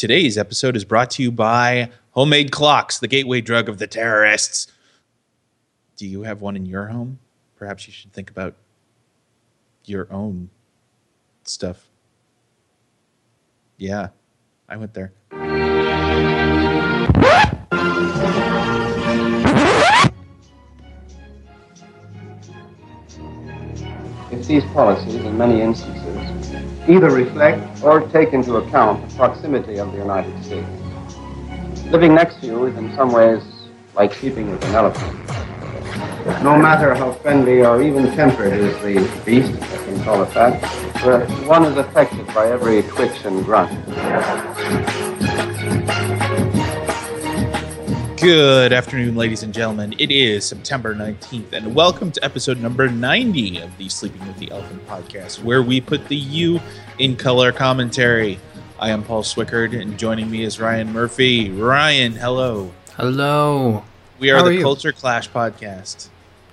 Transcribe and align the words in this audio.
Today's 0.00 0.38
episode 0.38 0.76
is 0.76 0.84
brought 0.86 1.10
to 1.10 1.22
you 1.22 1.30
by 1.30 1.90
Homemade 2.12 2.50
Clocks, 2.50 3.00
the 3.00 3.06
gateway 3.06 3.42
drug 3.42 3.68
of 3.68 3.76
the 3.76 3.86
terrorists. 3.86 4.72
Do 5.98 6.06
you 6.06 6.22
have 6.22 6.40
one 6.40 6.56
in 6.56 6.64
your 6.64 6.86
home? 6.86 7.18
Perhaps 7.56 7.86
you 7.86 7.92
should 7.92 8.10
think 8.10 8.30
about 8.30 8.54
your 9.84 10.10
own 10.10 10.48
stuff. 11.44 11.90
Yeah, 13.76 14.08
I 14.70 14.78
went 14.78 14.94
there. 14.94 15.12
if 24.32 24.46
these 24.46 24.64
policies, 24.72 25.16
in 25.16 25.36
many 25.36 25.60
instances, 25.60 25.99
either 26.88 27.10
reflect 27.10 27.82
or 27.82 28.00
take 28.08 28.32
into 28.32 28.56
account 28.56 29.08
the 29.08 29.16
proximity 29.16 29.78
of 29.78 29.92
the 29.92 29.98
United 29.98 30.44
States. 30.44 30.68
Living 31.86 32.14
next 32.14 32.40
to 32.40 32.46
you 32.46 32.66
is 32.66 32.76
in 32.76 32.94
some 32.94 33.12
ways 33.12 33.42
like 33.94 34.14
sleeping 34.14 34.50
with 34.50 34.64
an 34.64 34.74
elephant. 34.74 35.16
No 36.42 36.56
matter 36.56 36.94
how 36.94 37.12
friendly 37.12 37.64
or 37.64 37.82
even 37.82 38.06
tempered 38.12 38.52
is 38.52 38.74
the 38.82 39.22
beast, 39.24 39.52
I 39.60 39.76
can 39.84 40.02
call 40.04 40.22
it 40.22 40.32
that, 40.34 40.60
one 41.46 41.64
is 41.64 41.76
affected 41.76 42.26
by 42.28 42.50
every 42.50 42.82
twitch 42.82 43.24
and 43.24 43.44
grunt. 43.44 43.70
Good 48.20 48.72
afternoon, 48.74 49.16
ladies 49.16 49.42
and 49.42 49.54
gentlemen. 49.54 49.94
It 49.98 50.10
is 50.10 50.44
September 50.44 50.94
19th, 50.94 51.52
and 51.54 51.74
welcome 51.74 52.12
to 52.12 52.22
episode 52.24 52.60
number 52.60 52.86
90 52.88 53.60
of 53.62 53.74
the 53.78 53.88
Sleeping 53.88 54.26
with 54.26 54.36
the 54.36 54.50
Elephant 54.50 54.86
podcast, 54.86 55.42
where 55.42 55.62
we 55.62 55.80
put 55.80 56.06
the 56.08 56.16
U 56.16 56.60
in 56.98 57.16
color 57.16 57.50
commentary. 57.50 58.38
I 58.78 58.90
am 58.90 59.02
Paul 59.04 59.22
Swickard, 59.22 59.80
and 59.80 59.98
joining 59.98 60.30
me 60.30 60.42
is 60.44 60.60
Ryan 60.60 60.92
Murphy. 60.92 61.48
Ryan, 61.50 62.12
hello. 62.12 62.72
Hello. 62.96 63.84
We 64.18 64.30
are 64.30 64.36
How 64.38 64.44
the 64.44 64.54
you? 64.56 64.62
Culture 64.62 64.92
Clash 64.92 65.30
podcast. 65.30 66.08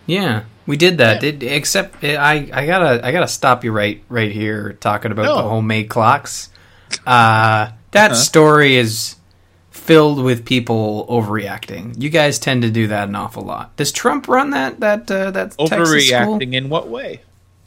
Yeah, 0.06 0.44
we 0.66 0.78
did 0.78 0.98
that. 1.00 1.16
Yeah. 1.22 1.32
Did 1.32 1.44
except 1.44 2.02
eh, 2.02 2.16
I 2.16 2.50
I 2.54 2.66
gotta 2.66 3.06
I 3.06 3.12
gotta 3.12 3.28
stop 3.28 3.66
you 3.66 3.74
right 3.74 4.02
right 4.08 4.32
here 4.32 4.74
talking 4.80 5.12
about 5.12 5.26
No. 5.26 5.36
the 5.36 5.44
homemade 5.44 5.90
clocks. 5.90 6.50
Uh, 7.06 7.72
that 7.92 8.12
Uh-huh. 8.12 8.14
story 8.16 8.78
is 8.78 9.17
filled 9.88 10.22
with 10.22 10.46
people 10.46 11.06
overreacting. 11.10 12.00
You 12.00 12.10
guys 12.10 12.38
tend 12.38 12.62
to 12.62 12.70
do 12.70 12.88
that 12.88 13.08
an 13.08 13.16
awful 13.16 13.44
lot. 13.44 13.76
Does 13.78 13.92
Trump 13.92 14.28
run 14.28 14.52
that 14.52 14.80
that 14.82 15.10
uh, 15.10 15.32
that 15.32 15.58
Overreacting 15.58 16.54
in 16.54 16.70
what 16.70 16.88
way? 16.90 17.22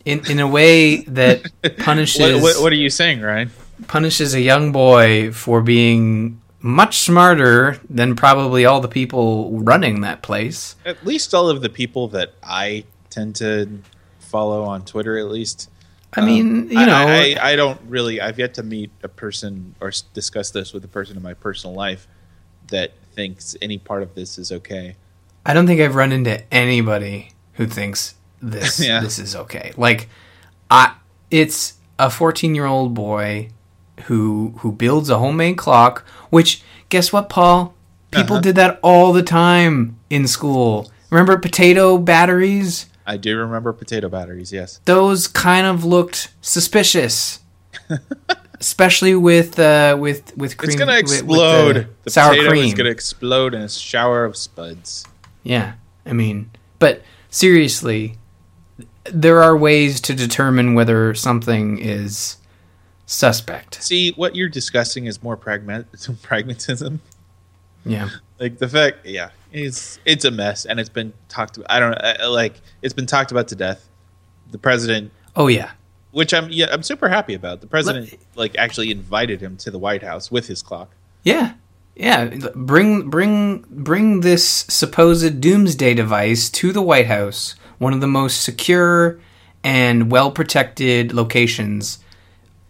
in 0.05 0.25
in 0.31 0.39
a 0.39 0.47
way 0.47 1.03
that 1.03 1.51
punishes 1.79 2.21
What, 2.21 2.43
what, 2.43 2.63
what 2.63 2.73
are 2.73 2.77
you 2.77 2.91
saying, 2.91 3.21
Ryan? 3.21 3.51
punishes 3.89 4.35
a 4.35 4.41
young 4.41 4.73
boy 4.73 5.33
for 5.33 5.63
being 5.63 6.39
much 6.61 6.99
smarter 6.99 7.81
than 7.89 8.15
probably 8.15 8.67
all 8.67 8.81
the 8.81 8.89
people 8.89 9.59
running 9.61 10.03
that 10.03 10.23
place? 10.23 10.77
At 10.85 11.05
least 11.07 11.33
all 11.33 11.49
of 11.49 11.63
the 11.63 11.71
people 11.71 12.09
that 12.09 12.35
I 12.43 12.85
tend 13.09 13.37
to 13.37 13.81
follow 14.19 14.65
on 14.65 14.85
Twitter, 14.85 15.19
at 15.19 15.29
least. 15.29 15.71
I 16.15 16.23
mean, 16.23 16.69
you 16.71 16.87
know, 16.87 16.95
I, 17.07 17.37
I 17.41 17.57
don't 17.57 17.81
really. 17.89 18.21
I've 18.21 18.39
yet 18.39 18.55
to 18.55 18.63
meet 18.63 18.91
a 19.03 19.09
person 19.09 19.75
or 19.81 19.93
discuss 20.13 20.51
this 20.51 20.73
with 20.73 20.85
a 20.85 20.89
person 20.89 21.17
in 21.17 21.23
my 21.23 21.35
personal 21.35 21.75
life 21.75 22.09
that 22.69 22.93
thinks 23.15 23.57
any 23.63 23.79
part 23.79 24.03
of 24.03 24.15
this 24.15 24.37
is 24.39 24.51
okay. 24.51 24.97
I 25.47 25.55
don't 25.55 25.67
think 25.67 25.81
I've 25.81 25.95
run 25.95 26.13
into 26.13 26.43
anybody 26.53 27.31
who 27.55 27.67
thinks 27.67 28.15
this 28.43 28.81
Yeah. 28.85 29.01
this 29.01 29.19
is 29.19 29.37
okay. 29.37 29.73
Like 29.77 30.09
I 30.71 30.95
it's 31.31 31.75
a 31.99 32.07
14-year-old 32.09 32.93
boy 32.95 33.51
who 34.05 34.55
who 34.59 34.73
builds 34.73 35.11
a 35.11 35.19
homemade 35.19 35.59
clock, 35.59 36.05
which 36.31 36.63
guess 36.89 37.13
what, 37.13 37.29
Paul? 37.29 37.75
People 38.11 38.37
Uh-huh. 38.37 38.43
did 38.43 38.57
that 38.57 38.81
all 38.83 39.13
the 39.13 39.23
time 39.23 39.97
in 40.11 40.27
school. 40.27 40.91
Remember 41.11 41.39
potato 41.39 41.99
batteries? 41.99 42.87
I 43.11 43.17
do 43.17 43.37
remember 43.39 43.73
potato 43.73 44.09
batteries. 44.09 44.53
Yes. 44.53 44.81
Those 44.85 45.27
kind 45.27 45.67
of 45.67 45.85
looked 45.85 46.33
suspicious. 46.43 47.41
Especially 48.61 49.15
with 49.15 49.59
uh, 49.59 49.97
with 49.99 50.37
with 50.37 50.57
cream 50.59 50.71
It's 50.71 50.79
gonna 50.79 50.93
with- 51.03 51.03
with 51.03 51.11
the 51.11 51.23
explode. 51.23 51.89
the 52.05 52.11
sour 52.11 52.31
potato 52.31 52.51
cream. 52.51 52.65
is 52.67 52.75
gonna 52.75 52.91
explode 52.91 53.55
in 53.55 53.63
a 53.63 53.69
shower 53.69 54.25
of 54.25 54.37
spuds. 54.37 55.07
Yeah, 55.43 55.73
I 56.05 56.13
mean, 56.13 56.51
but 56.79 57.03
seriously, 57.31 58.17
there 59.05 59.43
are 59.43 59.57
ways 59.57 60.01
to 60.03 60.15
determine 60.15 60.75
whether 60.75 61.15
something 61.15 61.79
is 61.79 62.37
suspect. 63.07 63.83
See, 63.83 64.13
what 64.13 64.37
you're 64.37 64.51
discussing 64.51 65.07
is 65.07 65.23
more 65.23 65.39
pragma- 65.39 65.87
pragmatism. 66.23 67.01
Yeah, 67.85 68.11
Like 68.39 68.59
the 68.59 68.69
fact, 68.69 69.07
yeah, 69.07 69.31
it's 69.53 69.99
it's 70.05 70.25
a 70.25 70.31
mess, 70.31 70.67
and 70.67 70.79
it's 70.79 70.89
been 70.89 71.13
talked. 71.29 71.57
About, 71.57 71.71
I 71.71 71.81
don't 71.81 71.95
I, 71.95 72.27
like. 72.27 72.61
It's 72.83 72.95
been 72.95 73.07
talked 73.07 73.31
about 73.31 73.49
to 73.49 73.57
death. 73.57 73.89
The 74.51 74.59
president 74.59 75.13
oh 75.37 75.47
yeah, 75.47 75.71
which 76.11 76.35
I'm 76.35 76.51
yeah 76.51 76.67
I'm 76.71 76.83
super 76.83 77.09
happy 77.09 77.35
about. 77.35 77.61
The 77.61 77.67
president 77.67 78.15
like 78.35 78.57
actually 78.59 78.91
invited 78.91 79.41
him 79.41 79.57
to 79.59 79.71
the 79.71 79.79
White 79.79 80.03
House 80.03 80.31
with 80.31 80.47
his 80.47 80.63
clock. 80.63 80.91
yeah, 81.23 81.55
yeah. 81.95 82.27
Bring 82.55 83.09
bring 83.09 83.65
bring 83.71 84.21
this 84.21 84.49
supposed 84.49 85.41
doomsday 85.41 85.95
device 85.95 86.51
to 86.51 86.73
the 86.73 86.83
White 86.83 87.07
House, 87.07 87.55
one 87.79 87.93
of 87.93 88.01
the 88.01 88.07
most 88.07 88.43
secure 88.43 89.21
and 89.63 90.11
well 90.11 90.31
protected 90.31 91.13
locations 91.13 91.99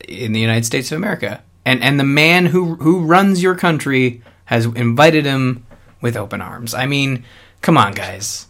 in 0.06 0.32
the 0.32 0.40
United 0.40 0.64
States 0.64 0.90
of 0.92 0.96
America. 0.96 1.42
And 1.64 1.82
and 1.82 2.00
the 2.00 2.04
man 2.04 2.46
who 2.46 2.76
who 2.76 3.00
runs 3.00 3.42
your 3.42 3.54
country 3.54 4.22
has 4.50 4.66
invited 4.66 5.24
him 5.24 5.64
with 6.02 6.16
open 6.16 6.40
arms. 6.40 6.74
I 6.74 6.86
mean, 6.86 7.24
come 7.60 7.78
on, 7.78 7.92
guys. 7.92 8.48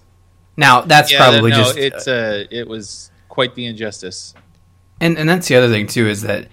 Now 0.56 0.81
that's 0.81 1.15
probably 1.15 1.50
no, 1.50 1.56
just 1.59 1.77
it's 1.77 2.09
uh 2.09 2.44
it 2.50 2.66
was 2.66 3.11
quite 3.28 3.55
the 3.55 3.66
injustice. 3.66 4.34
And 4.99 5.19
and 5.19 5.28
that's 5.28 5.47
the 5.47 5.56
other 5.56 5.69
thing 5.69 5.87
too 5.87 6.09
is 6.09 6.22
that 6.22 6.49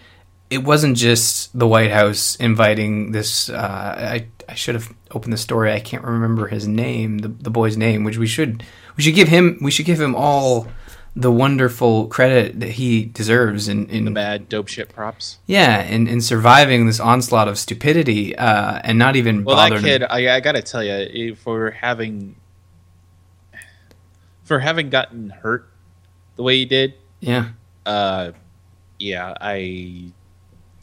it 0.50 0.64
wasn't 0.64 0.98
just 0.98 1.58
the 1.58 1.68
White 1.68 1.92
House 1.92 2.36
inviting 2.36 3.14
this. 3.14 3.50
Uh, 3.50 3.96
I 3.98 4.28
I 4.50 4.56
should 4.56 4.76
have 4.76 4.94
opened 5.12 5.32
the 5.32 5.38
story. 5.38 5.72
I 5.72 5.80
can't 5.80 6.04
remember 6.04 6.48
his 6.48 6.68
name, 6.68 7.20
the 7.20 7.30
the 7.30 7.50
boy's 7.50 7.78
name, 7.78 8.04
which 8.04 8.18
we 8.18 8.28
should 8.28 8.64
we 8.98 9.04
should 9.04 9.16
give 9.16 9.30
him 9.30 9.60
we 9.62 9.72
should 9.72 9.86
give 9.86 10.00
him 10.00 10.14
all 10.14 10.68
the 11.20 11.32
wonderful 11.32 12.06
credit 12.08 12.60
that 12.60 12.70
he 12.72 13.06
deserves 13.06 13.68
in 13.68 13.88
in 13.90 14.06
The 14.06 14.12
bad 14.12 14.48
dope 14.50 14.68
shit 14.68 14.90
props. 14.90 15.40
yeah 15.48 15.82
in 15.82 16.08
in 16.08 16.22
surviving 16.22 16.86
this 16.86 17.00
onslaught 17.00 17.48
of 17.48 17.58
stupidity 17.58 18.36
uh, 18.36 18.80
and 18.84 19.00
not 19.00 19.16
even 19.16 19.44
Well, 19.44 19.56
that 19.58 19.70
bothering. 19.70 19.84
kid, 19.84 20.04
I, 20.04 20.36
I 20.36 20.40
gotta 20.40 20.62
tell 20.62 20.84
you, 20.84 21.34
for 21.36 21.72
having 21.72 22.36
for 24.44 24.60
having 24.60 24.90
gotten 24.90 25.30
hurt 25.30 25.68
the 26.36 26.44
way 26.44 26.58
he 26.58 26.66
did, 26.66 26.94
yeah. 27.20 27.50
uh, 27.86 28.32
yeah, 29.00 29.34
I, 29.42 30.12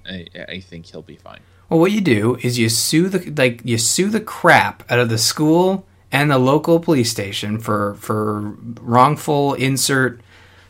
I 0.08 0.26
I 0.48 0.60
think 0.60 0.86
he'll 0.86 1.02
be 1.02 1.16
fine. 1.16 1.40
Well, 1.68 1.80
what 1.80 1.92
you 1.92 2.00
do 2.00 2.36
is 2.42 2.58
you 2.58 2.68
sue 2.68 3.08
the 3.08 3.30
like 3.40 3.62
you 3.64 3.78
sue 3.78 4.10
the 4.10 4.20
crap 4.20 4.82
out 4.90 4.98
of 4.98 5.08
the 5.08 5.18
school 5.18 5.86
and 6.14 6.30
the 6.30 6.38
local 6.38 6.78
police 6.78 7.10
station 7.10 7.58
for 7.58 7.94
for 7.97 8.54
wrongful 8.80 9.54
insert 9.54 10.20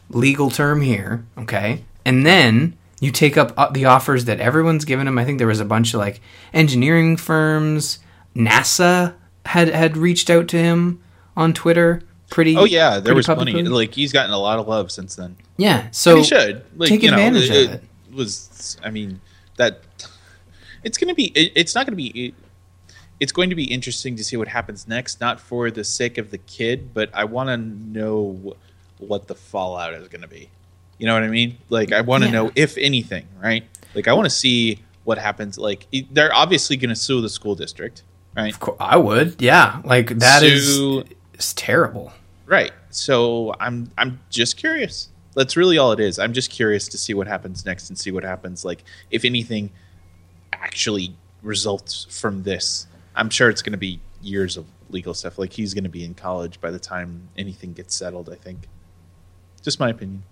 legal 0.08 0.50
term 0.50 0.80
here, 0.80 1.26
okay? 1.36 1.84
And 2.06 2.24
then 2.24 2.78
you 2.98 3.10
take 3.10 3.36
up 3.36 3.52
uh, 3.58 3.68
the 3.70 3.84
offers 3.84 4.24
that 4.24 4.40
everyone's 4.40 4.86
given 4.86 5.06
him. 5.06 5.18
I 5.18 5.24
think 5.26 5.36
there 5.36 5.46
was 5.46 5.60
a 5.60 5.66
bunch 5.66 5.92
of 5.92 6.00
like 6.00 6.22
engineering 6.54 7.18
firms, 7.18 7.98
NASA 8.34 9.14
had 9.44 9.68
had 9.68 9.98
reached 9.98 10.30
out 10.30 10.48
to 10.48 10.56
him 10.56 11.02
on 11.36 11.52
Twitter. 11.52 12.02
Pretty. 12.30 12.56
Oh 12.56 12.64
yeah, 12.64 12.98
there 12.98 13.14
was 13.14 13.26
plenty. 13.26 13.62
Like 13.64 13.92
he's 13.92 14.14
gotten 14.14 14.32
a 14.32 14.38
lot 14.38 14.58
of 14.58 14.66
love 14.66 14.90
since 14.90 15.14
then. 15.14 15.36
Yeah. 15.58 15.90
So 15.90 16.12
And 16.12 16.18
he 16.20 16.24
should 16.24 16.64
like, 16.74 16.88
take 16.88 17.02
you 17.02 17.10
know, 17.10 17.18
advantage 17.18 17.50
of 17.50 17.56
it. 17.74 17.84
Was 18.14 18.78
I 18.82 18.88
mean 18.88 19.20
that 19.56 19.80
it's 20.82 20.96
going 20.96 21.08
to 21.08 21.14
be? 21.14 21.26
It, 21.26 21.52
it's 21.54 21.74
not 21.74 21.84
going 21.86 21.92
to 21.92 21.96
be. 21.96 22.34
It, 23.18 23.22
it's 23.24 23.32
going 23.32 23.50
to 23.50 23.56
be 23.56 23.64
interesting 23.64 24.16
to 24.16 24.24
see 24.24 24.36
what 24.36 24.48
happens 24.48 24.86
next. 24.88 25.20
Not 25.20 25.40
for 25.40 25.70
the 25.70 25.84
sake 25.84 26.18
of 26.18 26.30
the 26.30 26.38
kid, 26.38 26.92
but 26.94 27.10
I 27.14 27.24
want 27.24 27.48
to 27.48 27.56
know 27.56 28.54
what 28.98 29.26
the 29.26 29.34
fallout 29.34 29.94
is 29.94 30.08
going 30.08 30.22
to 30.22 30.28
be. 30.28 30.50
You 30.98 31.06
know 31.06 31.14
what 31.14 31.22
I 31.24 31.28
mean? 31.28 31.58
Like 31.70 31.92
I 31.92 32.00
want 32.02 32.22
to 32.22 32.28
Yeah. 32.28 32.34
know 32.34 32.52
if 32.54 32.78
anything, 32.78 33.26
right? 33.42 33.64
Like 33.94 34.08
I 34.08 34.12
want 34.12 34.26
to 34.26 34.30
see 34.34 34.78
what 35.04 35.18
happens. 35.18 35.58
Like 35.58 35.86
they're 36.12 36.34
obviously 36.34 36.76
going 36.76 36.90
to 36.90 36.96
sue 36.96 37.20
the 37.20 37.28
school 37.28 37.54
district, 37.54 38.02
right? 38.36 38.52
Of 38.52 38.60
cour- 38.60 38.76
I 38.80 38.96
would. 38.96 39.42
Yeah. 39.42 39.80
Like 39.84 40.08
that 40.20 40.42
is 40.42 40.76
Sue- 40.76 41.04
it's 41.34 41.52
terrible. 41.54 42.12
Right. 42.46 42.72
So 42.90 43.54
I'm 43.60 43.90
I'm 43.98 44.20
just 44.30 44.56
curious. 44.56 45.08
That's 45.34 45.56
really 45.56 45.78
all 45.78 45.90
it 45.92 45.98
is. 46.00 46.18
I'm 46.20 46.32
just 46.32 46.50
curious 46.50 46.86
to 46.88 46.96
see 46.98 47.12
what 47.12 47.26
happens 47.26 47.66
next 47.66 47.88
and 47.90 47.98
see 47.98 48.12
what 48.12 48.22
happens 48.22 48.64
like 48.64 48.84
if 49.10 49.24
anything 49.24 49.70
actually 50.52 51.14
results 51.42 52.06
from 52.08 52.42
this. 52.44 52.86
I'm 53.14 53.30
sure 53.30 53.48
it's 53.48 53.62
going 53.62 53.72
to 53.72 53.78
be 53.78 54.00
years 54.22 54.56
of 54.56 54.66
legal 54.90 55.14
stuff. 55.14 55.38
Like 55.38 55.52
he's 55.52 55.74
going 55.74 55.84
to 55.84 55.90
be 55.90 56.04
in 56.04 56.14
college 56.14 56.60
by 56.60 56.70
the 56.70 56.78
time 56.78 57.28
anything 57.36 57.72
gets 57.72 57.94
settled, 57.94 58.28
I 58.30 58.36
think. 58.36 58.68
Just 59.62 59.80
my 59.80 59.90
opinion. 59.90 60.24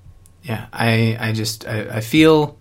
Yeah, 0.43 0.67
I 0.73 1.17
I 1.20 1.32
just 1.32 1.67
I, 1.67 1.96
I 1.96 2.00
feel 2.00 2.58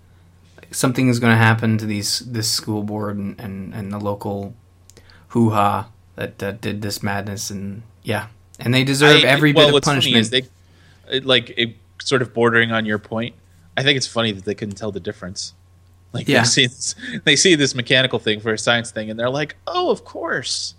something 0.71 1.09
is 1.09 1.19
going 1.19 1.33
to 1.33 1.37
happen 1.37 1.77
to 1.79 1.85
these 1.85 2.19
this 2.19 2.49
school 2.49 2.83
board 2.83 3.17
and 3.17 3.39
and, 3.39 3.73
and 3.73 3.91
the 3.91 3.99
local 3.99 4.53
hoo 5.29 5.49
ha 5.49 5.89
that, 6.15 6.39
that 6.39 6.61
did 6.61 6.81
this 6.81 7.01
madness, 7.01 7.49
and 7.49 7.83
yeah, 8.03 8.27
and 8.59 8.73
they 8.73 8.83
deserve 8.83 9.23
I- 9.23 9.27
every 9.27 9.53
well, 9.53 9.67
bit 9.67 9.75
of 9.75 9.83
funny 9.83 9.95
punishment. 9.95 10.21
is 10.21 10.29
they, 10.29 11.19
like, 11.21 11.53
it, 11.57 11.75
sort 12.01 12.21
of 12.21 12.33
bordering 12.33 12.71
on 12.71 12.85
your 12.85 12.99
point. 12.99 13.35
I 13.75 13.83
think 13.83 13.97
it's 13.97 14.07
funny 14.07 14.31
that 14.31 14.45
they 14.45 14.55
couldn't 14.55 14.75
tell 14.75 14.91
the 14.91 14.99
difference. 14.99 15.53
Like 16.13 16.27
Yeah. 16.27 16.41
they 16.41 16.45
see 16.47 16.65
this, 16.67 16.95
they 17.23 17.35
see 17.35 17.55
this 17.55 17.73
mechanical 17.75 18.19
thing 18.19 18.39
for 18.41 18.53
a 18.53 18.57
science 18.57 18.91
thing, 18.91 19.09
and 19.09 19.19
they're 19.19 19.29
like, 19.29 19.55
"Oh, 19.67 19.89
of 19.91 20.03
course." 20.05 20.75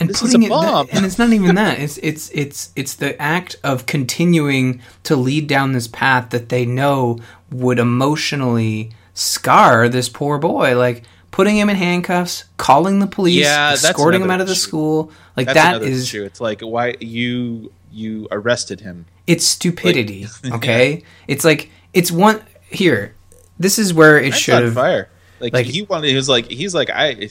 and 0.00 0.08
This 0.08 0.22
is 0.22 0.34
a 0.34 0.40
it 0.40 0.48
bomb. 0.48 0.88
and 0.92 1.06
it's 1.06 1.18
not 1.20 1.32
even 1.32 1.54
that 1.54 1.78
it's 1.78 1.98
it's 1.98 2.28
it's 2.34 2.70
it's 2.74 2.94
the 2.94 3.20
act 3.22 3.54
of 3.62 3.86
continuing 3.86 4.80
to 5.04 5.14
lead 5.14 5.46
down 5.46 5.70
this 5.72 5.86
path 5.86 6.30
that 6.30 6.48
they 6.48 6.66
know 6.66 7.18
would 7.52 7.78
emotionally 7.78 8.90
scar 9.14 9.88
this 9.88 10.08
poor 10.08 10.36
boy 10.38 10.76
like 10.76 11.04
putting 11.30 11.56
him 11.56 11.70
in 11.70 11.76
handcuffs 11.76 12.42
calling 12.56 12.98
the 12.98 13.06
police 13.06 13.44
Yeah, 13.44 13.70
escorting 13.72 14.22
him 14.22 14.30
out 14.32 14.40
of 14.40 14.48
the 14.48 14.52
issue. 14.54 14.60
school 14.60 15.12
like 15.36 15.46
That's 15.46 15.54
that 15.58 15.76
another 15.76 15.86
issue. 15.86 16.24
It's 16.24 16.40
like 16.40 16.60
why 16.60 16.96
you 17.00 17.72
you 17.92 18.26
arrested 18.32 18.80
him. 18.80 19.06
it's 19.28 19.44
stupidity 19.46 20.26
okay 20.52 21.04
it's 21.28 21.44
like 21.44 21.70
it's 21.92 22.10
one 22.10 22.42
here 22.68 23.13
this 23.58 23.78
is 23.78 23.92
where 23.94 24.18
it 24.18 24.34
should 24.34 24.62
have 24.62 24.74
fire. 24.74 25.08
Like, 25.40 25.52
like- 25.52 25.66
he 25.66 25.82
wanted, 25.82 26.08
he 26.08 26.16
was 26.16 26.28
like, 26.28 26.46
he's 26.50 26.74
like, 26.74 26.90
I 26.90 27.12
he- 27.14 27.28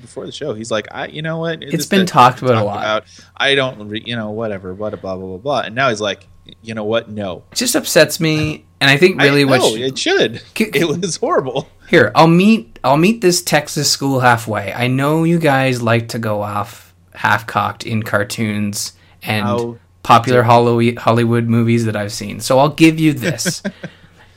before 0.00 0.26
the 0.26 0.32
show, 0.32 0.54
he's 0.54 0.70
like, 0.70 0.88
I, 0.90 1.06
you 1.06 1.22
know 1.22 1.38
what? 1.38 1.62
It's 1.62 1.86
been 1.86 2.04
talked 2.06 2.42
about 2.42 2.56
a 2.56 2.64
lot. 2.64 3.04
I 3.36 3.54
don't, 3.54 3.88
re, 3.88 4.02
you 4.04 4.16
know, 4.16 4.30
whatever, 4.30 4.74
what, 4.74 4.90
blah 5.00 5.16
blah 5.16 5.26
blah 5.26 5.36
blah. 5.38 5.60
And 5.60 5.74
now 5.74 5.88
he's 5.88 6.00
like, 6.00 6.26
you 6.62 6.74
know 6.74 6.84
what? 6.84 7.08
No, 7.08 7.44
it 7.52 7.56
just 7.56 7.74
upsets 7.74 8.20
me 8.20 8.66
and 8.80 8.90
i 8.90 8.98
think 8.98 9.18
really 9.18 9.42
I, 9.42 9.44
what 9.44 9.60
no, 9.60 9.76
sh- 9.76 9.80
it 9.80 9.98
should. 9.98 10.42
K- 10.52 10.70
It 10.74 10.86
was 10.86 11.16
horrible. 11.16 11.68
Here, 11.88 12.12
I'll 12.14 12.26
meet 12.26 12.78
I'll 12.84 12.98
meet 12.98 13.20
this 13.22 13.42
Texas 13.42 13.90
school 13.90 14.20
halfway. 14.20 14.72
I 14.74 14.88
know 14.88 15.24
you 15.24 15.38
guys 15.38 15.80
like 15.80 16.08
to 16.08 16.18
go 16.18 16.42
off 16.42 16.94
half 17.14 17.46
cocked 17.46 17.86
in 17.86 18.02
cartoons 18.02 18.92
and 19.22 19.44
How 19.46 19.78
popular 20.02 20.42
Hollywood 20.42 21.44
movies 21.46 21.86
that 21.86 21.96
I've 21.96 22.12
seen. 22.12 22.40
So 22.40 22.58
I'll 22.58 22.68
give 22.68 22.98
you 23.00 23.12
this. 23.14 23.62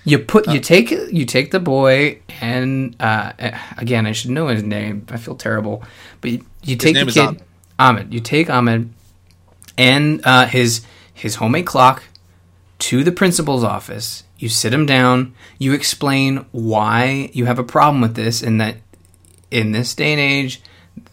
you 0.08 0.20
put 0.20 0.48
Uh. 0.48 0.54
you 0.54 0.60
take 0.60 0.90
you 0.92 1.26
take 1.26 1.52
the 1.52 1.60
boy 1.60 2.20
and 2.42 2.96
uh, 3.00 3.34
again 3.78 4.06
I 4.06 4.14
should 4.14 4.32
know 4.32 4.48
his 4.48 4.64
name. 4.64 5.06
I 5.10 5.18
feel 5.18 5.36
terrible, 5.36 5.84
but 6.22 6.32
you, 6.32 6.46
you 6.64 6.76
take 6.76 6.96
the 6.96 7.06
kid 7.06 7.20
Ahmed. 7.20 7.44
Ahmed. 7.78 8.14
You 8.14 8.20
take 8.22 8.50
Ahmed 8.50 8.94
and 9.78 10.22
uh, 10.26 10.46
his 10.46 10.82
his 11.14 11.36
homemade 11.36 11.66
clock 11.66 12.04
to 12.80 13.04
the 13.04 13.12
principal's 13.12 13.64
office. 13.64 14.24
You 14.38 14.50
sit 14.50 14.74
him 14.74 14.86
down. 14.86 15.34
You 15.58 15.74
explain 15.74 16.46
why 16.52 17.30
you 17.34 17.46
have 17.46 17.60
a 17.60 17.64
problem 17.64 18.02
with 18.02 18.16
this, 18.16 18.44
and 18.44 18.62
that 18.62 18.78
in 19.50 19.72
this 19.72 19.96
day 19.96 20.12
and 20.14 20.22
age, 20.22 20.62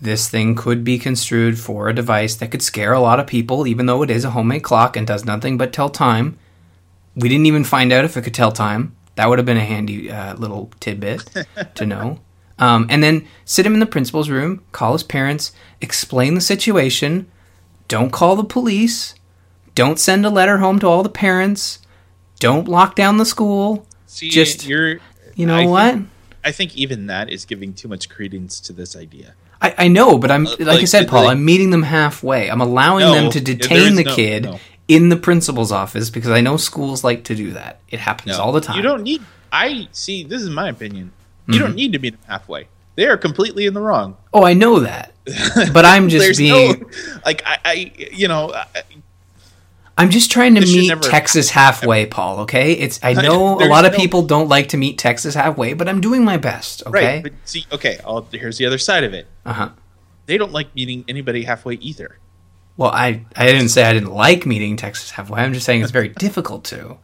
this 0.00 0.28
thing 0.28 0.54
could 0.54 0.84
be 0.84 0.98
construed 0.98 1.58
for 1.58 1.88
a 1.88 1.94
device 1.94 2.34
that 2.36 2.50
could 2.50 2.62
scare 2.62 2.92
a 2.92 3.00
lot 3.00 3.18
of 3.18 3.26
people, 3.26 3.66
even 3.66 3.86
though 3.86 4.02
it 4.02 4.10
is 4.10 4.24
a 4.24 4.30
homemade 4.30 4.62
clock 4.62 4.96
and 4.96 5.06
does 5.06 5.24
nothing 5.24 5.56
but 5.56 5.72
tell 5.72 5.88
time. 5.88 6.38
We 7.16 7.28
didn't 7.28 7.46
even 7.46 7.64
find 7.64 7.92
out 7.92 8.04
if 8.04 8.16
it 8.16 8.22
could 8.22 8.34
tell 8.34 8.52
time. 8.52 8.94
That 9.16 9.28
would 9.28 9.38
have 9.38 9.46
been 9.46 9.56
a 9.56 9.64
handy 9.64 10.10
uh, 10.10 10.34
little 10.34 10.70
tidbit 10.80 11.30
to 11.76 11.86
know. 11.92 12.20
Um, 12.58 12.86
and 12.90 13.02
then 13.02 13.26
sit 13.44 13.64
him 13.66 13.74
in 13.74 13.80
the 13.80 13.86
principal's 13.86 14.30
room, 14.30 14.64
call 14.72 14.92
his 14.92 15.02
parents, 15.02 15.52
explain 15.80 16.34
the 16.34 16.40
situation. 16.40 17.26
Don't 17.88 18.10
call 18.10 18.34
the 18.36 18.44
police. 18.44 19.14
Don't 19.74 19.98
send 19.98 20.24
a 20.24 20.30
letter 20.30 20.58
home 20.58 20.78
to 20.80 20.86
all 20.86 21.02
the 21.02 21.08
parents. 21.08 21.80
Don't 22.40 22.68
lock 22.68 22.94
down 22.96 23.18
the 23.18 23.24
school. 23.24 23.86
See, 24.06 24.28
Just- 24.30 24.66
you're, 24.66 24.98
You 25.34 25.46
know 25.46 25.54
I 25.56 25.66
what? 25.66 25.94
Think, 25.94 26.08
I 26.44 26.52
think 26.52 26.76
even 26.76 27.06
that 27.06 27.30
is 27.30 27.44
giving 27.44 27.72
too 27.74 27.88
much 27.88 28.08
credence 28.08 28.60
to 28.60 28.72
this 28.72 28.94
idea. 28.96 29.34
I, 29.62 29.74
I 29.78 29.88
know, 29.88 30.18
but 30.18 30.30
I'm 30.30 30.44
like, 30.44 30.80
I 30.80 30.84
said, 30.84 31.08
Paul. 31.08 31.22
like- 31.24 31.32
I'm 31.32 31.44
meeting 31.44 31.70
them 31.70 31.82
halfway. 31.84 32.50
I'm 32.50 32.60
allowing 32.60 33.04
No, 33.06 33.14
them 33.14 33.30
to 33.30 33.40
detain 33.40 33.94
the 33.94 34.04
no- 34.04 34.14
kid 34.14 34.44
no. 34.44 34.60
In 34.88 35.08
the 35.08 35.16
principal's 35.16 35.72
office 35.72 36.10
because 36.10 36.30
I 36.30 36.40
know 36.40 36.56
schools 36.56 37.02
like 37.04 37.24
to 37.24 37.34
do 37.34 37.52
that. 37.52 37.80
It 37.88 38.00
happens 38.00 38.36
all 38.38 38.52
the 38.52 38.60
time. 38.60 38.76
You 38.76 38.82
don't 38.82 39.02
need. 39.02 39.22
I 39.52 39.88
see. 39.92 40.24
This 40.24 40.42
is 40.42 40.50
my 40.50 40.68
opinion. 40.68 41.12
You 41.46 41.54
Mm-hmm. 41.54 41.62
don't 41.64 41.74
need 41.74 41.92
to 41.92 41.98
meet 41.98 42.10
them 42.10 42.20
halfway. 42.26 42.68
They 42.96 43.06
are 43.06 43.16
completely 43.18 43.66
in 43.66 43.74
the 43.74 43.80
wrong. 43.80 44.16
oh, 44.32 44.44
I 44.44 44.54
know 44.54 44.80
that, 44.80 45.12
but 45.72 45.84
I'm 45.84 46.08
just 46.16 46.38
being. 46.38 46.80
no, 46.80 46.86
like 47.26 47.42
I, 47.44 47.58
I, 47.64 47.92
you 48.12 48.28
know, 48.28 48.52
I, 48.54 48.66
I'm 49.96 50.10
just 50.10 50.30
trying 50.30 50.54
to 50.56 50.60
meet 50.60 50.88
never 50.88 51.02
Texas 51.02 51.50
halfway, 51.50 52.06
Paul. 52.06 52.40
Okay, 52.40 52.72
it's. 52.72 52.98
I 53.02 53.12
know 53.22 53.60
a 53.60 53.66
lot 53.66 53.84
of 53.84 53.92
no- 53.92 53.98
people 53.98 54.22
don't 54.22 54.48
like 54.48 54.68
to 54.70 54.76
meet 54.76 54.96
Texas 54.98 55.34
halfway, 55.34 55.72
but 55.74 55.88
I'm 55.88 56.00
doing 56.00 56.24
my 56.24 56.36
best. 56.36 56.82
Okay. 56.86 57.14
right? 57.14 57.22
But 57.22 57.32
see, 57.44 57.66
okay, 57.72 57.98
I'll, 58.06 58.22
here's 58.32 58.58
the 58.58 58.66
other 58.66 58.78
side 58.78 59.04
of 59.04 59.12
it. 59.14 59.26
Uh 59.44 59.52
huh. 59.52 59.68
They 60.26 60.38
don't 60.38 60.52
like 60.52 60.74
meeting 60.74 61.04
anybody 61.08 61.42
halfway 61.44 61.74
either. 61.74 62.18
Well, 62.76 62.90
I 62.90 63.24
I 63.36 63.46
didn't 63.46 63.68
say 63.68 63.84
I 63.84 63.92
didn't 63.92 64.12
like 64.12 64.46
meeting 64.46 64.76
Texas 64.76 65.10
halfway. 65.12 65.40
I'm 65.42 65.52
just 65.54 65.66
saying 65.66 65.82
it's 65.82 65.92
very 65.92 66.08
difficult 66.08 66.64
to. 66.66 66.96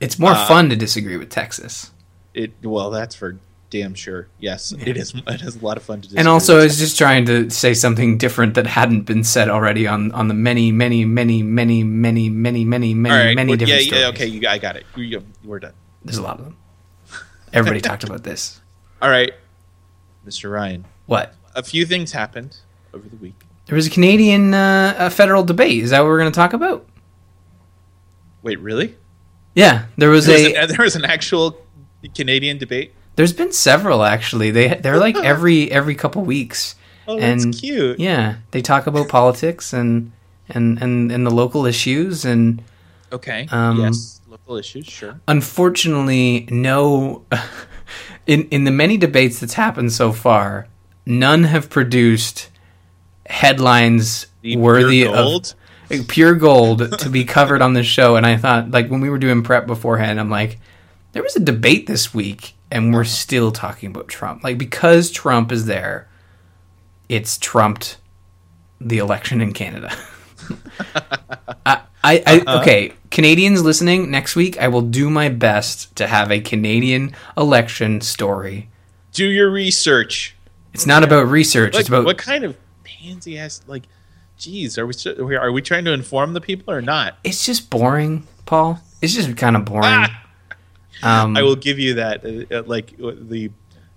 It's 0.00 0.18
more 0.18 0.32
Uh, 0.32 0.46
fun 0.46 0.68
to 0.70 0.76
disagree 0.76 1.16
with 1.16 1.30
Texas. 1.30 1.90
It 2.34 2.52
well, 2.62 2.90
that's 2.90 3.14
for 3.14 3.38
damn 3.70 3.94
sure. 3.94 4.28
Yes, 4.38 4.72
it 4.72 4.96
is. 4.96 5.14
It 5.26 5.42
is 5.42 5.56
a 5.56 5.64
lot 5.64 5.76
of 5.76 5.82
fun 5.84 5.98
to. 5.98 6.02
Disagree. 6.02 6.18
And 6.18 6.28
also, 6.28 6.58
I 6.60 6.64
was 6.64 6.78
just 6.78 6.98
trying 6.98 7.24
to 7.26 7.50
say 7.50 7.72
something 7.72 8.18
different 8.18 8.54
that 8.54 8.66
hadn't 8.66 9.02
been 9.02 9.24
said 9.24 9.48
already 9.48 9.86
on, 9.86 10.12
on 10.12 10.28
the 10.28 10.34
many, 10.34 10.70
many, 10.72 11.04
many, 11.04 11.42
many, 11.42 11.82
many, 11.82 12.28
many, 12.28 12.64
many, 12.64 12.94
many, 12.94 13.14
right, 13.14 13.34
many 13.36 13.50
well, 13.50 13.56
different 13.56 13.82
yeah, 13.82 13.86
stories. 13.86 14.02
yeah, 14.02 14.08
okay, 14.08 14.26
you, 14.26 14.48
I 14.48 14.58
got 14.58 14.76
it. 14.76 14.84
You, 14.96 15.24
we're 15.44 15.60
done. 15.60 15.72
There's 16.04 16.18
a 16.18 16.22
lot 16.22 16.38
of 16.38 16.44
them. 16.44 16.56
Everybody 17.52 17.80
talked 17.80 18.04
about 18.08 18.22
this. 18.22 18.60
All 19.00 19.08
right, 19.10 19.32
Mr. 20.26 20.52
Ryan. 20.52 20.84
What? 21.06 21.34
A 21.54 21.62
few 21.62 21.86
things 21.86 22.12
happened 22.12 22.58
over 22.92 23.08
the 23.08 23.16
week. 23.16 23.45
There 23.66 23.76
was 23.76 23.86
a 23.86 23.90
Canadian 23.90 24.54
uh, 24.54 24.94
a 24.98 25.10
federal 25.10 25.42
debate. 25.44 25.82
Is 25.82 25.90
that 25.90 26.00
what 26.00 26.06
we're 26.08 26.18
going 26.18 26.30
to 26.32 26.36
talk 26.36 26.52
about? 26.52 26.86
Wait, 28.42 28.60
really? 28.60 28.94
Yeah, 29.54 29.86
there 29.96 30.10
was 30.10 30.26
There 30.26 30.36
was, 30.36 30.46
a. 30.46 30.54
an, 30.54 30.68
there 30.76 30.84
was 30.84 30.96
an 30.96 31.04
actual 31.04 31.58
Canadian 32.14 32.58
debate. 32.58 32.94
There's 33.16 33.32
been 33.32 33.52
several 33.52 34.04
actually. 34.04 34.50
They 34.50 34.74
they're 34.74 34.98
like 34.98 35.16
every 35.24 35.70
every 35.70 35.94
couple 35.94 36.22
weeks. 36.22 36.74
Oh, 37.08 37.18
that's 37.18 37.44
And- 37.44 37.54
cute. 37.54 37.98
Yeah, 37.98 38.36
they 38.50 38.62
talk 38.62 38.86
about 38.86 39.08
politics 39.08 39.72
and 39.72 40.12
and 40.48 40.80
and, 40.82 41.10
and 41.10 41.26
the 41.26 41.30
local 41.30 41.66
issues 41.66 42.24
and 42.24 42.62
Okay. 43.12 43.46
Um, 43.50 43.80
yes. 43.80 44.20
Local 44.28 44.56
issues, 44.58 44.86
sure. 44.86 45.18
unfortunately 45.28 46.46
no 46.50 47.24
in 48.26 48.46
in 48.50 48.64
the 48.64 48.70
many 48.70 48.96
debates 48.96 49.40
that's 49.40 49.54
happened 49.54 49.92
so 49.92 50.12
far 50.12 50.66
none 51.06 51.44
have 51.44 51.70
produced 51.70 52.48
headlines 53.28 54.26
The 54.42 54.56
worthy 54.56 55.02
pure 55.02 55.12
gold. 55.14 55.54
of 55.90 56.08
pure 56.08 56.34
gold 56.34 56.98
to 57.00 57.08
be 57.08 57.24
covered 57.24 57.62
on 57.62 57.72
the 57.74 57.82
show 57.82 58.16
and 58.16 58.26
i 58.26 58.36
thought 58.36 58.70
like 58.70 58.88
when 58.88 59.00
we 59.00 59.08
were 59.10 59.18
doing 59.18 59.42
prep 59.42 59.66
beforehand 59.66 60.18
i'm 60.20 60.30
like 60.30 60.58
there 61.12 61.22
was 61.22 61.36
a 61.36 61.40
debate 61.40 61.86
this 61.86 62.12
week 62.14 62.54
and 62.70 62.92
we're 62.92 63.04
still 63.04 63.52
talking 63.52 63.90
about 63.90 64.08
trump 64.08 64.42
like 64.44 64.58
because 64.58 65.10
trump 65.10 65.52
is 65.52 65.66
there 65.66 66.08
it's 67.08 67.38
trumped 67.38 67.98
the 68.80 68.98
election 68.98 69.40
in 69.40 69.52
canada 69.52 69.94
I, 71.66 71.80
I, 72.04 72.22
I 72.24 72.38
Uh-huh. 72.46 72.60
okay, 72.60 72.92
Canadians 73.10 73.62
listening 73.64 74.10
next 74.12 74.36
week, 74.36 74.60
I 74.60 74.68
will 74.68 74.82
do 74.82 75.10
my 75.10 75.28
best 75.28 75.96
to 75.96 76.06
have 76.06 76.30
a 76.30 76.40
Canadian 76.40 77.12
election 77.36 78.00
story. 78.00 78.68
Do 79.12 79.26
your 79.26 79.50
research. 79.50 80.36
It's 80.72 80.86
not 80.86 81.02
about 81.02 81.26
research. 81.26 81.72
Like, 81.74 81.80
it's 81.80 81.88
about 81.88 82.04
what 82.04 82.18
kind 82.18 82.44
of 82.44 82.56
pansy 83.06 83.38
ass 83.38 83.60
like? 83.66 83.84
Geez, 84.38 84.76
are 84.76 84.86
we 84.86 85.34
are 85.34 85.50
we 85.50 85.62
trying 85.62 85.86
to 85.86 85.92
inform 85.94 86.34
the 86.34 86.40
people 86.42 86.72
or 86.74 86.82
not? 86.82 87.16
it's 87.24 87.46
just 87.46 87.70
boring, 87.70 88.26
Paul. 88.44 88.78
It's 89.00 89.14
just 89.14 89.34
kind 89.36 89.56
of 89.56 89.64
boring. 89.64 89.84
Ah! 89.86 90.22
Um, 91.02 91.36
I 91.36 91.42
will 91.42 91.56
give 91.56 91.78
you 91.78 91.94
that. 91.94 92.24
Uh, 92.24 92.54
uh, 92.58 92.62
like 92.66 92.92
uh, 93.02 93.12
the 93.18 93.50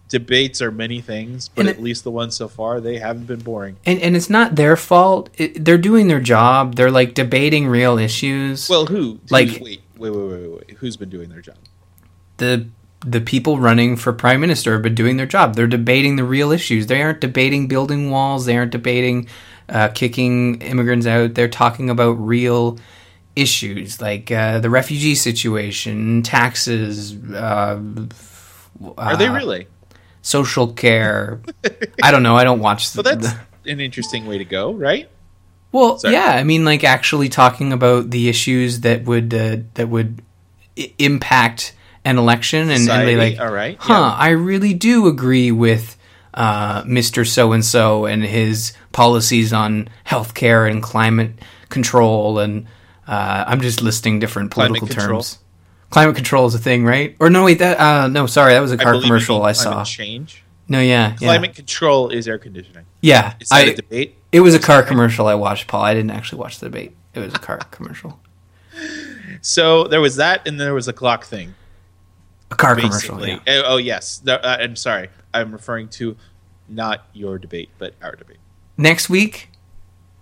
debates 0.07 0.61
are 0.61 0.71
many 0.71 1.01
things, 1.01 1.49
but 1.49 1.67
at 1.67 1.75
it- 1.75 1.81
least 1.81 2.03
the 2.05 2.11
ones 2.11 2.35
so 2.37 2.47
far 2.47 2.79
they 2.79 2.97
haven't 2.99 3.25
been 3.25 3.39
boring. 3.41 3.75
and 3.85 3.99
and 4.01 4.15
it's 4.15 4.29
not 4.29 4.55
their 4.55 4.77
fault. 4.77 5.29
It, 5.37 5.65
they're 5.65 5.77
doing 5.77 6.07
their 6.07 6.21
job. 6.21 6.75
They're 6.75 6.89
like 6.91 7.13
debating 7.15 7.67
real 7.67 7.97
issues. 7.97 8.69
Well, 8.69 8.85
who? 8.85 9.19
Like- 9.29 9.59
wait, 9.61 9.81
wait, 9.97 10.09
wait, 10.09 10.11
wait, 10.11 10.51
wait. 10.51 10.71
Who's 10.77 10.95
been 10.95 11.09
doing 11.09 11.27
their 11.29 11.41
job? 11.41 11.57
the 12.37 12.65
the 13.05 13.21
people 13.21 13.59
running 13.59 13.95
for 13.95 14.11
prime 14.13 14.41
minister 14.41 14.73
have 14.73 14.81
been 14.81 14.95
doing 14.95 15.17
their 15.17 15.25
job. 15.25 15.55
They're 15.55 15.67
debating 15.67 16.15
the 16.17 16.23
real 16.25 16.51
issues. 16.51 16.87
They 16.87 17.01
aren't 17.01 17.21
debating 17.21 17.67
building 17.67 18.09
walls. 18.11 18.45
They 18.45 18.57
aren't 18.57 18.71
debating 18.71 19.27
uh, 19.69 19.89
kicking 19.89 20.61
immigrants 20.61 21.05
out. 21.07 21.33
They're 21.35 21.47
talking 21.47 21.89
about 21.89 22.11
real 22.13 22.77
issues 23.35 24.01
like 24.01 24.31
uh, 24.31 24.59
the 24.59 24.69
refugee 24.69 25.15
situation, 25.15 26.23
taxes. 26.23 27.15
Uh, 27.23 27.79
Are 28.97 29.17
they 29.17 29.27
uh, 29.27 29.33
really? 29.33 29.67
social 30.21 30.73
care? 30.73 31.39
I 32.03 32.11
don't 32.11 32.23
know. 32.23 32.35
I 32.35 32.43
don't 32.43 32.59
watch. 32.59 32.87
So 32.89 33.01
the- 33.01 33.15
that's 33.15 33.33
an 33.65 33.79
interesting 33.79 34.25
way 34.25 34.37
to 34.39 34.45
go, 34.45 34.73
right? 34.73 35.09
Well, 35.71 35.99
Sorry. 35.99 36.15
yeah, 36.15 36.31
I 36.31 36.43
mean, 36.43 36.65
like 36.65 36.83
actually 36.83 37.29
talking 37.29 37.71
about 37.71 38.09
the 38.09 38.27
issues 38.27 38.81
that 38.81 39.03
would 39.05 39.33
uh, 39.33 39.57
that 39.75 39.87
would 39.87 40.21
I- 40.77 40.91
impact 40.97 41.73
an 42.05 42.17
election 42.17 42.69
and, 42.69 42.89
and 42.89 43.05
be 43.05 43.15
like, 43.15 43.39
all 43.39 43.51
right, 43.51 43.77
huh, 43.79 43.93
yeah. 43.93 44.15
I 44.17 44.29
really 44.29 44.73
do 44.73 45.07
agree 45.07 45.51
with 45.51 45.97
uh, 46.33 46.83
Mr. 46.83 47.27
So 47.27 47.51
and 47.51 47.63
so 47.63 48.05
and 48.05 48.23
his 48.23 48.73
policies 48.91 49.51
on 49.53 49.89
healthcare 50.05 50.69
and 50.69 50.81
climate 50.81 51.31
control. 51.69 52.39
And 52.39 52.67
uh, 53.07 53.43
I'm 53.47 53.61
just 53.61 53.81
listing 53.81 54.19
different 54.19 54.51
Climate 54.51 54.79
political 54.79 54.87
control. 54.87 55.21
terms. 55.21 55.39
Climate 55.89 56.15
control 56.15 56.45
is 56.45 56.53
a 56.53 56.59
thing, 56.59 56.85
right? 56.85 57.15
Or 57.19 57.29
no, 57.29 57.45
wait, 57.45 57.59
that 57.59 57.79
uh, 57.79 58.07
no, 58.07 58.27
sorry, 58.27 58.53
that 58.53 58.59
was 58.59 58.71
a 58.71 58.77
car 58.77 58.95
you 58.95 59.01
commercial 59.01 59.41
I 59.43 59.53
saw. 59.53 59.83
Change. 59.83 60.43
No, 60.67 60.79
yeah, 60.79 61.15
yeah, 61.19 61.29
Climate 61.29 61.55
control 61.55 62.09
is 62.09 62.27
air 62.27 62.37
conditioning. 62.37 62.85
yeah. 63.01 63.33
Is 63.39 63.49
that 63.49 63.67
a 63.67 63.71
I, 63.71 63.73
debate? 63.73 64.15
it 64.31 64.41
was 64.41 64.53
a 64.53 64.59
car 64.59 64.83
commercial 64.83 65.25
I 65.25 65.33
watched, 65.33 65.67
Paul. 65.67 65.81
I 65.81 65.95
didn't 65.95 66.11
actually 66.11 66.39
watch 66.39 66.59
the 66.59 66.67
debate. 66.67 66.95
It 67.15 67.19
was 67.21 67.33
a 67.33 67.39
car 67.39 67.57
commercial. 67.71 68.19
So 69.41 69.85
there 69.85 70.01
was 70.01 70.17
that, 70.17 70.47
and 70.47 70.59
there 70.59 70.73
was 70.75 70.87
a 70.87 70.93
clock 70.93 71.25
thing. 71.25 71.55
A 72.51 72.55
car 72.55 72.75
commercial. 72.75 73.25
Yeah. 73.27 73.39
oh, 73.47 73.63
oh, 73.65 73.77
yes. 73.77 74.21
Uh, 74.27 74.37
I'm 74.43 74.75
sorry. 74.75 75.09
I'm 75.33 75.51
referring 75.51 75.87
to 75.89 76.15
not 76.67 77.05
your 77.13 77.37
debate, 77.37 77.69
but 77.77 77.93
our 78.01 78.15
debate. 78.15 78.37
Next 78.77 79.09
week, 79.09 79.49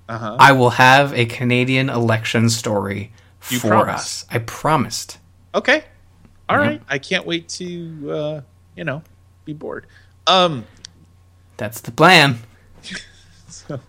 Uh 0.10 0.18
huh. 0.18 0.38
I 0.40 0.52
will 0.54 0.72
have 0.72 1.14
a 1.14 1.26
Canadian 1.26 1.90
election 1.90 2.50
story 2.50 3.12
You 3.50 3.60
for 3.60 3.70
promise. 3.70 3.96
us. 4.24 4.26
I 4.32 4.40
promised. 4.40 5.20
Okay. 5.56 5.84
All 6.50 6.58
Yeah. 6.58 6.68
right. 6.68 6.82
I 6.90 6.98
can't 6.98 7.26
wait 7.26 7.48
to, 7.60 8.12
uh, 8.12 8.42
you 8.76 8.84
know, 8.84 9.04
be 9.46 9.54
bored. 9.54 9.86
Um. 10.28 10.66
That's 11.58 11.82
the 11.82 11.92
plan. 11.92 12.40
So, 13.50 13.80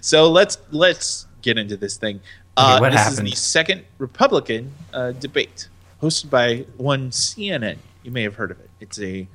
so 0.00 0.30
let's 0.30 0.58
let's 0.70 1.26
get 1.42 1.56
into 1.58 1.76
this 1.76 1.96
thing. 1.96 2.20
Uh, 2.56 2.72
Okay, 2.74 2.80
what 2.80 2.92
this 2.92 3.00
happened? 3.00 3.28
is 3.28 3.34
the 3.34 3.36
second 3.38 3.84
Republican 3.98 4.72
uh, 4.92 5.12
debate 5.12 5.68
hosted 6.02 6.28
by 6.30 6.66
one 6.76 7.10
CNN. 7.10 7.78
You 8.02 8.10
may 8.10 8.22
have 8.22 8.34
heard 8.34 8.50
of 8.50 8.60
it. 8.60 8.70
It's 8.80 9.00
a 9.00 9.28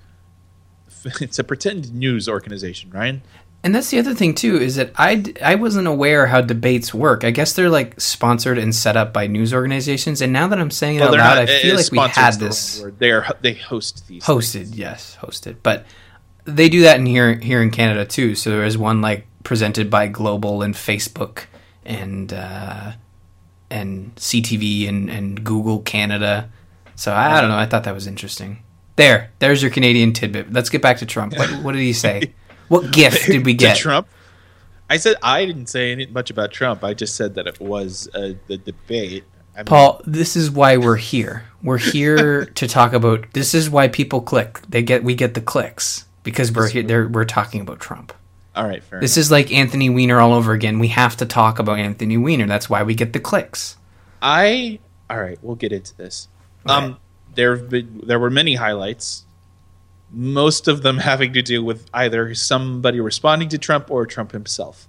it's 1.21 1.39
a 1.39 1.43
pretend 1.43 1.93
news 1.93 2.27
organization, 2.27 2.89
Ryan. 2.91 3.21
And 3.63 3.74
that's 3.74 3.89
the 3.89 4.00
other 4.00 4.13
thing 4.13 4.36
too 4.36 4.57
is 4.57 4.75
that 4.75 4.91
I 4.95 5.33
I 5.43 5.55
wasn't 5.55 5.88
aware 5.88 6.27
how 6.27 6.41
debates 6.41 6.93
work. 6.93 7.24
I 7.24 7.31
guess 7.31 7.53
they're 7.53 7.69
like 7.69 8.00
sponsored 8.00 8.57
and 8.57 8.74
set 8.74 8.95
up 8.95 9.12
by 9.13 9.27
news 9.27 9.53
organizations. 9.53 10.21
And 10.21 10.31
now 10.31 10.47
that 10.47 10.59
I'm 10.59 10.71
saying 10.71 10.97
it 10.97 11.01
out 11.01 11.12
loud, 11.12 11.17
not- 11.17 11.38
I 11.38 11.45
feel 11.47 11.75
like 11.75 11.91
we 11.91 12.00
had 12.00 12.36
this. 12.36 12.83
They 13.00 13.12
are 13.12 13.25
they 13.41 13.53
host 13.53 14.07
these 14.07 14.24
hosted. 14.24 14.69
Yes, 14.74 15.17
hosted. 15.21 15.57
But 15.63 15.86
they 16.45 16.69
do 16.69 16.81
that 16.81 17.00
in 17.00 17.05
here 17.05 17.36
here 17.36 17.62
in 17.62 17.71
Canada 17.71 18.05
too. 18.05 18.36
So 18.36 18.51
there 18.51 18.65
is 18.65 18.77
one 18.77 19.01
like 19.01 19.27
presented 19.43 19.89
by 19.89 20.07
Global 20.07 20.62
and 20.62 20.74
Facebook 20.75 21.45
and 21.83 22.31
uh, 22.31 22.93
and 23.69 24.15
CTV 24.15 24.88
and, 24.88 25.09
and 25.09 25.43
Google 25.43 25.79
Canada. 25.79 26.50
So 26.98 27.13
I, 27.13 27.38
I 27.38 27.42
don't 27.42 27.50
know. 27.50 27.58
I 27.58 27.68
thought 27.68 27.86
that 27.86 27.94
was 27.94 28.08
interesting. 28.08 28.63
There, 28.98 29.32
there's 29.39 29.62
your 29.62 29.72
Canadian 29.72 30.12
tidbit. 30.12 30.51
Let's 30.51 30.70
get 30.70 30.82
back 30.82 30.98
to 30.98 31.06
Trump. 31.06 31.38
What, 31.38 31.50
what 31.63 31.72
did 31.72 31.82
he 31.82 31.94
say? 31.94 32.34
What 32.68 32.92
gift 32.92 33.27
did 33.27 33.46
we 33.46 33.54
to 33.54 33.58
get? 33.58 33.77
Trump. 33.77 34.10
I 34.89 34.98
said 34.98 35.16
I 35.24 35.46
didn't 35.46 35.68
say 35.68 35.94
any, 35.94 36.06
much 36.06 36.30
about 36.30 36.51
Trump. 36.51 36.84
I 36.84 36.94
just 36.94 37.16
said 37.16 37.36
that 37.36 37.48
it 37.48 37.62
was 37.62 38.10
uh, 38.13 38.34
the 38.48 38.58
debate. 38.58 39.24
I 39.54 39.60
mean, 39.60 39.66
Paul, 39.68 40.01
this 40.06 40.36
is 40.36 40.51
why 40.51 40.75
we're 40.75 40.98
here. 40.98 41.46
We're 41.63 41.77
here 41.77 42.46
to 42.56 42.68
talk 42.68 42.92
about. 42.92 43.32
This 43.32 43.54
is 43.54 43.70
why 43.70 43.88
people 43.88 44.20
click. 44.20 44.60
They 44.68 44.82
get 44.82 45.01
we 45.01 45.16
get 45.16 45.34
the 45.34 45.39
clicks 45.39 46.08
because 46.24 46.51
we're 46.51 46.68
here. 46.68 46.84
They're, 46.84 47.08
we're 47.08 47.24
talking 47.24 47.62
about 47.62 47.80
Trump. 47.80 48.12
all 48.54 48.68
right, 48.68 48.84
fair. 48.84 49.00
This 49.00 49.16
is 49.16 49.32
like 49.32 49.50
Anthony 49.50 49.89
Weiner 49.89 50.20
all 50.20 50.34
over 50.34 50.51
again. 50.51 50.77
We 50.80 50.89
have 50.89 51.16
to 51.18 51.25
talk 51.25 51.58
about 51.58 51.80
Anthony 51.80 52.18
Weiner. 52.18 52.48
That's 52.48 52.70
why 52.70 52.84
we 52.84 52.96
get 52.96 53.13
the 53.13 53.22
clicks. 53.22 53.77
I 54.22 54.80
all 55.10 55.22
right. 55.22 55.39
We'll 55.42 55.56
get 55.56 55.72
into 55.72 55.96
this. 55.96 56.27
Um, 56.69 56.97
there 57.36 57.55
have 57.55 57.69
been 57.69 58.01
there 58.03 58.19
were 58.19 58.29
many 58.29 58.55
highlights. 58.55 59.25
Most 60.12 60.67
of 60.67 60.83
them 60.83 60.97
having 61.12 61.33
to 61.33 61.41
do 61.41 61.63
with 61.63 61.86
either 61.93 62.33
somebody 62.36 63.00
responding 63.00 63.50
to 63.50 63.57
Trump 63.57 63.91
or 63.91 64.05
Trump 64.05 64.31
himself. 64.31 64.88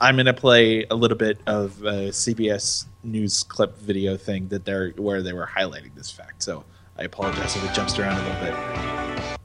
I'm 0.00 0.16
gonna 0.16 0.34
play 0.34 0.84
a 0.90 0.94
little 0.94 1.16
bit 1.16 1.38
of 1.46 1.82
a 1.82 2.10
CBS 2.10 2.84
News 3.02 3.42
clip 3.42 3.78
video 3.78 4.16
thing 4.16 4.48
that 4.48 4.64
they're 4.64 4.90
where 4.90 5.22
they 5.22 5.32
were 5.32 5.46
highlighting 5.46 5.94
this 5.94 6.10
fact. 6.10 6.42
So 6.42 6.64
I 6.98 7.04
apologize 7.04 7.56
if 7.56 7.64
it 7.64 7.72
jumps 7.74 7.98
around 7.98 8.18
a 8.20 8.22
little 8.28 8.40
bit. 8.44 9.38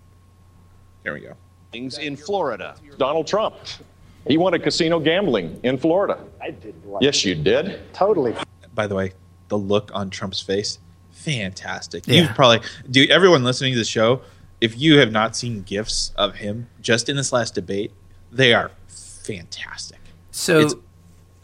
There 1.03 1.13
we 1.13 1.21
go. 1.21 1.33
things 1.71 1.97
in 1.97 2.15
Florida. 2.15 2.75
Donald 2.97 3.27
Trump. 3.27 3.55
He 4.27 4.37
wanted 4.37 4.61
casino 4.61 4.99
gambling 4.99 5.59
in 5.63 5.77
Florida. 5.77 6.19
I 6.41 6.51
didn't 6.51 6.85
like 6.87 7.01
Yes, 7.01 7.25
you 7.25 7.33
did. 7.33 7.79
Totally. 7.93 8.35
by 8.75 8.85
the 8.87 8.93
way, 8.93 9.13
the 9.47 9.57
look 9.57 9.89
on 9.95 10.09
Trump's 10.11 10.41
face, 10.41 10.77
fantastic. 11.25 12.07
Yeah. 12.07 12.21
You've 12.23 12.35
probably, 12.35 12.61
do 12.89 13.05
everyone 13.09 13.43
listening 13.43 13.73
to 13.73 13.79
the 13.79 13.85
show, 13.85 14.21
if 14.59 14.77
you 14.79 14.99
have 14.99 15.11
not 15.11 15.35
seen 15.35 15.63
gifs 15.63 16.11
of 16.15 16.35
him 16.35 16.67
just 16.81 17.09
in 17.09 17.15
this 17.15 17.31
last 17.31 17.55
debate, 17.55 17.91
they 18.31 18.53
are 18.53 18.71
fantastic. 18.87 19.99
So, 20.31 20.59
It's- 20.59 20.75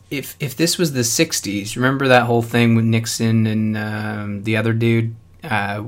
if 0.09 0.37
if 0.39 0.55
this 0.55 0.77
was 0.77 0.93
the 0.93 1.01
'60s, 1.03 1.75
remember 1.75 2.07
that 2.07 2.23
whole 2.23 2.41
thing 2.41 2.75
with 2.75 2.85
Nixon 2.85 3.45
and 3.45 3.75
um, 3.77 4.43
the 4.43 4.55
other 4.55 4.71
dude? 4.71 5.13
Uh, 5.43 5.83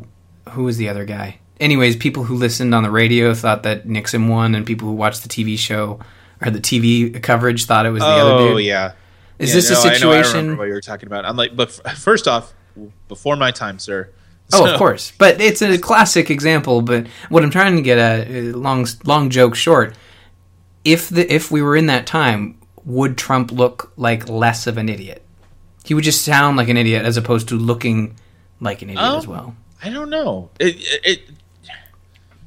who 0.49 0.63
was 0.65 0.75
the 0.75 0.89
other 0.89 1.05
guy? 1.05 1.39
Anyways, 1.61 1.95
people 1.95 2.25
who 2.25 2.35
listened 2.35 2.75
on 2.75 2.83
the 2.83 2.91
radio 2.91 3.33
thought 3.33 3.63
that 3.63 3.87
Nixon 3.87 4.27
won, 4.27 4.55
and 4.55 4.65
people 4.65 4.89
who 4.89 4.93
watched 4.93 5.23
the 5.23 5.29
TV 5.29 5.57
show 5.57 6.01
or 6.41 6.51
the 6.51 6.59
TV 6.59 7.21
coverage 7.23 7.63
thought 7.65 7.85
it 7.85 7.91
was 7.91 8.01
the 8.01 8.07
other 8.07 8.37
dude. 8.43 8.53
Oh 8.55 8.57
yeah. 8.57 8.91
Is 9.39 9.49
Yeah, 9.51 9.55
this 9.55 9.69
a 9.69 9.73
no, 9.73 9.79
I 9.79 9.83
know, 9.83 9.89
I 9.89 9.93
situation? 9.93 10.35
remember 10.41 10.59
what 10.63 10.67
you 10.67 10.73
were 10.73 10.81
talking 10.81 11.07
about. 11.07 11.23
I'm 11.23 11.37
like, 11.37 11.55
but 11.55 11.79
f- 11.85 11.97
first 11.97 12.27
off, 12.27 12.53
before 13.07 13.35
my 13.35 13.51
time, 13.51 13.79
sir. 13.79 14.09
Oh, 14.51 14.71
of 14.71 14.79
course, 14.79 15.13
but 15.17 15.39
it's 15.39 15.61
a 15.61 15.77
classic 15.77 16.31
example. 16.31 16.81
But 16.81 17.05
what 17.29 17.43
I'm 17.43 17.51
trying 17.51 17.75
to 17.75 17.81
get 17.83 17.97
at, 17.99 18.27
uh, 18.27 18.57
long 18.57 18.87
long 19.05 19.29
joke 19.29 19.53
short, 19.53 19.95
if 20.83 21.09
the 21.09 21.31
if 21.31 21.51
we 21.51 21.61
were 21.61 21.75
in 21.75 21.85
that 21.85 22.07
time, 22.07 22.57
would 22.83 23.15
Trump 23.17 23.51
look 23.51 23.91
like 23.95 24.27
less 24.27 24.65
of 24.65 24.77
an 24.77 24.89
idiot? 24.89 25.23
He 25.85 25.93
would 25.93 26.03
just 26.03 26.23
sound 26.23 26.57
like 26.57 26.67
an 26.69 26.77
idiot 26.77 27.05
as 27.05 27.15
opposed 27.15 27.47
to 27.49 27.55
looking 27.55 28.15
like 28.59 28.81
an 28.81 28.89
idiot 28.89 29.05
Oh. 29.07 29.17
as 29.17 29.27
well. 29.27 29.55
I 29.83 29.89
don't 29.91 30.09
know. 30.09 30.49
It, 30.59 30.75
it, 31.05 31.21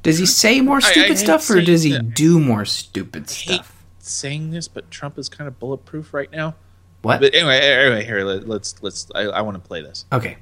Does 0.03 0.17
he 0.17 0.25
say 0.25 0.59
more 0.61 0.77
I 0.77 0.79
stupid 0.81 1.17
stuff, 1.17 1.49
or 1.49 1.61
does 1.61 1.83
he 1.83 1.93
that. 1.93 2.13
do 2.13 2.39
more 2.39 2.65
stupid 2.65 3.23
hate 3.29 3.53
stuff? 3.55 3.83
saying 3.99 4.51
this, 4.51 4.67
but 4.67 4.91
Trump 4.91 5.17
is 5.17 5.29
kind 5.29 5.47
of 5.47 5.57
bulletproof 5.59 6.13
right 6.13 6.29
now. 6.31 6.55
What? 7.03 7.19
But 7.21 7.35
anyway, 7.35 7.59
anyway, 7.59 8.03
here 8.05 8.23
let, 8.23 8.47
let's 8.47 8.81
let's. 8.81 9.07
I, 9.13 9.21
I 9.23 9.41
want 9.41 9.61
to 9.61 9.65
play 9.67 9.81
this. 9.81 10.05
okay, 10.13 10.37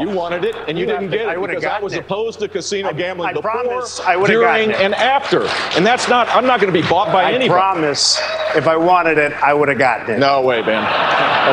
You 0.00 0.10
wanted 0.10 0.44
it, 0.44 0.54
and 0.68 0.76
you, 0.76 0.84
You 0.84 0.90
didn't 0.92 1.10
to- 1.12 1.16
get 1.16 1.28
I 1.28 1.34
it 1.34 1.40
would've 1.40 1.56
because 1.56 1.72
I 1.72 1.80
was 1.80 1.92
it. 1.94 2.00
opposed 2.00 2.40
to 2.40 2.48
casino 2.48 2.88
I- 2.88 2.92
gambling 2.92 3.28
I 3.30 3.32
before, 3.32 3.50
promise 3.52 4.00
I 4.00 4.16
would've 4.16 4.34
during, 4.34 4.70
it. 4.70 4.76
and 4.80 4.94
after. 4.96 5.42
And 5.76 5.86
that's 5.86 6.08
not. 6.08 6.28
I'm 6.30 6.44
not 6.44 6.60
going 6.60 6.72
to 6.72 6.78
be 6.82 6.86
bought 6.88 7.12
by 7.12 7.22
I 7.22 7.28
anybody. 7.32 7.48
promise 7.50 8.18
if 8.56 8.66
I 8.66 8.76
wanted 8.76 9.16
it, 9.16 9.32
I 9.34 9.54
would 9.54 9.68
have 9.68 9.78
gotten 9.78 10.16
it. 10.16 10.18
No 10.18 10.42
way, 10.42 10.60
Ben. 10.62 10.82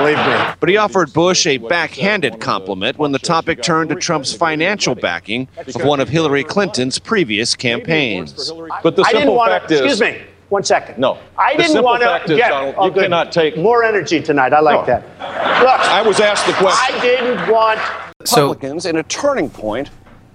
Believe 0.01 0.17
me. 0.17 0.53
But 0.59 0.69
he 0.69 0.77
offered 0.77 1.13
Bush 1.13 1.45
a 1.45 1.57
backhanded 1.57 2.39
compliment 2.39 2.97
when 2.97 3.11
the 3.11 3.19
topic 3.19 3.61
turned 3.61 3.89
to 3.91 3.95
Trump's 3.95 4.33
financial 4.33 4.95
backing 4.95 5.47
of 5.57 5.83
one 5.83 5.99
of 5.99 6.09
Hillary 6.09 6.43
Clinton's 6.43 6.97
previous 6.99 7.55
campaigns. 7.55 8.51
But 8.83 8.95
the 8.95 9.03
I 9.03 9.11
didn't 9.11 9.21
simple 9.21 9.35
want 9.35 9.51
fact 9.51 9.69
to. 9.69 9.75
is, 9.75 9.81
Excuse 9.81 10.01
me. 10.01 10.21
One 10.49 10.63
second. 10.63 10.97
No. 10.97 11.17
I 11.37 11.55
The 11.55 11.63
didn't 11.63 11.83
want 11.83 12.01
to 12.01 12.33
is, 12.33 12.37
get. 12.39 12.49
Donald, 12.49 12.75
oh, 12.77 12.85
you 12.85 12.91
good. 12.91 13.03
cannot 13.03 13.31
take- 13.31 13.55
more 13.57 13.83
energy 13.83 14.19
tonight. 14.21 14.51
I 14.53 14.59
like 14.59 14.81
No. 14.81 14.85
that. 14.87 15.03
Look, 15.61 15.79
I 15.91 16.01
was 16.01 16.19
asked 16.19 16.47
the 16.47 16.53
question. 16.53 16.95
I 16.95 16.99
didn't 17.01 17.51
want. 17.51 17.79
so 18.25 18.49
Republicans, 18.49 18.85
in 18.87 18.95
a 18.97 19.03
turning 19.03 19.49
point, 19.49 19.89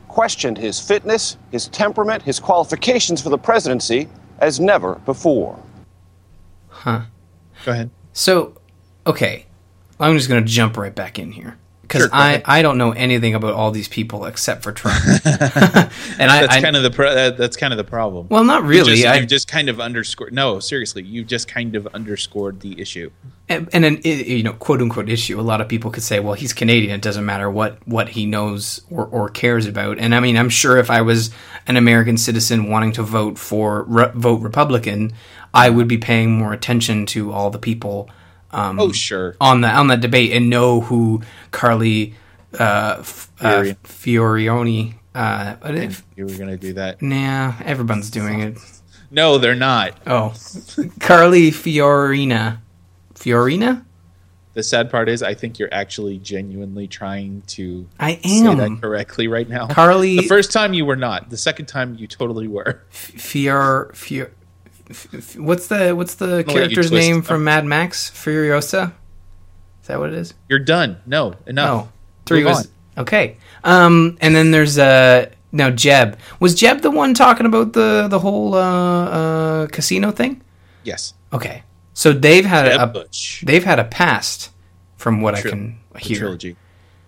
questioned 0.08 0.56
his 0.56 0.78
fitness, 0.80 1.36
his 1.50 1.66
temperament, 1.68 2.22
his 2.22 2.38
qualifications 2.38 3.20
for 3.20 3.28
the 3.30 3.38
presidency 3.38 4.08
as 4.38 4.60
never 4.60 4.94
before. 5.04 5.58
Huh. 6.68 7.00
Go 7.64 7.72
ahead. 7.72 7.90
so 8.12 8.54
okay, 9.06 9.46
I'm 9.98 10.16
just 10.16 10.28
gonna 10.28 10.42
jump 10.42 10.76
right 10.76 10.94
back 10.94 11.18
in 11.18 11.32
here 11.32 11.56
because 11.94 12.10
I. 12.12 12.42
I 12.44 12.62
don't 12.62 12.78
know 12.78 12.92
anything 12.92 13.34
about 13.34 13.54
all 13.54 13.70
these 13.70 13.88
people 13.88 14.26
except 14.26 14.62
for 14.62 14.72
Trump, 14.72 15.02
and 15.24 16.30
I, 16.30 16.40
That's 16.42 16.56
I 16.56 16.60
kind 16.60 16.76
of 16.76 16.82
the 16.82 16.90
pro- 16.90 17.14
that, 17.14 17.36
that's 17.36 17.56
kind 17.56 17.72
of 17.72 17.76
the 17.76 17.84
problem. 17.84 18.26
well 18.30 18.44
not 18.44 18.62
You 18.62 18.68
really. 18.68 18.94
just, 18.96 19.06
I, 19.06 19.18
you 19.18 19.26
just 19.26 19.48
kind 19.48 19.68
of 19.68 19.80
underscored. 19.80 20.32
No, 20.32 20.60
seriously, 20.60 21.02
you've 21.02 21.26
just 21.26 21.48
kind 21.48 21.74
of 21.76 21.86
underscored 21.88 22.60
the 22.60 22.80
issue. 22.80 23.10
and, 23.48 23.68
and 23.72 23.84
an 23.84 24.00
you 24.04 24.42
know 24.42 24.52
quote 24.54 24.80
unquote 24.80 25.08
issue 25.08 25.38
a 25.38 25.42
lot 25.42 25.60
of 25.60 25.68
people 25.68 25.90
could 25.90 26.02
say 26.02 26.18
well 26.18 26.32
he's 26.32 26.54
canadian 26.54 26.94
it 26.94 27.02
doesn't 27.02 27.26
matter 27.26 27.50
what 27.50 27.76
what 27.86 28.08
he 28.10 28.24
knows 28.24 28.80
or, 28.90 29.04
or 29.06 29.28
cares 29.28 29.66
about 29.66 29.98
and 29.98 30.14
i 30.14 30.20
mean 30.20 30.36
i'm 30.38 30.48
sure 30.48 30.78
if 30.78 30.90
i 30.90 31.02
was 31.02 31.30
an 31.66 31.76
american 31.76 32.16
citizen 32.16 32.70
wanting 32.70 32.90
to 32.92 33.02
vote 33.02 33.38
for 33.38 33.82
re- 33.82 34.10
vote 34.14 34.40
republican 34.40 35.12
i 35.52 35.68
would 35.68 35.86
be 35.86 35.98
paying 35.98 36.32
more 36.38 36.54
attention 36.54 37.04
to 37.04 37.32
all 37.32 37.50
the 37.50 37.58
people 37.58 38.08
um, 38.54 38.78
Oh, 38.80 38.92
sure. 38.92 39.36
on 39.40 39.60
the 39.60 39.68
on 39.68 39.88
the 39.88 39.96
debate 39.96 40.32
and 40.32 40.48
know 40.48 40.80
who 40.80 41.22
carly 41.50 42.14
uh, 42.58 42.96
F- 43.00 43.30
uh, 43.40 43.50
Fiori. 43.62 43.74
fiorioni 43.84 44.94
uh, 45.14 45.56
if, 45.64 46.04
You 46.16 46.26
were 46.26 46.34
gonna 46.36 46.56
do 46.56 46.72
that. 46.74 47.02
nah 47.02 47.54
everyone's 47.64 48.10
doing 48.10 48.40
it 48.40 48.58
No, 49.10 49.38
they're 49.38 49.54
not. 49.54 49.98
oh 50.06 50.34
carly 51.00 51.50
fiorina 51.50 52.58
fiorina 53.14 53.84
The 54.54 54.62
sad 54.62 54.88
part 54.90 55.08
is, 55.08 55.20
I 55.22 55.34
think 55.34 55.58
you're 55.58 55.72
actually 55.74 56.18
genuinely 56.18 56.86
trying 56.86 57.42
to 57.58 57.88
I 57.98 58.16
say 58.22 58.46
am. 58.46 58.58
that 58.58 58.78
correctly 58.80 59.26
right 59.26 59.48
now. 59.48 59.66
Carly- 59.66 60.16
the 60.18 60.28
first 60.28 60.52
time 60.52 60.74
you 60.74 60.84
were 60.86 60.94
not. 60.96 61.28
The 61.30 61.36
second 61.36 61.66
time 61.66 61.96
you 61.98 62.06
totally 62.06 62.46
were. 62.46 62.82
Fior, 62.90 63.90
Fior, 63.94 64.30
what's 65.36 65.68
the 65.68 65.92
what's 65.92 66.16
the 66.16 66.44
character's 66.44 66.92
name 66.92 67.22
from 67.22 67.44
Mad 67.44 67.64
Max? 67.64 68.10
Furiosa. 68.10 68.92
Is 69.82 69.88
that 69.88 69.98
what 69.98 70.10
it 70.10 70.14
is? 70.14 70.34
You're 70.48 70.58
done. 70.58 71.00
No, 71.06 71.34
enough. 71.46 71.86
No, 71.86 71.88
three 72.26 72.44
was 72.44 72.68
okay. 72.96 73.36
Um, 73.64 74.18
and 74.20 74.34
then 74.34 74.50
there's 74.50 74.78
uh 74.78 75.30
now 75.52 75.70
Jeb. 75.70 76.18
Was 76.40 76.54
Jeb 76.54 76.80
the 76.80 76.90
one 76.90 77.14
talking 77.14 77.46
about 77.46 77.72
the 77.72 78.08
the 78.08 78.18
whole 78.18 78.54
uh, 78.54 79.04
uh 79.04 79.66
casino 79.68 80.10
thing? 80.10 80.42
Yes. 80.84 81.14
Okay, 81.32 81.62
so 81.94 82.12
they've 82.12 82.44
had 82.44 82.66
Jeb 82.66 82.80
a 82.80 82.86
Bush. 82.86 83.44
they've 83.44 83.64
had 83.64 83.78
a 83.78 83.84
past 83.84 84.50
from 84.96 85.20
what 85.20 85.36
Tri- 85.36 85.50
I 85.50 85.50
can 85.50 85.78
hear. 85.98 86.18
trilogy. 86.18 86.56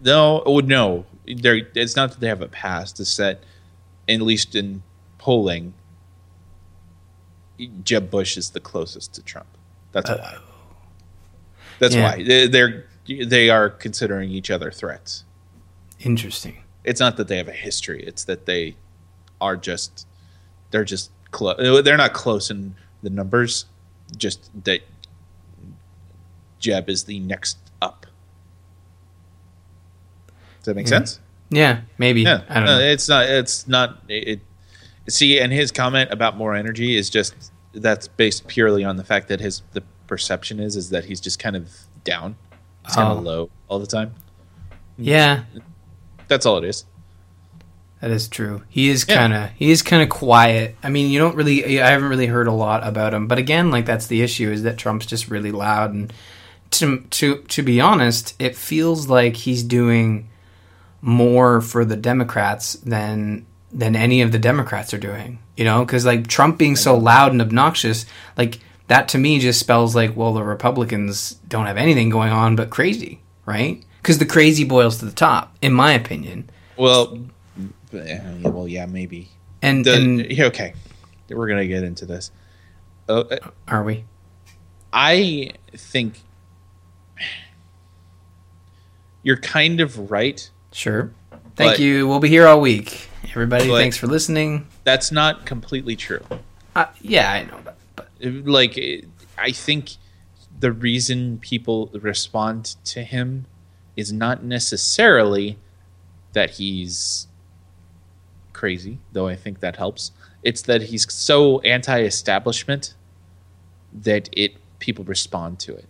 No, 0.00 0.42
oh, 0.45 0.61
no. 0.61 1.06
There, 1.26 1.62
it's 1.75 1.97
not 1.97 2.11
that 2.11 2.21
they 2.21 2.28
have 2.28 2.42
a 2.42 2.49
past. 2.49 3.00
It's 3.00 3.16
that, 3.16 3.40
at 4.09 4.21
least 4.21 4.54
in 4.54 4.83
polling, 5.18 5.75
Jeb 7.84 8.10
Bush 8.10 8.36
is 8.36 8.50
the 8.50 8.60
closest 8.60 9.14
to 9.14 9.22
Trump. 9.22 9.46
That's 9.92 10.10
uh, 10.10 10.18
why. 10.18 10.36
That's 11.78 11.94
Yeah. 11.94 12.02
why 12.16 12.22
They- 12.22 12.46
they're 12.48 12.84
they 13.08 13.50
are 13.50 13.70
considering 13.70 14.30
each 14.30 14.50
other 14.50 14.70
threats. 14.72 15.25
Interesting. 16.00 16.62
It's 16.84 16.98
not 17.00 17.16
that 17.18 17.28
they 17.28 17.36
have 17.36 17.48
a 17.48 17.52
history. 17.52 18.02
It's 18.04 18.25
that 18.25 18.46
they 18.46 18.75
are 19.40 19.56
just 19.56 20.06
they're 20.70 20.84
just 20.84 21.10
close. 21.30 21.56
Uh, 21.58 21.80
they're 21.82 21.96
not 21.96 22.12
close 22.14 22.50
in 22.50 22.75
the 23.02 23.10
numbers. 23.10 23.66
Just 24.16 24.50
that 24.64 24.80
Jeb 26.58 26.88
is 26.88 27.04
the 27.04 27.20
next 27.20 27.58
up. 27.80 28.06
Does 30.58 30.64
that 30.66 30.75
make 30.76 30.88
sense? 30.88 31.20
Yeah, 31.50 31.82
maybe. 31.98 32.22
Yeah, 32.22 32.42
I 32.48 32.54
don't 32.54 32.64
No, 32.64 32.78
know. 32.78 32.84
Uh, 32.84 32.90
it's 32.92 33.08
not. 33.08 33.26
It's 33.26 33.68
not. 33.68 34.02
It. 34.08 34.40
See, 35.08 35.38
and 35.38 35.52
his 35.52 35.70
comment 35.72 36.10
about 36.12 36.36
more 36.36 36.54
energy 36.54 36.96
is 36.96 37.08
just 37.10 37.34
that's 37.72 38.08
based 38.08 38.46
purely 38.48 38.84
on 38.84 38.96
the 38.96 39.04
fact 39.04 39.28
that 39.28 39.40
his 39.40 39.62
the 39.72 39.82
perception 40.06 40.60
is 40.60 40.76
is 40.76 40.90
that 40.90 41.04
he's 41.04 41.20
just 41.20 41.38
kind 41.38 41.54
of 41.56 41.70
down, 42.04 42.36
he's 42.84 42.94
kind 42.94 43.08
Oh. 43.12 43.18
of 43.18 43.25
low 43.25 43.50
all 43.68 43.78
the 43.78 43.86
time. 43.86 44.14
Yeah, 44.98 45.42
That's 46.28 46.46
all 46.46 46.58
it 46.58 46.64
is. 46.64 46.84
That 48.00 48.10
is 48.10 48.28
true. 48.28 48.62
He 48.68 48.88
is 48.90 49.04
kind 49.04 49.32
of 49.32 49.50
he 49.56 49.70
is 49.70 49.82
kind 49.82 50.02
of 50.02 50.08
quiet. 50.08 50.76
I 50.82 50.88
mean, 50.90 51.10
you 51.10 51.18
don't 51.18 51.34
really 51.36 51.80
I 51.80 51.90
haven't 51.90 52.08
really 52.08 52.26
heard 52.26 52.46
a 52.46 52.52
lot 52.52 52.86
about 52.86 53.14
him. 53.14 53.26
But 53.26 53.38
again, 53.38 53.70
like 53.70 53.86
that's 53.86 54.06
the 54.06 54.22
issue 54.22 54.50
is 54.50 54.62
that 54.64 54.76
Trump's 54.76 55.06
just 55.06 55.30
really 55.30 55.52
loud 55.52 55.92
and 55.92 56.12
to 56.72 57.00
to 57.10 57.42
to 57.42 57.62
be 57.62 57.80
honest, 57.80 58.34
it 58.40 58.56
feels 58.56 59.08
like 59.08 59.36
he's 59.36 59.62
doing 59.62 60.28
more 61.00 61.60
for 61.60 61.84
the 61.84 61.96
Democrats 61.96 62.75
than 62.75 63.46
than 63.76 63.95
any 63.95 64.23
of 64.23 64.33
the 64.33 64.38
Democrats 64.38 64.92
are 64.95 64.99
doing. 64.99 65.38
You 65.56 65.64
know, 65.64 65.85
cuz 65.87 66.04
like 66.04 66.26
Trump 66.26 66.59
being 66.59 66.75
so 66.76 66.97
loud 66.97 67.33
and 67.33 67.40
obnoxious, 67.40 68.06
like 68.37 68.59
that 68.88 69.06
to 69.09 69.18
me 69.18 69.38
just 69.38 69.61
spells 69.61 69.95
like 69.95 70.16
well 70.16 70.33
the 70.33 70.42
Republicans 70.42 71.37
don't 71.49 71.66
have 71.66 71.76
anything 71.76 72.09
going 72.09 72.33
on 72.33 72.56
but 72.56 72.71
crazy, 72.71 73.21
right? 73.45 73.85
Cuz 74.02 74.18
the 74.18 74.26
crazy 74.26 74.64
boils 74.64 74.99
to 74.99 75.04
the 75.04 75.12
top 75.12 75.54
in 75.62 75.73
my 75.73 75.92
opinion. 75.92 76.50
Well, 76.76 77.18
yeah, 77.92 78.35
well, 78.42 78.68
yeah, 78.68 78.87
maybe. 78.87 79.30
And, 79.62 79.85
The, 79.85 79.95
and 79.95 80.40
okay, 80.40 80.75
we're 81.28 81.49
gonna 81.49 81.66
get 81.66 81.83
into 81.83 82.06
this. 82.06 82.30
Uh, 83.09 83.21
uh, 83.30 83.38
are 83.68 83.83
we? 83.85 84.04
I 84.92 85.50
think 85.76 86.23
you're 89.23 89.37
kind 89.37 89.80
of 89.80 90.11
right. 90.11 90.49
Sure. 90.73 91.12
Thank 91.56 91.78
you. 91.78 92.06
We'll 92.06 92.21
be 92.21 92.28
here 92.28 92.47
all 92.47 92.61
week. 92.61 93.09
Everybody, 93.37 93.69
thanks 93.69 93.99
for 93.99 94.07
listening. 94.07 94.66
That's 94.85 95.12
not 95.12 95.45
completely 95.45 95.95
true. 95.95 96.23
Uh, 96.75 96.87
yeah, 97.02 97.31
I 97.31 97.43
know 97.45 97.61
that. 97.64 97.76
But 97.95 98.09
like 98.47 98.78
it- 98.78 99.05
i 99.38 99.52
think 99.52 99.90
the 100.59 100.73
reason 100.73 101.37
people 101.41 101.91
respond 101.93 102.65
to 102.87 103.02
him 103.02 103.45
is 103.95 104.10
not 104.10 104.43
necessarily 104.43 105.58
that 106.32 106.52
he's 106.52 107.26
crazy 108.54 108.97
though 109.13 109.28
i 109.28 109.37
think 109.37 109.60
that 109.60 109.76
helps 109.76 110.13
it's 110.43 110.63
that 110.63 110.80
he's 110.84 111.13
so 111.13 111.60
anti-establishment 111.60 112.95
that 113.93 114.30
it 114.32 114.54
people 114.78 115.04
respond 115.04 115.58
to 115.58 115.75
it 115.76 115.84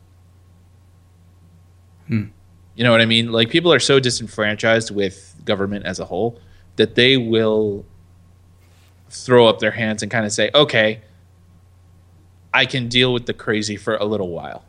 Hmm. 2.09 2.25
you 2.75 2.83
know 2.83 2.91
what 2.91 3.01
i 3.01 3.07
mean 3.07 3.31
like 3.31 3.49
people 3.51 3.73
are 3.73 3.79
so 3.79 4.01
disenfranchised 4.01 4.91
with 4.91 5.37
government 5.45 5.85
as 5.87 6.01
a 6.01 6.05
whole 6.07 6.41
that 6.77 6.95
they 6.95 7.17
will 7.17 7.85
throw 9.11 9.47
up 9.47 9.59
their 9.61 9.71
hands 9.73 10.03
and 10.03 10.11
kind 10.11 10.25
of 10.27 10.33
say 10.33 10.51
okay 10.55 11.01
I 12.55 12.65
can 12.67 12.89
deal 12.89 13.13
with 13.13 13.27
the 13.27 13.35
crazy 13.35 13.77
for 13.77 13.97
a 13.97 14.05
little 14.07 14.29
while. 14.31 14.65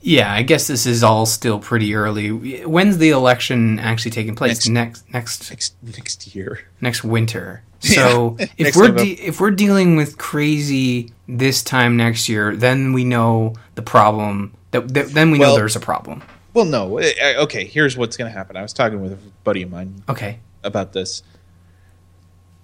yeah, 0.00 0.32
I 0.32 0.42
guess 0.42 0.66
this 0.68 0.86
is 0.86 1.02
all 1.02 1.26
still 1.26 1.58
pretty 1.58 1.94
early. 1.94 2.30
When's 2.64 2.96
the 2.96 3.10
election 3.10 3.78
actually 3.78 4.12
taking 4.12 4.34
place? 4.34 4.66
Next 4.66 5.04
next 5.12 5.50
Next 5.50 5.74
next 5.82 6.34
year. 6.34 6.60
next 6.80 7.04
winter. 7.04 7.62
So 7.80 8.36
if 8.56 8.74
we're 8.74 8.88
de- 8.90 9.20
if 9.20 9.38
we're 9.38 9.50
dealing 9.50 9.96
with 9.96 10.16
crazy 10.16 11.12
this 11.28 11.62
time 11.62 11.96
next 11.96 12.26
year, 12.28 12.56
then 12.56 12.94
we 12.94 13.04
know 13.04 13.52
the 13.74 13.82
problem. 13.82 14.54
That, 14.70 14.92
that 14.94 15.08
then 15.08 15.30
we 15.30 15.38
know 15.38 15.54
there's 15.54 15.76
a 15.76 15.80
problem. 15.80 16.22
Well, 16.54 16.64
no. 16.64 16.96
eh, 16.96 17.12
eh, 17.20 17.34
Okay, 17.36 17.66
here's 17.66 17.94
what's 17.98 18.16
going 18.16 18.32
to 18.32 18.36
happen. 18.36 18.56
I 18.56 18.62
was 18.62 18.72
talking 18.72 19.02
with 19.02 19.12
a 19.12 19.18
buddy 19.44 19.60
of 19.62 19.70
mine 19.70 20.02
Okay. 20.08 20.38
About 20.66 20.92
this. 20.92 21.22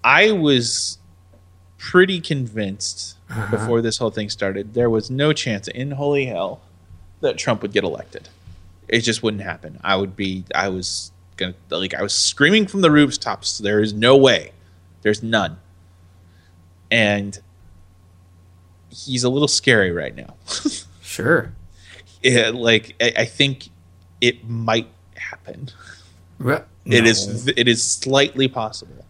I 0.05 0.33
was 0.33 0.99
pretty 1.79 2.21
convinced 2.21 3.17
uh-huh. 3.29 3.51
before 3.51 3.81
this 3.81 3.99
whole 3.99 4.11
thing 4.11 4.29
started 4.29 4.73
there 4.73 4.89
was 4.89 5.11
no 5.11 5.33
chance 5.33 5.67
in 5.67 5.91
holy 5.91 6.27
hell 6.27 6.61
that 7.21 7.39
Trump 7.39 7.63
would 7.63 7.73
get 7.73 7.85
elected. 7.85 8.29
It 8.89 9.01
just 9.01 9.23
wouldn't 9.23 9.43
happen. 9.43 9.81
I 9.83 9.97
would 9.97 10.15
be 10.15 10.45
I 10.55 10.69
was 10.69 11.13
going 11.37 11.55
to 11.69 11.79
like 11.79 11.95
I 11.95 12.03
was 12.03 12.15
screaming 12.15 12.67
from 12.67 12.83
the 12.83 12.91
rooftops 12.91 13.59
there 13.59 13.81
is 13.81 13.93
no 13.93 14.17
way. 14.17 14.53
There's 15.03 15.23
none. 15.23 15.59
And 16.91 17.39
he's 18.91 19.25
a 19.25 19.31
little 19.31 19.49
scary 19.49 19.91
right 19.91 20.15
now. 20.15 20.35
Sure. 21.13 21.53
Yeah, 22.23 22.53
like 22.55 22.97
I, 22.99 23.13
I 23.19 23.25
think 23.27 23.69
it 24.23 24.49
might 24.49 24.89
happen. 25.15 25.69
Re- 26.87 26.99
It 26.99 27.05
no. 27.05 27.11
is 27.11 27.49
it 27.49 27.69
is 27.69 27.85
slightly 27.85 28.49
possible, 28.49 29.05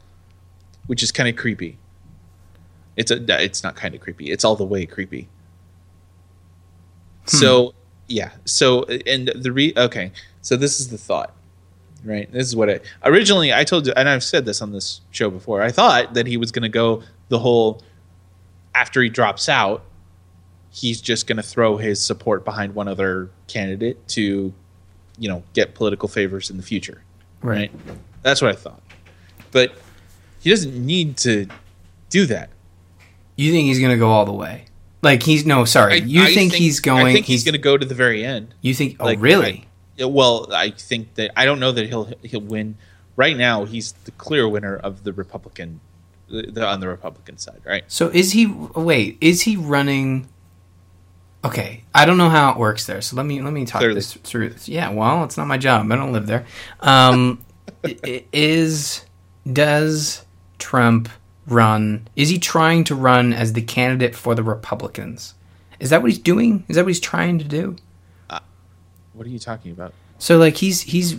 which 0.87 1.03
is 1.03 1.13
kind 1.13 1.29
of 1.29 1.37
creepy. 1.37 1.79
It's 2.97 3.11
a 3.11 3.43
it's 3.43 3.63
not 3.63 3.77
kind 3.77 3.95
of 3.95 4.01
creepy. 4.01 4.31
It's 4.31 4.45
all 4.45 4.57
the 4.57 4.65
way 4.65 4.85
creepy. 4.87 5.29
Hmm. 7.23 7.37
So 7.37 7.75
yeah. 8.09 8.31
So 8.45 8.85
and 8.85 9.29
the 9.29 9.53
re 9.53 9.73
okay. 9.77 10.13
So 10.43 10.57
this 10.57 10.81
is 10.81 10.89
the 10.89 10.99
thought, 10.99 11.35
right? 12.05 12.31
This 12.33 12.47
is 12.47 12.57
what 12.57 12.69
I 12.69 12.81
originally 13.05 13.53
I 13.53 13.65
told 13.65 13.87
you, 13.87 13.93
and 13.97 14.09
I've 14.09 14.25
said 14.25 14.45
this 14.45 14.61
on 14.61 14.73
this 14.73 15.01
show 15.11 15.31
before. 15.31 15.63
I 15.63 15.71
thought 15.71 16.15
that 16.15 16.27
he 16.27 16.37
was 16.37 16.53
going 16.53 16.65
to 16.65 16.69
go 16.69 17.03
the 17.29 17.39
whole 17.39 17.83
after 18.75 19.03
he 19.03 19.09
drops 19.09 19.49
out, 19.49 19.85
he's 20.71 21.01
just 21.01 21.27
going 21.27 21.37
to 21.37 21.43
throw 21.43 21.77
his 21.77 22.05
support 22.05 22.45
behind 22.45 22.75
one 22.75 22.89
other 22.89 23.31
candidate 23.47 24.09
to, 24.09 24.53
you 25.19 25.29
know, 25.29 25.43
get 25.53 25.75
political 25.75 26.09
favors 26.09 26.51
in 26.51 26.57
the 26.57 26.63
future 26.63 27.03
right. 27.43 27.71
right? 27.87 27.97
That's 28.23 28.41
what 28.41 28.51
I 28.51 28.55
thought. 28.55 28.81
But 29.51 29.73
he 30.41 30.51
doesn't 30.51 30.75
need 30.75 31.17
to 31.19 31.47
do 32.11 32.27
that. 32.27 32.51
You 33.37 33.51
think 33.53 33.67
he's 33.67 33.81
gonna 33.81 33.97
go 33.97 34.11
all 34.11 34.25
the 34.25 34.33
way? 34.33 34.67
Like 35.03 35.25
he's 35.25 35.45
no, 35.45 35.65
sorry. 35.65 35.95
I- 35.95 35.97
you 35.97 36.23
I 36.23 36.33
think, 36.33 36.53
he's 36.53 36.81
going? 36.81 37.07
I 37.07 37.13
think 37.13 37.27
he's, 37.27 37.43
going 37.43 37.55
to 37.55 37.59
go 37.59 37.77
to 37.77 37.85
the 37.85 37.95
very 37.95 38.25
end. 38.25 38.55
You 38.61 38.73
think? 38.73 38.97
Oh, 39.01 39.05
Like, 39.05 39.21
really? 39.21 39.67
Yeah, 39.97 40.07
well, 40.07 40.49
I 40.53 40.71
think 40.71 41.15
that 41.17 41.33
I 41.37 41.45
don't 41.45 41.59
know 41.61 41.73
that 41.73 41.89
he'll 41.89 42.13
he'll 42.23 42.41
win. 42.41 42.77
Right 43.15 43.37
now, 43.37 43.65
he's 43.67 43.93
the 44.05 44.11
clear 44.13 44.49
winner 44.49 44.77
of 44.77 45.05
the 45.05 45.13
Republican, 45.13 45.81
the, 46.29 46.51
the 46.51 46.67
on 46.67 46.81
the 46.81 46.89
Republican 46.89 47.37
side, 47.37 47.61
right? 47.67 47.85
So 47.89 48.09
is 48.09 48.33
he? 48.33 48.47
Wait, 48.47 49.19
is 49.21 49.43
he 49.43 49.57
running? 49.57 50.29
Okay, 51.45 51.83
I 51.95 52.05
don't 52.05 52.19
know 52.19 52.29
how 52.29 52.53
it 52.53 52.57
works 52.59 52.87
there. 52.87 53.01
So 53.01 53.17
let 53.17 53.27
me 53.27 53.43
let 53.43 53.53
me 53.53 53.65
talk 53.65 53.81
Clearly. 53.81 53.97
this 53.97 54.15
through. 54.15 54.55
Yeah, 54.65 54.91
well, 54.91 55.25
it's 55.25 55.37
not 55.37 55.47
my 55.49 55.59
job. 55.59 55.91
I 55.91 55.97
don't 55.97 56.13
live 56.13 56.27
there. 56.27 56.47
Um, 56.81 57.45
is 58.33 59.05
does 59.51 60.25
Trump 60.59 61.09
run? 61.47 62.07
Is 62.15 62.29
he 62.29 62.39
trying 62.39 62.85
to 62.85 62.95
run 62.95 63.33
as 63.33 63.55
the 63.55 63.63
candidate 63.63 64.15
for 64.15 64.35
the 64.35 64.43
Republicans? 64.43 65.35
Is 65.81 65.91
that 65.91 66.01
what 66.01 66.13
he's 66.13 66.21
doing? 66.21 66.65
Is 66.69 66.77
that 66.77 66.85
what 66.85 66.91
he's 66.91 67.01
trying 67.01 67.39
to 67.41 67.45
do? 67.45 67.77
What 69.15 69.27
are 69.27 69.31
you 69.31 69.39
talking 69.39 69.73
about? 69.73 69.93
So 70.19 70.39
like 70.39 70.57
he's 70.57 70.83
he's 70.83 71.17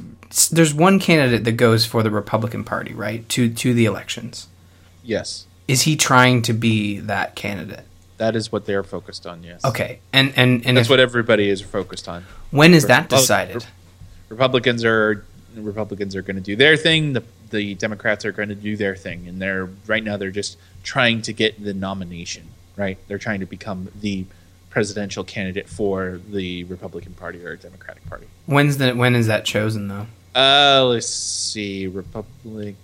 there's 0.50 0.74
one 0.74 1.00
candidate 1.00 1.44
that 1.44 1.54
goes 1.54 1.86
for 1.86 2.02
the 2.02 2.10
Republican 2.10 2.64
Party, 2.64 2.94
right? 2.94 3.28
To 3.30 3.54
to 3.54 3.74
the 3.74 3.86
elections. 3.86 4.48
Yes, 5.04 5.48
Is 5.68 5.82
he 5.82 5.98
trying 5.98 6.42
to 6.44 6.54
be 6.54 7.00
that 7.00 7.36
candidate? 7.36 7.86
That 8.24 8.38
is 8.38 8.54
what 8.54 8.66
they're 8.66 8.84
focused 8.84 9.28
on. 9.28 9.44
Yes. 9.44 9.66
Okay, 9.66 10.00
and 10.14 10.32
and 10.38 10.66
and 10.66 10.78
That's 10.78 10.88
if, 10.88 10.90
what 10.90 11.02
everybody 11.02 11.50
is 11.50 11.60
focused 11.60 12.08
on. 12.08 12.24
when 12.52 12.74
is 12.74 12.88
that 12.88 13.12
Well, 13.12 13.20
decided? 13.20 13.66
Republicans 14.30 14.86
are 14.86 15.26
Republicans 15.58 16.16
are 16.16 16.22
going 16.22 16.38
to 16.38 16.42
do 16.42 16.56
their 16.56 16.78
thing. 16.78 17.12
The 17.12 17.24
the 17.50 17.76
Democrats 17.76 18.24
are 18.24 18.32
going 18.32 18.48
to 18.48 18.56
do 18.56 18.78
their 18.78 18.96
thing, 18.96 19.28
and 19.28 19.42
they're 19.42 19.68
right 19.88 20.02
now 20.02 20.16
they're 20.16 20.32
just 20.32 20.58
trying 20.84 21.22
to 21.24 21.34
get 21.34 21.62
the 21.62 21.74
nomination. 21.74 22.48
Right, 22.78 22.98
they're 23.10 23.18
trying 23.18 23.42
to 23.42 23.46
become 23.46 23.90
the 24.00 24.26
presidential 24.70 25.26
candidate 25.26 25.68
for 25.68 26.22
the 26.30 26.64
Republican 26.64 27.16
Party 27.16 27.44
or 27.44 27.58
Democratic 27.58 28.08
Party. 28.08 28.28
When's 28.46 28.78
the 28.78 28.94
when 28.94 29.16
is 29.16 29.28
that 29.28 29.44
chosen 29.44 29.90
though? 29.90 30.08
Uh, 30.34 30.86
let's 30.86 31.10
see, 31.10 31.88
Republican. 31.88 32.78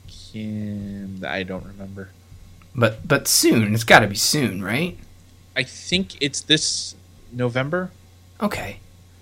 I 1.25 1.43
don't 1.43 1.65
remember. 1.65 2.09
But 2.75 3.07
but 3.07 3.29
soon. 3.29 3.73
It's 3.73 3.85
got 3.85 3.99
to 3.99 4.07
be 4.07 4.15
soon, 4.15 4.61
right? 4.61 4.97
I 5.59 5.63
think 5.63 6.15
it's 6.21 6.39
this 6.39 6.95
November. 7.33 7.91
Okay. 8.39 8.79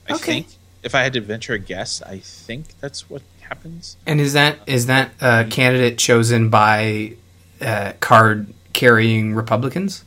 I 0.07 0.13
Okay. 0.13 0.23
think 0.33 0.47
if 0.83 0.93
I 0.93 1.01
had 1.01 1.13
to 1.13 1.21
venture 1.21 1.53
a 1.53 1.59
guess, 1.59 2.03
I 2.03 2.19
think 2.19 2.79
that's 2.79 3.09
what 3.09 3.23
happens. 3.41 3.97
And 4.05 4.21
is 4.21 4.33
that 4.33 4.59
is 4.67 4.85
that 4.85 5.09
a 5.19 5.45
candidate 5.49 5.97
chosen 5.97 6.51
by 6.51 7.13
uh, 7.59 7.93
card 8.01 8.53
carrying 8.73 9.33
Republicans? 9.33 10.05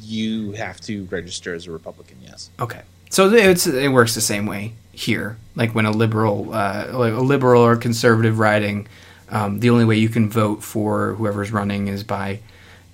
You 0.00 0.52
have 0.52 0.80
to 0.82 1.04
register 1.10 1.54
as 1.54 1.66
a 1.66 1.72
Republican. 1.72 2.16
Yes. 2.22 2.48
Okay, 2.58 2.80
so 3.10 3.30
it's 3.30 3.66
it 3.66 3.92
works 3.92 4.14
the 4.14 4.22
same 4.22 4.46
way 4.46 4.72
here. 4.92 5.36
Like 5.54 5.74
when 5.74 5.84
a 5.84 5.90
liberal, 5.90 6.54
uh, 6.54 6.86
like 6.94 7.12
a 7.12 7.20
liberal 7.20 7.60
or 7.60 7.76
conservative 7.76 8.38
riding, 8.38 8.88
um, 9.28 9.60
the 9.60 9.68
only 9.68 9.84
way 9.84 9.96
you 9.96 10.08
can 10.08 10.30
vote 10.30 10.62
for 10.62 11.14
whoever's 11.16 11.52
running 11.52 11.88
is 11.88 12.02
by 12.02 12.40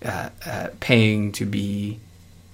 uh, 0.05 0.31
uh, 0.45 0.69
paying 0.81 1.31
to 1.33 1.47
be 1.47 2.01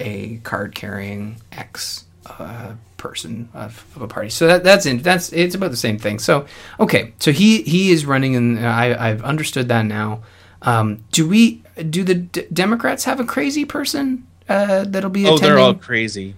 a 0.01 0.37
card 0.39 0.75
carrying 0.75 1.41
X 1.53 2.05
uh, 2.27 2.75
person 2.97 3.49
of, 3.55 3.85
of 3.97 4.03
a 4.03 4.09
party. 4.09 4.31
So 4.31 4.47
that, 4.49 4.65
that's 4.65 4.85
in, 4.87 4.99
that's 4.99 5.33
it's 5.33 5.55
about 5.55 5.71
the 5.71 5.77
same 5.77 5.99
thing. 5.99 6.19
So 6.19 6.47
okay, 6.81 7.13
so 7.19 7.33
he 7.33 7.63
he 7.63 7.91
is 7.91 8.05
running, 8.07 8.35
and 8.37 8.59
I, 8.67 9.09
I've 9.11 9.23
understood 9.23 9.69
that 9.69 9.85
now. 9.87 10.23
Um, 10.63 11.05
do 11.13 11.29
we 11.29 11.63
do 11.91 12.03
the 12.03 12.15
D- 12.15 12.47
Democrats 12.53 13.05
have 13.05 13.21
a 13.21 13.25
crazy 13.25 13.65
person 13.65 14.27
uh, 14.49 14.85
that'll 14.89 15.11
be 15.11 15.25
Oh, 15.27 15.35
attending? 15.37 15.49
they're 15.51 15.59
all 15.59 15.75
crazy. 15.75 16.35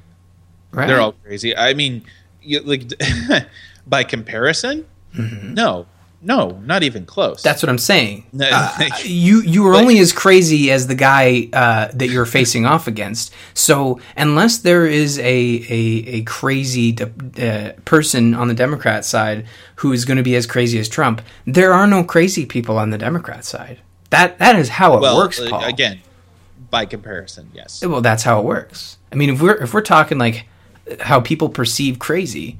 right? 0.72 0.86
They're 0.86 1.00
all 1.00 1.12
crazy. 1.12 1.56
I 1.56 1.72
mean, 1.74 2.02
you, 2.42 2.60
like 2.60 2.92
by 3.86 4.04
comparison, 4.04 4.84
no, 5.14 5.86
no, 6.20 6.50
not 6.64 6.82
even 6.82 7.06
close. 7.06 7.42
That's 7.42 7.62
what 7.62 7.68
I'm 7.70 7.78
saying. 7.78 8.24
Uh, 8.40 8.88
you 9.04 9.42
you 9.42 9.66
are 9.66 9.72
like- 9.74 9.82
only 9.82 9.98
as 9.98 10.12
crazy 10.12 10.70
as 10.70 10.86
the 10.86 10.94
guy 10.94 11.48
uh, 11.52 11.88
that 11.94 12.08
you're 12.08 12.26
facing 12.26 12.66
off 12.66 12.86
against. 12.86 13.32
So 13.54 14.00
unless 14.16 14.58
there 14.58 14.86
is 14.86 15.18
a 15.18 15.22
a, 15.22 16.08
a 16.18 16.22
crazy 16.22 16.92
de- 16.92 17.10
uh, 17.76 17.80
person 17.84 18.34
on 18.34 18.48
the 18.48 18.54
Democrat 18.54 19.04
side 19.04 19.46
who 19.76 19.92
is 19.92 20.04
going 20.04 20.16
to 20.16 20.22
be 20.22 20.34
as 20.34 20.46
crazy 20.46 20.78
as 20.78 20.88
Trump, 20.88 21.20
there 21.46 21.72
are 21.72 21.86
no 21.86 22.02
crazy 22.04 22.46
people 22.46 22.78
on 22.78 22.90
the 22.90 22.98
Democrat 22.98 23.44
side. 23.44 23.80
That 24.10 24.38
that 24.38 24.56
is 24.56 24.68
how 24.70 24.96
it 24.96 25.00
well, 25.00 25.16
works, 25.18 25.38
uh, 25.40 25.48
Paul. 25.50 25.64
again, 25.64 26.00
by 26.70 26.86
comparison, 26.86 27.50
yes. 27.54 27.84
Well, 27.84 28.00
that's 28.00 28.22
how 28.22 28.40
it 28.40 28.44
works. 28.44 28.96
I 29.12 29.16
mean, 29.16 29.30
if 29.30 29.42
we're 29.42 29.56
if 29.56 29.74
we're 29.74 29.80
talking 29.82 30.18
like 30.18 30.46
how 31.00 31.20
people 31.20 31.48
perceive 31.48 31.98
crazy, 31.98 32.58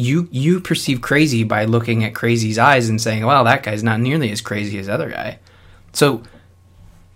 you 0.00 0.28
you 0.30 0.60
perceive 0.60 1.00
crazy 1.00 1.44
by 1.44 1.64
looking 1.64 2.04
at 2.04 2.14
crazy's 2.14 2.58
eyes 2.58 2.88
and 2.88 3.00
saying, 3.00 3.24
"Well, 3.24 3.44
that 3.44 3.62
guy's 3.62 3.82
not 3.82 4.00
nearly 4.00 4.30
as 4.30 4.40
crazy 4.40 4.78
as 4.78 4.86
the 4.86 4.94
other 4.94 5.10
guy." 5.10 5.38
So 5.92 6.22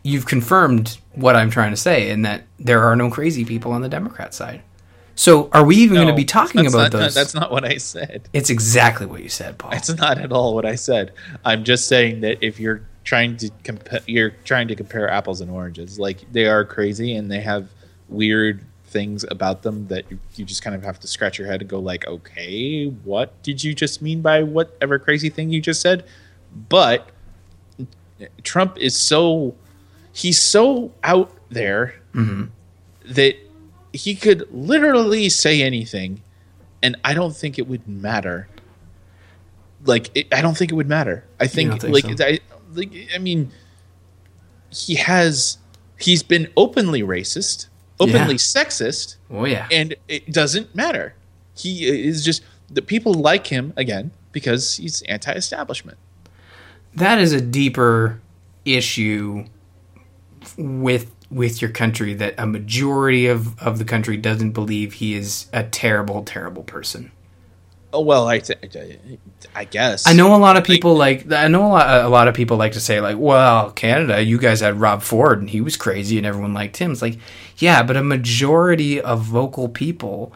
you've 0.03 0.27
confirmed 0.27 0.99
what 1.15 1.37
I'm 1.37 1.51
trying 1.51 1.71
to 1.71 1.77
say, 1.77 2.11
in 2.11 2.23
that 2.23 2.45
there 2.59 2.83
are 2.85 2.95
no 2.95 3.11
crazy 3.11 3.45
people 3.45 3.73
on 3.73 3.83
the 3.83 3.89
Democrat 3.89 4.35
side. 4.35 4.63
So 5.17 5.49
are 5.53 5.65
we 5.65 5.77
even 5.77 5.95
going 5.95 6.09
to 6.09 6.15
be 6.15 6.25
talking 6.25 6.67
about 6.67 6.93
not, 6.93 6.93
those? 6.93 7.15
That's 7.15 7.35
not 7.35 7.51
what 7.51 7.65
I 7.65 7.77
said. 7.77 8.29
it's 8.33 8.51
exactly 8.51 9.07
what 9.07 9.23
you 9.23 9.29
said, 9.29 9.59
Paul. 9.59 9.71
That's 9.71 9.95
not 9.95 10.19
at 10.19 10.33
all 10.33 10.55
what 10.55 10.67
I 10.67 10.75
said. 10.75 11.13
I'm 11.45 11.63
just 11.65 11.87
saying 11.87 12.21
that 12.23 12.39
if 12.41 12.59
you're 12.59 12.83
trying 13.05 13.37
to 13.37 13.51
compare, 13.63 14.01
you're 14.07 14.31
trying 14.45 14.69
to 14.69 14.75
compare 14.75 15.09
apples 15.09 15.41
and 15.41 15.51
oranges. 15.51 15.99
Like 15.99 16.31
they 16.33 16.47
are 16.47 16.65
crazy 16.65 17.15
and 17.15 17.31
they 17.31 17.41
have 17.41 17.69
weird 18.09 18.65
things 18.95 19.27
about 19.29 19.63
them 19.63 19.89
that 19.89 20.11
you, 20.11 20.19
you 20.37 20.45
just 20.47 20.63
kind 20.63 20.75
of 20.75 20.83
have 20.85 20.99
to 21.01 21.07
scratch 21.07 21.37
your 21.37 21.49
head 21.49 21.61
and 21.61 21.69
go 21.69 21.81
like, 21.81 22.07
okay, 22.07 22.87
what 22.87 23.43
did 23.43 23.63
you 23.63 23.75
just 23.75 24.01
mean 24.01 24.23
by 24.23 24.43
whatever 24.43 24.99
crazy 24.99 25.29
thing 25.29 25.51
you 25.51 25.61
just 25.61 25.83
said? 25.83 26.07
But 26.71 27.11
Trump 28.45 28.79
is 28.79 28.97
so 28.97 29.55
he's 30.13 30.41
so 30.41 30.93
out 31.03 31.33
there 31.51 31.97
mm-hmm. 32.15 32.45
that 33.13 33.35
he 33.93 34.15
could 34.15 34.49
literally 34.53 35.29
say 35.29 35.61
anything 35.61 36.23
and 36.81 36.97
I 37.03 37.15
don't 37.15 37.35
think 37.35 37.59
it 37.59 37.67
would 37.67 37.89
matter. 37.89 38.47
Like 39.85 40.11
it, 40.15 40.33
I 40.33 40.41
don't 40.41 40.57
think 40.57 40.71
it 40.71 40.75
would 40.75 40.89
matter. 40.89 41.25
I 41.41 41.49
think, 41.49 41.81
think 41.81 41.93
like 41.93 42.19
so? 42.19 42.25
I 42.25 42.39
like 42.73 42.93
I 43.13 43.19
mean 43.19 43.51
he 44.71 44.95
has 44.95 45.59
he's 45.99 46.23
been 46.23 46.49
openly 46.57 47.03
racist, 47.03 47.67
openly 48.01 48.35
Yeah. 48.35 48.39
sexist, 48.39 49.17
oh 49.31 49.45
yeah, 49.45 49.69
and 49.71 49.95
it 50.09 50.33
doesn't 50.33 50.75
matter. 50.75 51.15
He 51.57 51.85
is 51.87 52.25
just 52.25 52.43
the 52.71 52.83
people 52.83 53.15
like 53.15 53.47
him 53.49 53.73
again 53.77 54.11
because 54.33 54.77
he's 54.77 55.03
anti-establishment. 55.03 55.97
that 56.95 57.19
is 57.19 57.33
a 57.33 57.41
deeper 57.41 58.21
issue 58.65 59.45
with 60.57 61.11
with 61.31 61.61
your 61.63 61.71
country 61.71 62.15
that 62.15 62.35
a 62.39 62.47
majority 62.47 63.27
of, 63.27 63.59
of 63.61 63.79
the 63.79 63.85
country 63.85 64.17
doesn't 64.17 64.53
believe 64.53 64.95
he 64.95 65.15
is 65.15 65.47
a 65.53 65.65
terrible, 65.65 66.23
terrible 66.23 66.63
person. 66.63 67.11
Oh 67.95 68.01
well, 68.01 68.27
I 68.27 68.39
guess 69.71 70.05
I 70.05 70.15
know 70.15 70.35
a 70.35 70.37
lot 70.37 70.57
of 70.57 70.65
people 70.65 70.97
like 70.97 71.31
I 71.31 71.47
know 71.47 71.65
a 71.65 71.69
lot, 71.69 72.05
a 72.05 72.09
lot 72.09 72.27
of 72.27 72.35
people 72.35 72.57
like 72.57 72.73
to 72.73 72.81
say 72.81 73.01
like, 73.01 73.17
well, 73.17 73.71
Canada, 73.71 74.21
you 74.21 74.37
guys 74.37 74.59
had 74.59 74.81
Rob 74.81 75.01
Ford 75.01 75.39
and 75.39 75.49
he 75.49 75.61
was 75.61 75.77
crazy 75.77 76.19
and 76.19 76.27
everyone 76.27 76.55
liked 76.55 76.77
him. 76.77 76.91
It's 76.91 77.03
like, 77.03 77.19
yeah, 77.59 77.85
but 77.85 77.97
a 77.97 78.03
majority 78.03 79.01
of 79.01 79.23
vocal 79.23 79.69
people 79.69 80.33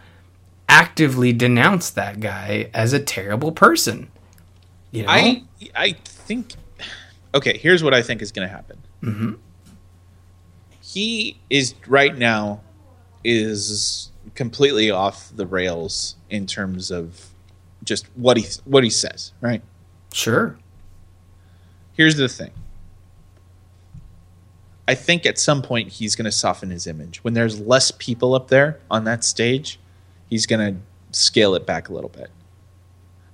actively 0.68 1.32
denounce 1.32 1.90
that 1.90 2.20
guy 2.20 2.70
as 2.72 2.92
a 2.92 3.00
terrible 3.00 3.50
person. 3.50 4.08
You 4.92 5.02
know? 5.02 5.08
I 5.08 5.42
I 5.74 5.92
think 6.04 6.52
okay. 7.34 7.58
Here's 7.58 7.82
what 7.82 7.92
I 7.92 8.02
think 8.02 8.22
is 8.22 8.30
going 8.30 8.48
to 8.48 8.54
happen. 8.54 8.78
Mm-hmm. 9.02 9.32
He 10.80 11.40
is 11.50 11.74
right 11.88 12.16
now 12.16 12.60
is 13.24 14.12
completely 14.36 14.92
off 14.92 15.32
the 15.34 15.44
rails 15.44 16.14
in 16.30 16.46
terms 16.46 16.92
of 16.92 17.27
just 17.88 18.06
what 18.14 18.36
he 18.36 18.46
what 18.64 18.84
he 18.84 18.90
says. 18.90 19.32
Right. 19.40 19.62
sure. 20.12 20.58
Here's 21.94 22.16
the 22.16 22.28
thing. 22.28 22.52
I 24.86 24.94
think 24.94 25.26
at 25.26 25.38
some 25.38 25.60
point 25.62 25.88
he's 25.88 26.14
going 26.14 26.24
to 26.24 26.32
soften 26.32 26.70
his 26.70 26.86
image. 26.86 27.22
When 27.24 27.34
there's 27.34 27.60
less 27.60 27.90
people 27.90 28.34
up 28.34 28.48
there 28.48 28.78
on 28.90 29.04
that 29.04 29.24
stage, 29.24 29.80
he's 30.30 30.46
going 30.46 30.74
to 30.74 30.80
scale 31.10 31.54
it 31.54 31.66
back 31.66 31.88
a 31.88 31.92
little 31.92 32.08
bit. 32.08 32.30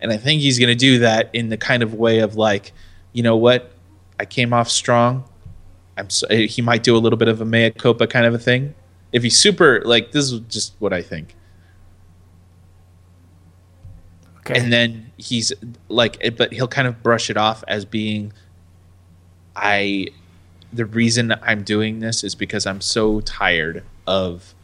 And 0.00 0.10
I 0.10 0.16
think 0.16 0.40
he's 0.40 0.58
going 0.58 0.70
to 0.70 0.74
do 0.74 0.98
that 0.98 1.30
in 1.32 1.50
the 1.50 1.56
kind 1.56 1.82
of 1.82 1.94
way 1.94 2.18
of 2.20 2.36
like, 2.36 2.72
you 3.12 3.22
know 3.22 3.36
what? 3.36 3.70
I 4.18 4.24
came 4.24 4.52
off 4.52 4.68
strong. 4.68 5.24
I'm 5.96 6.10
so, 6.10 6.26
he 6.28 6.60
might 6.60 6.82
do 6.82 6.96
a 6.96 6.98
little 6.98 7.16
bit 7.16 7.28
of 7.28 7.40
a 7.40 7.44
mea 7.44 7.70
culpa 7.70 8.06
kind 8.06 8.26
of 8.26 8.34
a 8.34 8.38
thing. 8.38 8.74
If 9.12 9.22
he's 9.22 9.38
super 9.38 9.80
like 9.84 10.12
this 10.12 10.32
is 10.32 10.40
just 10.40 10.74
what 10.78 10.92
I 10.92 11.02
think. 11.02 11.36
Okay. 14.46 14.60
and 14.60 14.72
then 14.72 15.10
he's 15.16 15.52
like 15.88 16.18
but 16.36 16.52
he'll 16.52 16.68
kind 16.68 16.86
of 16.86 17.02
brush 17.02 17.30
it 17.30 17.36
off 17.36 17.64
as 17.66 17.84
being 17.84 18.32
i 19.56 20.06
the 20.72 20.84
reason 20.84 21.32
i'm 21.42 21.62
doing 21.62 22.00
this 22.00 22.22
is 22.22 22.34
because 22.34 22.66
i'm 22.66 22.80
so 22.80 23.20
tired 23.20 23.82
of 24.06 24.54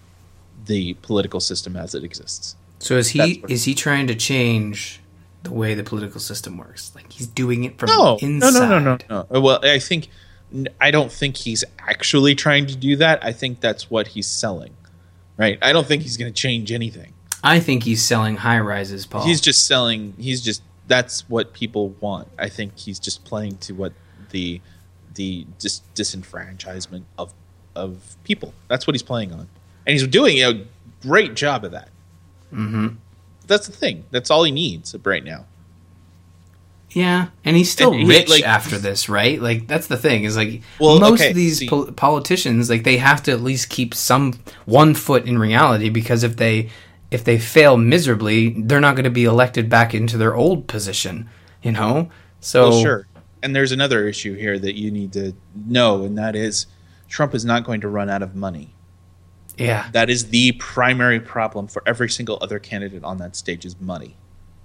the 0.66 0.94
political 0.94 1.40
system 1.40 1.76
as 1.76 1.94
it 1.94 2.04
exists. 2.04 2.56
So 2.78 2.96
is 2.96 3.08
he 3.08 3.42
is 3.48 3.64
he 3.64 3.74
trying 3.74 4.06
to 4.06 4.14
change 4.14 5.00
the 5.42 5.52
way 5.52 5.74
the 5.74 5.82
political 5.82 6.20
system 6.20 6.56
works? 6.58 6.92
Like 6.94 7.12
he's 7.12 7.26
doing 7.26 7.64
it 7.64 7.78
from 7.78 7.88
no 7.88 8.16
the 8.18 8.26
no 8.26 8.50
no 8.50 8.78
no 8.78 8.78
no 8.78 8.98
no. 9.30 9.40
Well 9.40 9.60
i 9.62 9.78
think 9.78 10.08
i 10.80 10.90
don't 10.90 11.12
think 11.12 11.36
he's 11.36 11.64
actually 11.78 12.34
trying 12.34 12.66
to 12.66 12.76
do 12.76 12.96
that. 12.96 13.24
I 13.24 13.32
think 13.32 13.60
that's 13.60 13.90
what 13.90 14.08
he's 14.08 14.26
selling 14.26 14.74
right? 15.36 15.58
I 15.62 15.72
don't 15.72 15.86
think 15.86 16.02
he's 16.02 16.18
going 16.18 16.30
to 16.30 16.38
change 16.38 16.70
anything 16.70 17.14
I 17.42 17.60
think 17.60 17.84
he's 17.84 18.04
selling 18.04 18.36
high 18.36 18.60
rises, 18.60 19.06
Paul. 19.06 19.24
he's 19.24 19.40
just 19.40 19.66
selling 19.66 20.14
he's 20.18 20.42
just 20.42 20.62
that's 20.88 21.28
what 21.28 21.52
people 21.52 21.90
want. 22.00 22.28
I 22.38 22.48
think 22.48 22.76
he's 22.76 22.98
just 22.98 23.24
playing 23.24 23.58
to 23.58 23.72
what 23.74 23.92
the 24.30 24.60
the 25.14 25.46
dis- 25.58 25.82
disenfranchisement 25.94 27.02
of 27.18 27.32
of 27.76 28.16
people. 28.24 28.52
That's 28.68 28.86
what 28.86 28.94
he's 28.94 29.02
playing 29.02 29.32
on. 29.32 29.48
And 29.86 29.92
he's 29.98 30.06
doing 30.06 30.38
a 30.38 30.64
great 31.02 31.34
job 31.34 31.64
of 31.64 31.70
that. 31.72 31.88
Mm-hmm. 32.52 32.88
that's 33.46 33.66
the 33.68 33.72
thing. 33.72 34.04
That's 34.10 34.30
all 34.30 34.42
he 34.44 34.50
needs 34.50 34.94
right 35.04 35.22
now. 35.24 35.46
Yeah, 36.92 37.28
and 37.44 37.56
he's 37.56 37.70
still 37.70 37.92
And 37.92 38.00
he, 38.00 38.06
rich 38.08 38.28
like- 38.28 38.42
after 38.44 38.76
this, 38.76 39.08
right? 39.08 39.40
Like 39.40 39.68
that's 39.68 39.86
the 39.86 39.96
thing 39.96 40.24
is 40.24 40.36
like 40.36 40.62
Well, 40.80 40.98
most 40.98 41.20
okay, 41.20 41.30
of 41.30 41.36
these 41.36 41.62
pol- 41.68 41.92
politicians 41.92 42.68
like 42.68 42.82
they 42.82 42.96
have 42.96 43.22
to 43.24 43.32
at 43.32 43.40
least 43.42 43.68
keep 43.68 43.94
some 43.94 44.40
one 44.66 44.94
foot 44.94 45.26
in 45.26 45.38
reality 45.38 45.88
because 45.88 46.24
if 46.24 46.36
they 46.36 46.68
if 47.10 47.24
they 47.24 47.38
fail 47.38 47.76
miserably, 47.76 48.50
they're 48.62 48.80
not 48.80 48.94
going 48.94 49.04
to 49.04 49.10
be 49.10 49.24
elected 49.24 49.68
back 49.68 49.94
into 49.94 50.16
their 50.16 50.34
old 50.34 50.66
position, 50.68 51.28
you 51.62 51.72
know? 51.72 52.08
So 52.40 52.70
Well, 52.70 52.82
sure. 52.82 53.06
And 53.42 53.56
there's 53.56 53.72
another 53.72 54.06
issue 54.06 54.34
here 54.34 54.58
that 54.58 54.74
you 54.76 54.90
need 54.90 55.12
to 55.14 55.34
know, 55.54 56.04
and 56.04 56.16
that 56.18 56.36
is 56.36 56.66
Trump 57.08 57.34
is 57.34 57.44
not 57.44 57.64
going 57.64 57.80
to 57.80 57.88
run 57.88 58.08
out 58.10 58.22
of 58.22 58.34
money. 58.36 58.74
yeah. 59.56 59.88
That 59.92 60.08
is 60.10 60.28
the 60.28 60.52
primary 60.52 61.20
problem 61.20 61.66
for 61.66 61.82
every 61.86 62.08
single 62.10 62.38
other 62.40 62.58
candidate 62.58 63.02
on 63.02 63.16
that 63.18 63.34
stage 63.36 63.64
is 63.64 63.78
money. 63.80 64.16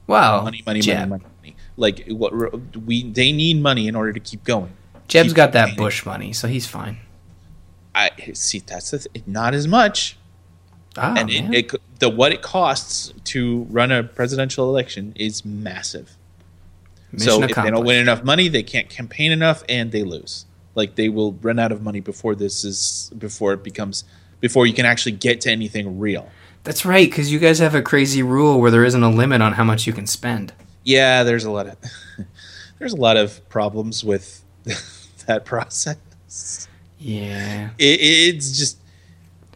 Wow. 0.07 0.41
Money, 0.43 0.61
money, 0.65 0.81
Jeb. 0.81 1.09
money, 1.09 1.23
money, 1.23 1.33
money. 1.41 1.55
Like 1.77 2.05
what 2.09 2.31
we 2.85 3.09
they 3.09 3.31
need 3.31 3.61
money 3.61 3.87
in 3.87 3.95
order 3.95 4.13
to 4.13 4.19
keep 4.19 4.43
going. 4.43 4.71
Jeb's 5.07 5.29
Keep 5.29 5.35
got 5.35 5.51
that. 5.53 5.75
Bush 5.77 6.05
money, 6.05 6.31
so 6.33 6.47
he's 6.47 6.67
fine. 6.67 6.97
I 7.95 8.11
see 8.33 8.59
that's 8.59 8.91
the 8.91 8.99
th- 8.99 9.25
not 9.25 9.53
as 9.53 9.67
much. 9.67 10.17
Oh, 10.97 11.13
and 11.17 11.29
it, 11.29 11.53
it 11.73 11.99
the 11.99 12.09
what 12.09 12.31
it 12.31 12.41
costs 12.41 13.13
to 13.25 13.63
run 13.69 13.91
a 13.91 14.03
presidential 14.03 14.69
election 14.69 15.13
is 15.15 15.43
massive. 15.43 16.15
Mission 17.11 17.27
so 17.27 17.43
if 17.43 17.55
they 17.55 17.69
don't 17.69 17.85
win 17.85 17.99
enough 17.99 18.23
money, 18.23 18.47
they 18.47 18.63
can't 18.63 18.89
campaign 18.89 19.31
enough, 19.31 19.63
and 19.69 19.91
they 19.91 20.03
lose. 20.03 20.45
Like 20.73 20.95
they 20.95 21.09
will 21.09 21.33
run 21.33 21.59
out 21.59 21.71
of 21.71 21.81
money 21.81 21.99
before 21.99 22.35
this 22.35 22.63
is 22.63 23.11
before 23.17 23.53
it 23.53 23.63
becomes 23.63 24.03
before 24.41 24.67
you 24.67 24.73
can 24.73 24.85
actually 24.85 25.13
get 25.13 25.41
to 25.41 25.51
anything 25.51 25.99
real. 25.99 26.29
That's 26.63 26.83
right, 26.83 27.09
because 27.09 27.31
you 27.31 27.39
guys 27.39 27.59
have 27.59 27.75
a 27.75 27.81
crazy 27.81 28.23
rule 28.23 28.59
where 28.59 28.71
there 28.71 28.83
isn't 28.83 29.03
a 29.03 29.09
limit 29.09 29.41
on 29.41 29.53
how 29.53 29.63
much 29.63 29.85
you 29.85 29.93
can 29.93 30.07
spend. 30.07 30.51
Yeah, 30.83 31.23
there's 31.23 31.45
a 31.45 31.51
lot 31.51 31.67
of 31.67 31.77
there's 32.79 32.93
a 32.93 32.97
lot 32.97 33.17
of 33.17 33.47
problems 33.49 34.03
with 34.03 34.43
that 35.27 35.45
process. 35.45 36.67
Yeah. 36.99 37.69
It, 37.77 37.99
it's 38.01 38.57
just 38.57 38.77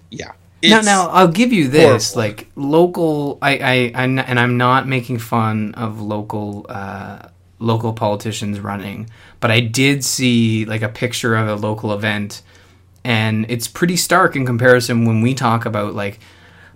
yeah. 0.09 0.33
Now, 0.63 0.67
It's- 0.79 0.85
now 0.85 1.09
I'll 1.09 1.27
give 1.27 1.51
you 1.53 1.67
this: 1.67 2.13
horrible. 2.13 2.29
like 2.29 2.47
local, 2.55 3.37
I, 3.41 3.57
I, 3.57 3.91
I'm, 4.03 4.19
and 4.19 4.39
I'm 4.39 4.57
not 4.57 4.87
making 4.87 5.19
fun 5.19 5.73
of 5.75 6.01
local, 6.01 6.65
uh, 6.69 7.19
local 7.59 7.93
politicians 7.93 8.59
running, 8.59 9.09
but 9.39 9.51
I 9.51 9.59
did 9.59 10.03
see 10.03 10.65
like 10.65 10.81
a 10.81 10.89
picture 10.89 11.35
of 11.35 11.47
a 11.47 11.55
local 11.55 11.93
event, 11.93 12.41
and 13.03 13.45
it's 13.49 13.67
pretty 13.67 13.95
stark 13.95 14.35
in 14.35 14.45
comparison 14.45 15.05
when 15.05 15.21
we 15.21 15.33
talk 15.33 15.65
about 15.65 15.93
like 15.95 16.19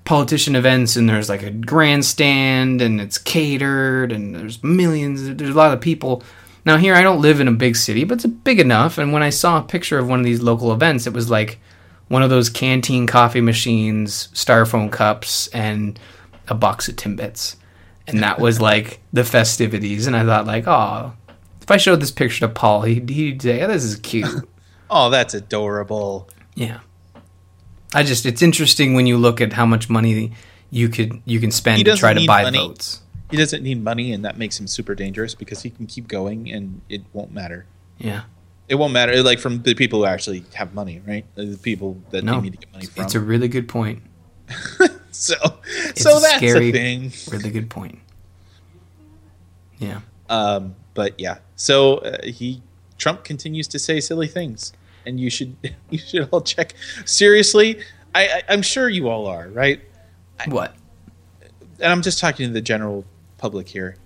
politician 0.06 0.54
events 0.56 0.98
and 0.98 1.08
there's 1.08 1.30
like 1.30 1.43
a 1.43 1.50
grandstand 1.50 2.82
and 2.82 3.00
it's 3.00 3.17
catered 3.17 4.12
and 4.12 4.36
there's 4.36 4.62
millions 4.62 5.24
there's 5.38 5.56
a 5.56 5.58
lot 5.58 5.72
of 5.74 5.80
people 5.80 6.22
now 6.65 6.76
here 6.76 6.93
i 6.93 7.02
don't 7.02 7.22
live 7.22 7.39
in 7.39 7.48
a 7.48 7.52
big 7.54 7.74
city 7.74 8.04
but 8.04 8.15
it's 8.15 8.26
big 8.26 8.60
enough 8.60 8.98
and 8.98 9.13
when 9.13 9.24
i 9.24 9.30
saw 9.30 9.60
a 9.60 9.63
picture 9.63 9.98
of 9.98 10.10
one 10.10 10.19
of 10.19 10.26
these 10.26 10.41
local 10.41 10.74
events 10.74 11.08
it 11.08 11.13
was 11.13 11.30
like 11.30 11.58
one 12.07 12.23
of 12.23 12.29
those 12.29 12.49
canteen 12.49 13.07
coffee 13.07 13.41
machines 13.41 14.29
styrofoam 14.33 14.91
cups 14.91 15.47
and 15.47 15.99
a 16.47 16.55
box 16.55 16.87
of 16.87 16.95
timbits 16.95 17.55
and 18.07 18.21
that 18.21 18.39
was 18.39 18.59
like 18.69 18.99
the 19.11 19.23
festivities 19.23 20.07
and 20.07 20.15
i 20.15 20.23
thought 20.23 20.45
like 20.45 20.67
oh 20.67 21.13
if 21.61 21.71
i 21.71 21.77
showed 21.77 22.01
this 22.01 22.11
picture 22.11 22.47
to 22.47 22.53
paul 22.53 22.81
he'd, 22.81 23.09
he'd 23.09 23.41
say 23.41 23.61
oh, 23.61 23.67
this 23.67 23.83
is 23.83 23.95
cute 23.97 24.47
oh, 24.93 25.09
that's 25.09 25.33
adorable. 25.33 26.29
yeah. 26.55 26.79
I 27.95 28.03
just 28.03 28.25
it's 28.25 28.41
interesting 28.41 28.95
when 28.95 29.05
you 29.05 29.17
look 29.17 29.39
at 29.41 29.53
how 29.53 29.65
much 29.65 29.89
money 29.89 30.31
you 30.71 30.89
could 30.89 31.21
you 31.25 31.39
can 31.39 31.51
spend 31.51 31.85
to 31.85 31.95
try 31.95 32.13
to 32.13 32.25
buy 32.25 32.43
money. 32.43 32.57
votes. 32.57 33.01
He 33.29 33.37
doesn't 33.37 33.63
need 33.63 33.83
money, 33.83 34.13
and 34.13 34.25
that 34.25 34.37
makes 34.37 34.59
him 34.59 34.67
super 34.67 34.95
dangerous 34.95 35.35
because 35.35 35.61
he 35.61 35.69
can 35.69 35.85
keep 35.85 36.07
going, 36.07 36.51
and 36.51 36.81
it 36.89 37.01
won't 37.13 37.31
matter. 37.31 37.65
Yeah. 37.97 38.23
It 38.69 38.76
won't 38.76 38.93
matter. 38.93 39.21
Like 39.23 39.39
from 39.39 39.62
the 39.63 39.76
people 39.76 39.99
who 39.99 40.06
actually 40.06 40.43
have 40.54 40.73
money, 40.73 41.02
right? 41.06 41.26
The 41.36 41.58
people 41.62 41.97
that 42.12 42.23
No. 42.23 42.36
they 42.36 42.41
need 42.41 42.52
to 42.54 42.58
get 42.58 42.71
money 42.73 42.86
from. 42.86 43.04
It's 43.04 43.15
a 43.15 43.19
really 43.19 43.47
good 43.47 43.67
point. 43.67 44.02
so, 45.12 45.36
It's 45.67 46.02
so 46.02 46.17
a 46.17 46.21
that's 46.21 46.38
scary 46.38 46.69
a 46.69 46.71
thing. 46.71 47.12
really 47.32 47.49
good 47.52 47.69
point. 47.69 47.99
Yeah. 49.80 50.02
Um, 50.30 50.76
but 50.93 51.19
yeah, 51.19 51.38
so 51.56 51.97
uh, 51.97 52.17
he 52.23 52.62
Trump 52.97 53.23
continues 53.23 53.67
to 53.69 53.80
say 53.80 53.99
silly 53.99 54.28
things, 54.28 54.73
and 55.06 55.19
you 55.19 55.30
should 55.30 55.56
you 55.89 55.97
should 55.97 56.30
all 56.32 56.41
check 56.41 56.73
seriously. 57.06 57.80
I, 58.15 58.28
I 58.28 58.41
I'm 58.49 58.62
sure 58.62 58.89
you 58.89 59.10
all 59.10 59.28
are 59.28 59.49
right, 59.49 59.82
What? 60.47 60.76
and 61.80 61.91
I'm 61.91 62.02
just 62.02 62.19
talking 62.19 62.47
to 62.47 62.54
the 62.54 62.62
general 62.62 63.06
public 63.38 63.67
here. 63.67 63.97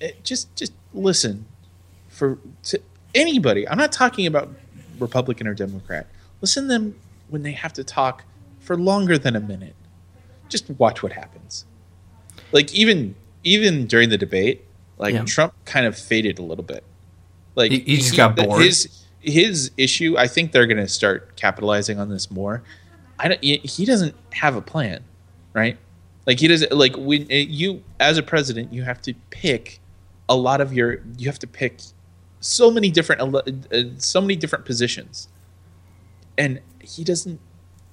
It, 0.00 0.22
just 0.24 0.54
just 0.56 0.72
listen 0.94 1.44
for 2.08 2.38
to 2.64 2.80
anybody. 3.14 3.68
I'm 3.68 3.78
not 3.78 3.92
talking 3.92 4.26
about 4.26 4.48
Republican 4.98 5.46
or 5.46 5.54
Democrat. 5.54 6.06
Listen 6.40 6.64
to 6.64 6.68
them 6.68 6.94
when 7.28 7.42
they 7.42 7.52
have 7.52 7.72
to 7.74 7.84
talk 7.84 8.24
for 8.60 8.76
longer 8.76 9.18
than 9.18 9.36
a 9.36 9.40
minute. 9.40 9.74
Just 10.48 10.68
watch 10.78 11.02
what 11.02 11.12
happens. 11.12 11.64
Like 12.52 12.72
even 12.74 13.14
even 13.44 13.86
during 13.86 14.08
the 14.10 14.18
debate, 14.18 14.64
like 14.98 15.14
Yeah. 15.14 15.24
Trump 15.24 15.54
kind 15.64 15.86
of 15.86 15.96
faded 15.98 16.38
a 16.38 16.42
little 16.42 16.64
bit. 16.64 16.84
Like 17.54 17.72
He- 17.72 17.80
he 17.80 17.96
just 17.96 18.16
got 18.16 18.36
bored. 18.36 18.62
His 18.62 19.04
his 19.20 19.70
issue, 19.76 20.16
I 20.16 20.26
think 20.26 20.52
they're 20.52 20.66
going 20.66 20.78
to 20.78 20.88
start 20.88 21.36
capitalizing 21.36 21.98
on 22.00 22.08
this 22.08 22.30
more. 22.30 22.62
I 23.18 23.28
don't. 23.28 23.42
He 23.44 23.58
he 23.58 23.84
doesn't 23.84 24.14
have 24.32 24.56
a 24.56 24.62
plan, 24.62 25.04
right? 25.52 25.76
Like 26.26 26.40
he 26.40 26.48
doesn't. 26.48 26.72
Like 26.72 26.96
when 26.96 27.22
uh, 27.24 27.34
you, 27.34 27.82
as 27.98 28.16
a 28.16 28.22
president, 28.22 28.72
you 28.72 28.82
have 28.82 29.02
to 29.02 29.14
pick 29.28 29.78
a 30.28 30.36
lot 30.36 30.60
of 30.62 30.72
your. 30.72 31.00
You 31.18 31.26
have 31.26 31.38
to 31.40 31.46
pick 31.46 31.80
so 32.40 32.70
many 32.70 32.90
different, 32.90 33.20
ele- 33.20 33.42
uh, 33.72 33.82
so 33.98 34.20
many 34.20 34.36
different 34.36 34.64
positions, 34.64 35.28
and 36.36 36.60
he 36.80 37.04
doesn't 37.04 37.40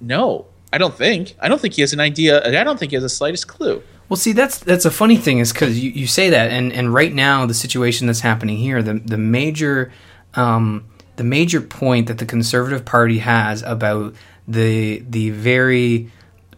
know. 0.00 0.46
I 0.72 0.78
don't 0.78 0.94
think. 0.94 1.36
I 1.40 1.48
don't 1.48 1.60
think 1.60 1.74
he 1.74 1.82
has 1.82 1.92
an 1.92 2.00
idea. 2.00 2.44
I 2.46 2.64
don't 2.64 2.78
think 2.78 2.92
he 2.92 2.96
has 2.96 3.02
the 3.02 3.08
slightest 3.08 3.48
clue. 3.48 3.82
Well, 4.08 4.16
see, 4.16 4.32
that's 4.32 4.58
that's 4.58 4.84
a 4.84 4.90
funny 4.90 5.16
thing 5.16 5.38
is 5.38 5.52
because 5.52 5.78
you, 5.78 5.90
you 5.90 6.06
say 6.06 6.30
that, 6.30 6.50
and, 6.50 6.72
and 6.72 6.92
right 6.92 7.12
now 7.12 7.44
the 7.44 7.54
situation 7.54 8.06
that's 8.06 8.20
happening 8.20 8.56
here, 8.56 8.82
the 8.82 8.94
the 8.94 9.18
major 9.18 9.92
um, 10.34 10.86
the 11.16 11.24
major 11.24 11.60
point 11.60 12.06
that 12.06 12.18
the 12.18 12.26
Conservative 12.26 12.84
Party 12.84 13.18
has 13.18 13.62
about 13.62 14.14
the 14.46 15.00
the 15.00 15.30
very 15.30 16.10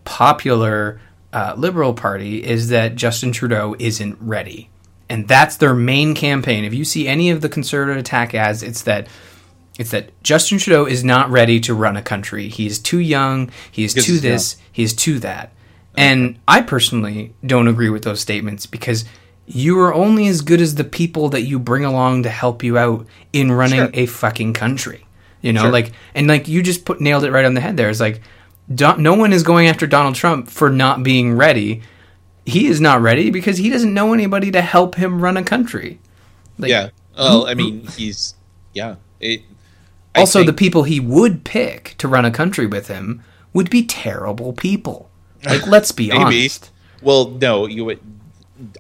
popular 0.05 1.01
uh, 1.33 1.55
Liberal 1.57 1.95
Party 1.95 2.45
is 2.45 2.69
that 2.69 2.95
Justin 2.95 3.33
Trudeau 3.33 3.75
isn't 3.79 4.17
ready, 4.21 4.70
and 5.11 5.29
that's 5.29 5.57
their 5.57 5.75
main 5.75 6.15
campaign. 6.15 6.65
If 6.65 6.73
you 6.73 6.85
see 6.87 7.07
any 7.07 7.29
of 7.31 7.43
the 7.43 7.49
Conservative 7.51 7.99
attack 7.99 8.35
ads, 8.35 8.63
it's 8.63 8.83
that 8.85 9.09
it's 9.79 9.91
that 9.91 10.11
Justin 10.23 10.59
Trudeau 10.59 10.85
is 10.87 11.03
not 11.05 11.31
ready 11.31 11.59
to 11.61 11.75
run 11.75 11.97
a 11.97 12.03
country. 12.03 12.49
He's 12.49 12.79
too 12.79 12.99
young. 13.01 13.51
He 13.71 13.85
is 13.85 13.93
too 13.95 14.19
this. 14.21 14.57
He 14.73 14.83
is 14.83 14.95
too 14.95 15.19
that. 15.21 15.53
And 15.97 16.39
I 16.47 16.63
personally 16.63 17.35
don't 17.45 17.69
agree 17.69 17.91
with 17.91 18.05
those 18.05 18.21
statements 18.21 18.67
because 18.67 19.05
you 19.47 19.79
are 19.81 19.93
only 19.93 20.29
as 20.29 20.43
good 20.43 20.61
as 20.61 20.77
the 20.77 20.85
people 20.85 21.29
that 21.31 21.43
you 21.43 21.59
bring 21.59 21.85
along 21.85 22.23
to 22.23 22.29
help 22.31 22.63
you 22.63 22.79
out 22.79 23.07
in 23.33 23.51
running 23.51 23.81
Sure. 23.81 23.91
a 23.95 24.07
fucking 24.07 24.53
country. 24.53 25.07
You 25.43 25.53
know, 25.53 25.63
Sure. 25.63 25.73
like 25.73 25.93
and 26.15 26.29
like 26.29 26.47
you 26.47 26.63
just 26.63 26.85
put 26.85 27.01
nailed 27.01 27.25
it 27.25 27.33
right 27.33 27.45
on 27.45 27.55
the 27.55 27.61
head. 27.61 27.77
There, 27.77 27.91
it's 27.91 28.01
like 28.01 28.21
Don, 28.73 29.03
no 29.03 29.15
one 29.15 29.33
is 29.33 29.43
going 29.43 29.67
after 29.67 29.87
Donald 29.87 30.15
Trump 30.15 30.49
for 30.49 30.71
not 30.71 31.03
being 31.03 31.33
ready. 31.33 31.83
He 32.47 32.67
is 32.67 32.81
not 32.81 33.01
ready 33.01 33.31
because 33.31 33.59
he 33.59 33.71
doesn't 33.71 33.93
know 33.93 34.13
anybody 34.13 34.51
to 34.51 34.61
help 34.61 34.95
him 34.95 35.21
run 35.21 35.37
a 35.37 35.45
country. 35.45 36.01
Like, 36.59 36.71
yeah. 36.71 36.91
Well, 37.17 37.47
I 37.47 37.55
mean, 37.55 37.87
he's 37.89 38.35
yeah. 38.73 38.97
It, 39.19 39.43
also, 40.15 40.43
the 40.43 40.53
people 40.53 40.85
he 40.85 40.99
would 41.01 41.45
pick 41.45 41.95
to 41.99 42.09
run 42.09 42.25
a 42.25 42.31
country 42.31 42.67
with 42.67 42.89
him 42.89 43.23
would 43.53 43.71
be 43.71 43.85
terrible 43.85 44.53
people. 44.53 45.11
Like, 45.45 45.67
let's 45.67 45.93
be 45.93 46.11
honest. 46.13 46.71
Well, 47.03 47.31
no, 47.31 47.67
you 47.67 47.85
would. 47.85 48.01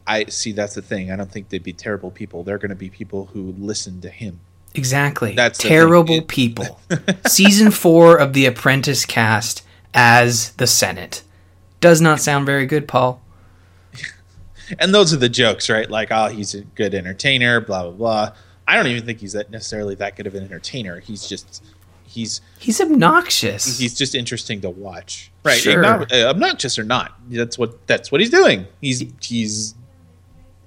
I 0.06 0.24
see. 0.26 0.52
That's 0.52 0.74
the 0.74 0.82
thing. 0.82 1.10
I 1.10 1.16
don't 1.16 1.30
think 1.30 1.48
they'd 1.48 1.62
be 1.62 1.72
terrible 1.72 2.10
people. 2.10 2.42
They're 2.42 2.58
going 2.58 2.70
to 2.70 2.76
be 2.76 2.90
people 2.90 3.26
who 3.26 3.54
listen 3.58 4.00
to 4.02 4.10
him. 4.10 4.40
Exactly. 4.74 5.34
That's 5.34 5.58
terrible 5.58 6.22
people. 6.22 6.80
Season 7.26 7.70
four 7.70 8.16
of 8.16 8.32
The 8.32 8.46
Apprentice 8.46 9.04
cast 9.04 9.64
as 9.92 10.52
the 10.52 10.66
Senate 10.66 11.22
does 11.80 12.00
not 12.00 12.20
sound 12.20 12.46
very 12.46 12.66
good, 12.66 12.86
Paul. 12.86 13.20
And 14.78 14.94
those 14.94 15.12
are 15.12 15.16
the 15.16 15.28
jokes, 15.28 15.68
right? 15.68 15.90
Like, 15.90 16.08
oh, 16.10 16.28
he's 16.28 16.54
a 16.54 16.62
good 16.62 16.94
entertainer. 16.94 17.60
Blah 17.60 17.82
blah 17.84 17.92
blah. 17.92 18.32
I 18.68 18.76
don't 18.76 18.86
even 18.86 19.04
think 19.04 19.20
he's 19.20 19.32
that 19.32 19.50
necessarily 19.50 19.94
that 19.96 20.16
good 20.16 20.26
of 20.26 20.34
an 20.34 20.44
entertainer. 20.44 21.00
He's 21.00 21.26
just 21.28 21.62
he's 22.04 22.40
He's 22.58 22.80
obnoxious. 22.80 23.78
he's 23.78 23.96
just 23.96 24.14
interesting 24.14 24.60
to 24.60 24.70
watch. 24.70 25.32
Right? 25.44 25.58
Sure. 25.58 25.84
Uh, 25.84 26.06
obnoxious 26.12 26.78
or 26.78 26.84
not, 26.84 27.14
that's 27.28 27.58
what 27.58 27.86
that's 27.86 28.12
what 28.12 28.20
he's 28.20 28.30
doing. 28.30 28.66
He's 28.80 29.02
he's 29.20 29.74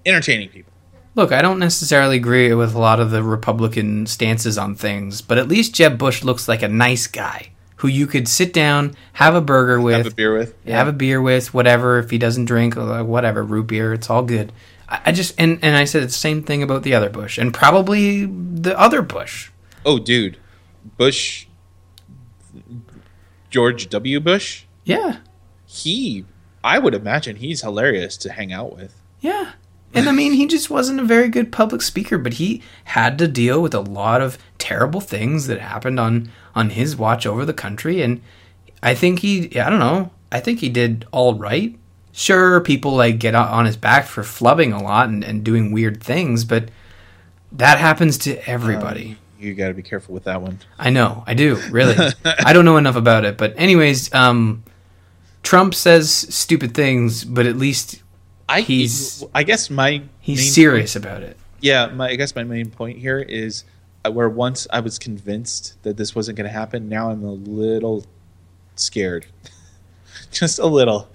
entertaining 0.06 0.50
people. 0.50 0.74
Look, 1.16 1.32
I 1.32 1.42
don't 1.44 1.60
necessarily 1.60 2.18
agree 2.18 2.54
with 2.56 2.74
a 2.74 2.80
lot 2.80 3.00
of 3.00 3.12
the 3.12 3.22
Republican 3.22 4.08
stances 4.08 4.58
on 4.58 4.74
things, 4.74 5.22
but 5.22 5.38
at 5.38 5.48
least 5.48 5.76
Jeb 5.76 5.98
Bush 6.00 6.24
looks 6.24 6.48
like 6.48 6.64
a 6.64 6.68
nice 6.68 7.06
guy 7.06 7.52
who 7.84 7.90
you 7.90 8.08
could 8.08 8.30
sit 8.30 8.54
down, 8.54 8.96
have 9.12 9.36
a 9.36 9.42
burger 9.42 9.80
with, 9.82 9.98
Have 9.98 10.08
a 10.08 10.16
beer 10.16 10.34
with. 10.38 10.56
have 10.66 10.88
a 10.88 10.94
beer 10.94 11.22
with, 11.22 11.54
whatever. 11.54 12.00
If 12.00 12.10
he 12.12 12.18
doesn't 12.18 12.46
drink, 12.46 12.78
uh, 12.78 13.04
whatever, 13.04 13.44
root 13.44 13.68
beer, 13.68 13.92
it's 13.94 14.10
all 14.10 14.24
good. 14.24 14.54
I, 14.88 15.02
I 15.08 15.12
just 15.12 15.36
and 15.38 15.60
and 15.62 15.76
I 15.76 15.84
said 15.84 16.04
the 16.04 16.10
same 16.10 16.44
thing 16.44 16.64
about 16.64 16.84
the 16.84 16.96
other 16.96 17.10
Bush 17.10 17.38
and 17.38 17.54
probably 17.54 18.26
the 18.26 18.80
other 18.80 19.02
Bush. 19.02 19.52
Oh, 19.86 20.00
dude, 20.00 20.38
Bush, 20.98 21.46
George 23.50 23.90
W. 23.90 24.20
Bush. 24.20 24.64
Yeah, 24.86 25.18
He, 25.66 26.26
I 26.64 26.80
would 26.80 26.94
imagine 26.94 27.38
he's 27.38 27.62
hilarious 27.62 28.18
to 28.18 28.32
hang 28.32 28.52
out 28.54 28.76
with. 28.76 29.00
yeah. 29.20 29.52
And 29.96 30.10
I 30.10 30.12
mean, 30.12 30.34
he 30.34 30.48
just 30.48 30.72
wasn't 30.72 31.00
a 31.00 31.04
very 31.04 31.28
good 31.30 31.52
public 31.52 31.84
speaker, 31.84 32.18
but 32.18 32.34
he 32.34 32.64
had 32.86 33.20
to 33.20 33.28
deal 33.28 33.62
with 33.62 33.76
a 33.76 33.80
lot 33.80 34.22
of 34.24 34.40
terrible 34.64 35.02
things 35.02 35.48
that 35.48 35.60
happened 35.60 36.00
on 36.00 36.30
on 36.56 36.70
his 36.70 36.96
watch 36.96 37.26
over 37.26 37.44
the 37.46 37.54
country, 37.54 38.02
and 38.02 38.22
I 38.82 38.96
think 38.96 39.20
he, 39.20 39.60
I 39.60 39.70
don't 39.70 39.80
know, 39.80 40.12
I 40.32 40.40
think 40.40 40.60
he 40.60 40.70
did 40.70 41.06
all 41.12 41.34
right. 41.36 41.76
Sure, 42.14 42.62
people 42.62 42.96
like 42.96 43.20
get 43.20 43.36
on- 43.36 43.66
his 43.66 43.76
back 43.76 44.06
for 44.06 44.22
flubbing 44.24 44.72
a 44.78 44.82
lot 44.84 45.10
and, 45.10 45.24
and 45.24 45.44
doing 45.44 45.72
weird 45.72 46.02
things, 46.02 46.46
but 46.46 46.70
that 47.52 47.78
happens 47.80 48.18
to 48.20 48.38
everybody. 48.50 49.18
You 49.40 49.54
got 49.56 49.68
to 49.68 49.74
be 49.74 49.82
careful 49.84 50.14
with 50.14 50.24
that 50.24 50.42
one. 50.42 50.60
I 50.80 50.90
know, 50.92 51.24
I 51.28 51.34
do, 51.34 51.56
really. 51.70 51.96
I 52.24 52.54
don't 52.54 52.66
know 52.66 52.78
enough 52.78 52.96
about 52.96 53.26
it, 53.26 53.38
but 53.38 53.54
anyways, 53.58 54.14
um, 54.14 54.64
Trump 55.42 55.74
says 55.76 56.10
stupid 56.34 56.74
things, 56.74 57.26
but 57.26 57.46
at 57.46 57.58
least 57.58 58.02
I 58.48 58.62
He's- 58.62 59.24
I 59.34 59.44
guess 59.44 59.70
my 59.70 60.04
he's 60.22 60.54
serious 60.54 60.96
about 60.96 61.22
it. 61.24 61.36
Yeah, 61.62 61.88
my 61.88 62.10
I 62.10 62.16
guess 62.16 62.36
my 62.36 62.44
main 62.44 62.70
point 62.70 62.98
here 63.00 63.20
is 63.20 63.64
where 64.12 64.30
once 64.30 64.68
I 64.72 64.80
was 64.80 65.00
convinced 65.00 65.82
that 65.84 65.98
this 65.98 66.16
wasn't 66.16 66.38
going 66.38 66.48
to 66.48 66.54
happen, 66.54 66.90
now 66.90 67.10
I'm 67.10 67.24
a 67.24 67.32
little 67.32 68.06
scared. 68.76 69.26
Just 70.32 70.60
a 70.60 70.66
little. 70.68 71.08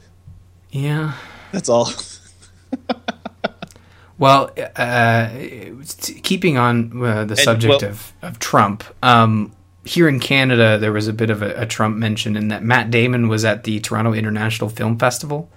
Yeah. 0.71 1.15
That's 1.53 1.69
all. 1.69 1.91
Well, 4.19 4.51
uh, 4.75 5.31
keeping 6.23 6.59
on 6.59 7.05
uh, 7.05 7.25
the 7.25 7.37
subject 7.37 7.83
well- 7.83 7.91
of, 7.91 8.13
of 8.21 8.39
Trump, 8.39 8.85
um, 9.03 9.53
here 9.85 10.09
in 10.09 10.21
Canada, 10.21 10.77
there 10.77 10.93
was 10.93 11.09
a 11.09 11.13
bit 11.13 11.31
of 11.31 11.41
a, 11.41 11.63
a 11.63 11.67
Trump 11.67 11.97
mention 11.97 12.37
in 12.37 12.49
that 12.49 12.63
Matt 12.63 12.91
Damon 12.91 13.29
was 13.29 13.45
at 13.45 13.65
the 13.65 13.81
Toronto 13.81 14.13
International 14.13 14.69
Film 14.69 14.99
Festival 14.99 15.49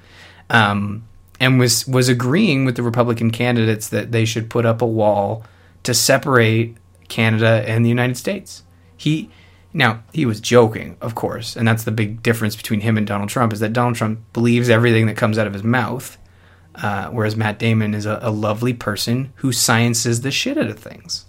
um, 0.50 1.04
and 1.40 1.60
was, 1.60 1.88
was 1.88 2.08
agreeing 2.08 2.64
with 2.64 2.76
the 2.76 2.84
Republican 2.84 3.32
candidates 3.32 3.90
that 3.90 4.12
they 4.12 4.26
should 4.26 4.50
put 4.50 4.66
up 4.66 4.82
a 4.82 4.86
wall 4.86 5.44
to 5.84 5.94
separate 5.94 6.78
Canada 7.12 7.64
and 7.68 7.86
the 7.86 7.90
United 7.90 8.18
States. 8.18 8.64
He 8.98 9.30
now 9.74 10.04
he 10.14 10.26
was 10.26 10.42
joking, 10.42 10.98
of 11.02 11.14
course, 11.16 11.56
and 11.56 11.68
that's 11.68 11.84
the 11.84 11.92
big 11.92 12.24
difference 12.24 12.56
between 12.56 12.80
him 12.82 12.98
and 12.98 13.06
Donald 13.06 13.30
Trump 13.30 13.54
is 13.54 13.60
that 13.60 13.74
Donald 13.74 13.96
Trump 13.96 14.20
believes 14.34 14.70
everything 14.70 15.06
that 15.08 15.16
comes 15.18 15.38
out 15.38 15.48
of 15.48 15.54
his 15.54 15.64
mouth, 15.64 16.18
uh, 16.76 17.08
whereas 17.10 17.36
Matt 17.36 17.60
Damon 17.60 17.94
is 17.94 18.06
a, 18.06 18.20
a 18.22 18.32
lovely 18.32 18.74
person 18.74 19.32
who 19.36 19.52
sciences 19.52 20.22
the 20.22 20.32
shit 20.32 20.58
out 20.58 20.68
of 20.68 20.80
things. 20.80 21.26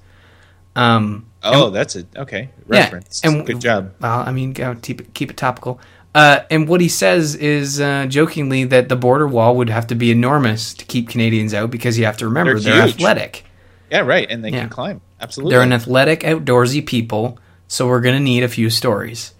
Um, 0.75 1.27
Oh, 1.45 1.71
that's 1.71 1.97
it. 1.97 2.07
Okay, 2.17 2.51
reference. 2.69 3.21
and- 3.25 3.45
Good 3.45 3.61
job. 3.61 3.95
well, 4.01 4.21
I 4.21 4.31
mean, 4.33 4.55
keep 4.81 5.01
it 5.01 5.13
keep 5.15 5.31
it 5.31 5.37
topical. 5.37 5.81
Uh, 6.15 6.41
and 6.51 6.69
what 6.69 6.81
he 6.81 6.89
says 6.89 7.35
is 7.35 7.81
uh, 7.81 8.05
jokingly 8.07 8.65
that 8.65 8.89
the 8.91 8.97
border 8.97 9.27
wall 9.27 9.57
would 9.57 9.71
have 9.71 9.87
to 9.87 9.95
be 9.95 10.11
enormous 10.11 10.75
to 10.75 10.85
keep 10.85 11.09
Canadians 11.09 11.55
out 11.55 11.71
because 11.71 11.99
you 11.99 12.05
have 12.05 12.19
to 12.19 12.27
remember 12.27 12.59
They're 12.61 12.75
they're, 12.75 12.83
athletic. 12.89 13.45
Yeah, 13.93 14.01
right. 14.01 14.27
And 14.31 14.43
they 14.43 14.49
Yeah. 14.49 14.61
can 14.61 14.69
climb. 14.71 15.03
Absolutely. 15.21 15.53
They're 15.53 15.63
an 15.63 15.73
athletic, 15.75 16.21
outdoorsy 16.21 16.85
people, 16.85 17.39
so 17.69 17.87
we're 17.87 18.01
going 18.01 18.15
to 18.17 18.23
need 18.23 18.43
a 18.43 18.49
few 18.49 18.71
stories. 18.71 19.35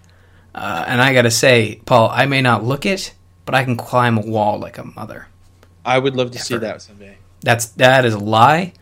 Uh, 0.53 0.85
and 0.87 1.01
I 1.01 1.11
got 1.15 1.23
to 1.23 1.31
say, 1.31 1.81
Paul, 1.85 2.11
I 2.13 2.27
may 2.27 2.39
not 2.41 2.63
look 2.63 2.85
it, 2.85 3.15
but 3.45 3.55
I 3.55 3.63
can 3.63 3.75
climb 3.75 4.19
a 4.19 4.21
wall 4.21 4.59
like 4.59 4.77
a 4.77 4.83
mother. 4.83 5.25
I 5.83 5.97
would 5.97 6.15
love 6.15 6.29
to 6.31 6.39
see 6.39 6.55
that 6.55 6.83
someday. 6.83 7.17
That's 7.41 7.65
that 7.77 8.05
is 8.05 8.13
a 8.13 8.19
lie. 8.19 8.73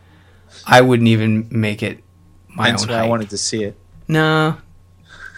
I 0.67 0.81
wouldn't 0.81 1.07
even 1.07 1.47
make 1.49 1.81
it 1.81 2.03
my 2.49 2.69
That's 2.69 2.83
own 2.83 2.89
why 2.89 2.95
I 2.95 3.07
wanted 3.07 3.29
to 3.29 3.37
see 3.37 3.63
it. 3.63 3.77
No. 4.09 4.57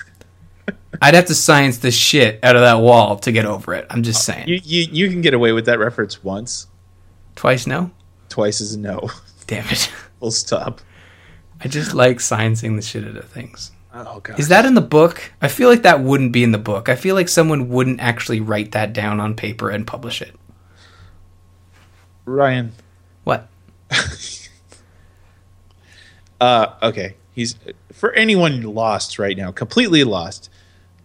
I'd 1.01 1.13
have 1.13 1.25
to 1.25 1.35
science 1.35 1.77
the 1.77 1.91
shit 1.91 2.39
out 2.43 2.55
of 2.55 2.63
that 2.63 2.79
wall 2.79 3.17
to 3.19 3.31
get 3.31 3.45
over 3.45 3.75
it. 3.75 3.85
I'm 3.91 4.01
just 4.03 4.25
saying. 4.25 4.47
You, 4.47 4.59
you 4.63 4.87
you 4.91 5.09
can 5.09 5.21
get 5.21 5.33
away 5.35 5.51
with 5.51 5.65
that 5.67 5.77
reference 5.79 6.23
once. 6.23 6.67
Twice 7.35 7.67
no? 7.67 7.91
Twice 8.29 8.59
is 8.61 8.75
no. 8.75 9.11
Damn 9.47 9.67
it. 9.67 9.91
Full 10.23 10.31
stop. 10.31 10.79
I 11.59 11.67
just 11.67 11.93
like 11.93 12.19
sciencing 12.19 12.77
the 12.77 12.81
shit 12.81 13.03
out 13.03 13.17
of 13.17 13.27
things. 13.27 13.73
Oh 13.93 14.21
god. 14.21 14.39
Is 14.39 14.47
that 14.47 14.63
in 14.63 14.73
the 14.73 14.79
book? 14.79 15.33
I 15.41 15.49
feel 15.49 15.67
like 15.67 15.81
that 15.81 15.99
wouldn't 15.99 16.31
be 16.31 16.45
in 16.45 16.53
the 16.53 16.57
book. 16.57 16.87
I 16.87 16.95
feel 16.95 17.13
like 17.13 17.27
someone 17.27 17.67
wouldn't 17.67 17.99
actually 17.99 18.39
write 18.39 18.71
that 18.71 18.93
down 18.93 19.19
on 19.19 19.35
paper 19.35 19.69
and 19.69 19.85
publish 19.85 20.21
it. 20.21 20.33
Ryan? 22.23 22.71
What? 23.25 23.49
Uh, 26.39 26.73
okay. 26.83 27.15
He's 27.31 27.55
for 27.93 28.11
anyone 28.13 28.61
lost 28.63 29.17
right 29.17 29.37
now, 29.37 29.51
completely 29.53 30.03
lost. 30.03 30.49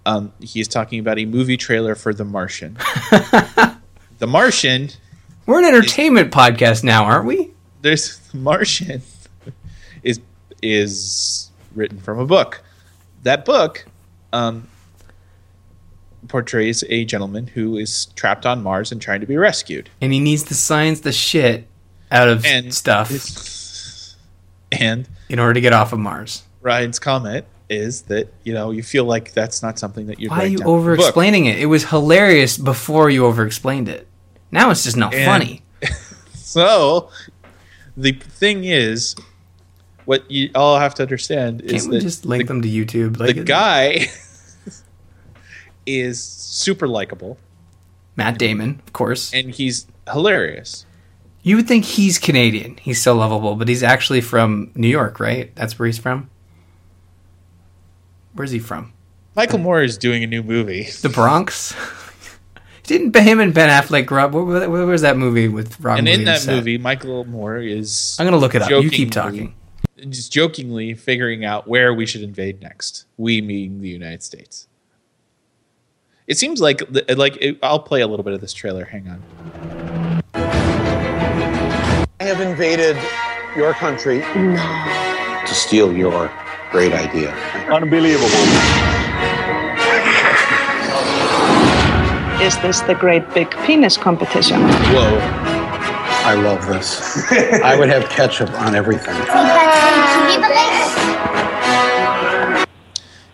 Um, 0.04 0.32
he's 0.40 0.66
talking 0.66 0.98
about 0.98 1.18
a 1.18 1.26
movie 1.26 1.56
trailer 1.56 1.94
for 1.94 2.12
The 2.12 2.24
Martian. 2.24 2.74
the 4.18 4.26
Martian. 4.26 4.90
We're 5.46 5.60
an 5.60 5.64
entertainment 5.64 6.32
podcast 6.32 6.82
now, 6.82 7.04
aren't 7.04 7.26
we? 7.26 7.52
There's 7.82 8.18
The 8.18 8.27
Martian 8.34 9.02
is 10.02 10.20
is 10.62 11.50
written 11.74 11.98
from 11.98 12.18
a 12.18 12.26
book. 12.26 12.62
That 13.22 13.44
book 13.44 13.86
um, 14.32 14.68
portrays 16.28 16.84
a 16.88 17.04
gentleman 17.04 17.46
who 17.48 17.76
is 17.76 18.06
trapped 18.16 18.46
on 18.46 18.62
Mars 18.62 18.92
and 18.92 19.00
trying 19.00 19.20
to 19.20 19.26
be 19.26 19.36
rescued. 19.36 19.90
And 20.00 20.12
he 20.12 20.18
needs 20.20 20.42
to 20.44 20.54
science 20.54 21.00
the 21.00 21.12
shit 21.12 21.66
out 22.10 22.28
of 22.28 22.44
And 22.44 22.72
stuff 22.74 23.10
And 24.72 25.08
in 25.28 25.38
order 25.38 25.54
to 25.54 25.60
get 25.60 25.72
off 25.72 25.92
of 25.92 25.98
Mars. 25.98 26.42
Ryan's 26.60 26.98
comment 26.98 27.44
is 27.70 28.02
that 28.02 28.32
you 28.44 28.54
know 28.54 28.70
you 28.70 28.82
feel 28.82 29.04
like 29.04 29.32
that's 29.32 29.62
not 29.62 29.78
something 29.78 30.06
that 30.06 30.18
you'd 30.18 30.30
Why 30.30 30.44
are 30.44 30.46
you 30.46 30.58
down 30.58 30.66
in 30.68 30.72
the 30.72 30.78
over 30.78 30.94
explaining 30.94 31.46
it? 31.46 31.58
It 31.58 31.66
was 31.66 31.84
hilarious 31.84 32.56
before 32.58 33.10
you 33.10 33.26
over 33.26 33.46
explained 33.46 33.88
it. 33.88 34.06
Now 34.50 34.70
it's 34.70 34.84
just 34.84 34.96
not 34.96 35.14
And- 35.14 35.24
funny. 35.26 35.62
So 36.34 37.10
the 37.98 38.12
thing 38.12 38.64
is, 38.64 39.16
what 40.04 40.30
you 40.30 40.50
all 40.54 40.78
have 40.78 40.94
to 40.94 41.02
understand 41.02 41.60
is 41.62 41.82
Can't 41.82 41.88
we 41.88 41.96
that 41.98 42.02
just 42.02 42.24
link 42.24 42.44
the, 42.44 42.48
them 42.48 42.62
to 42.62 42.68
YouTube? 42.68 43.18
Like 43.18 43.36
the 43.36 43.44
guy 43.44 44.06
is 45.86 46.22
super 46.22 46.86
likable 46.86 47.38
Matt 48.16 48.38
Damon, 48.38 48.80
of 48.86 48.92
course. 48.92 49.34
and 49.34 49.50
he's 49.54 49.86
hilarious. 50.10 50.86
You 51.42 51.56
would 51.56 51.68
think 51.68 51.84
he's 51.84 52.18
Canadian. 52.18 52.76
He's 52.78 53.00
so 53.00 53.14
lovable, 53.14 53.54
but 53.54 53.68
he's 53.68 53.82
actually 53.82 54.20
from 54.20 54.70
New 54.74 54.88
York, 54.88 55.20
right? 55.20 55.54
That's 55.54 55.78
where 55.78 55.86
he's 55.86 55.98
from. 55.98 56.30
Where's 58.34 58.50
he 58.50 58.58
from? 58.58 58.92
Michael 59.34 59.58
Moore 59.58 59.82
is 59.82 59.98
doing 59.98 60.22
a 60.22 60.26
new 60.26 60.42
movie. 60.42 60.88
The 61.02 61.08
Bronx. 61.08 61.74
Didn't 62.88 63.14
him 63.14 63.38
and 63.38 63.52
Ben 63.52 63.68
Affleck 63.68 64.06
grow 64.06 64.24
up? 64.24 64.32
Where, 64.32 64.44
where, 64.44 64.70
where 64.70 64.86
was 64.86 65.02
that 65.02 65.18
movie 65.18 65.46
with 65.46 65.78
Robin 65.78 65.98
And 65.98 66.08
in 66.08 66.20
Williams 66.20 66.40
that 66.40 66.46
set? 66.46 66.56
movie, 66.56 66.78
Michael 66.78 67.24
Moore 67.26 67.58
is 67.58 68.16
I'm 68.18 68.24
gonna 68.26 68.38
look 68.38 68.54
it 68.54 68.62
up. 68.62 68.70
You 68.70 68.88
keep 68.88 69.10
talking. 69.10 69.54
just 70.08 70.32
jokingly 70.32 70.94
figuring 70.94 71.44
out 71.44 71.68
where 71.68 71.92
we 71.92 72.06
should 72.06 72.22
invade 72.22 72.62
next. 72.62 73.04
We 73.18 73.42
meaning 73.42 73.82
the 73.82 73.90
United 73.90 74.22
States. 74.22 74.68
It 76.26 76.38
seems 76.38 76.62
like 76.62 76.80
like 77.14 77.36
it, 77.42 77.58
I'll 77.62 77.78
play 77.80 78.00
a 78.00 78.06
little 78.06 78.24
bit 78.24 78.32
of 78.32 78.40
this 78.40 78.54
trailer. 78.54 78.86
Hang 78.86 79.06
on. 79.08 79.22
I 82.20 82.24
have 82.24 82.40
invaded 82.40 82.96
your 83.54 83.74
country 83.74 84.20
No. 84.34 85.42
to 85.46 85.54
steal 85.54 85.92
your 85.94 86.32
great 86.70 86.92
idea. 86.94 87.32
Unbelievable. 87.70 88.97
Is 92.40 92.56
this 92.58 92.80
the 92.82 92.94
great 92.94 93.28
big 93.34 93.50
penis 93.64 93.96
competition? 93.96 94.60
Whoa! 94.62 95.18
I 96.24 96.34
love 96.34 96.64
this. 96.66 97.32
I 97.62 97.76
would 97.76 97.88
have 97.88 98.08
ketchup 98.10 98.50
on 98.60 98.76
everything. 98.76 99.16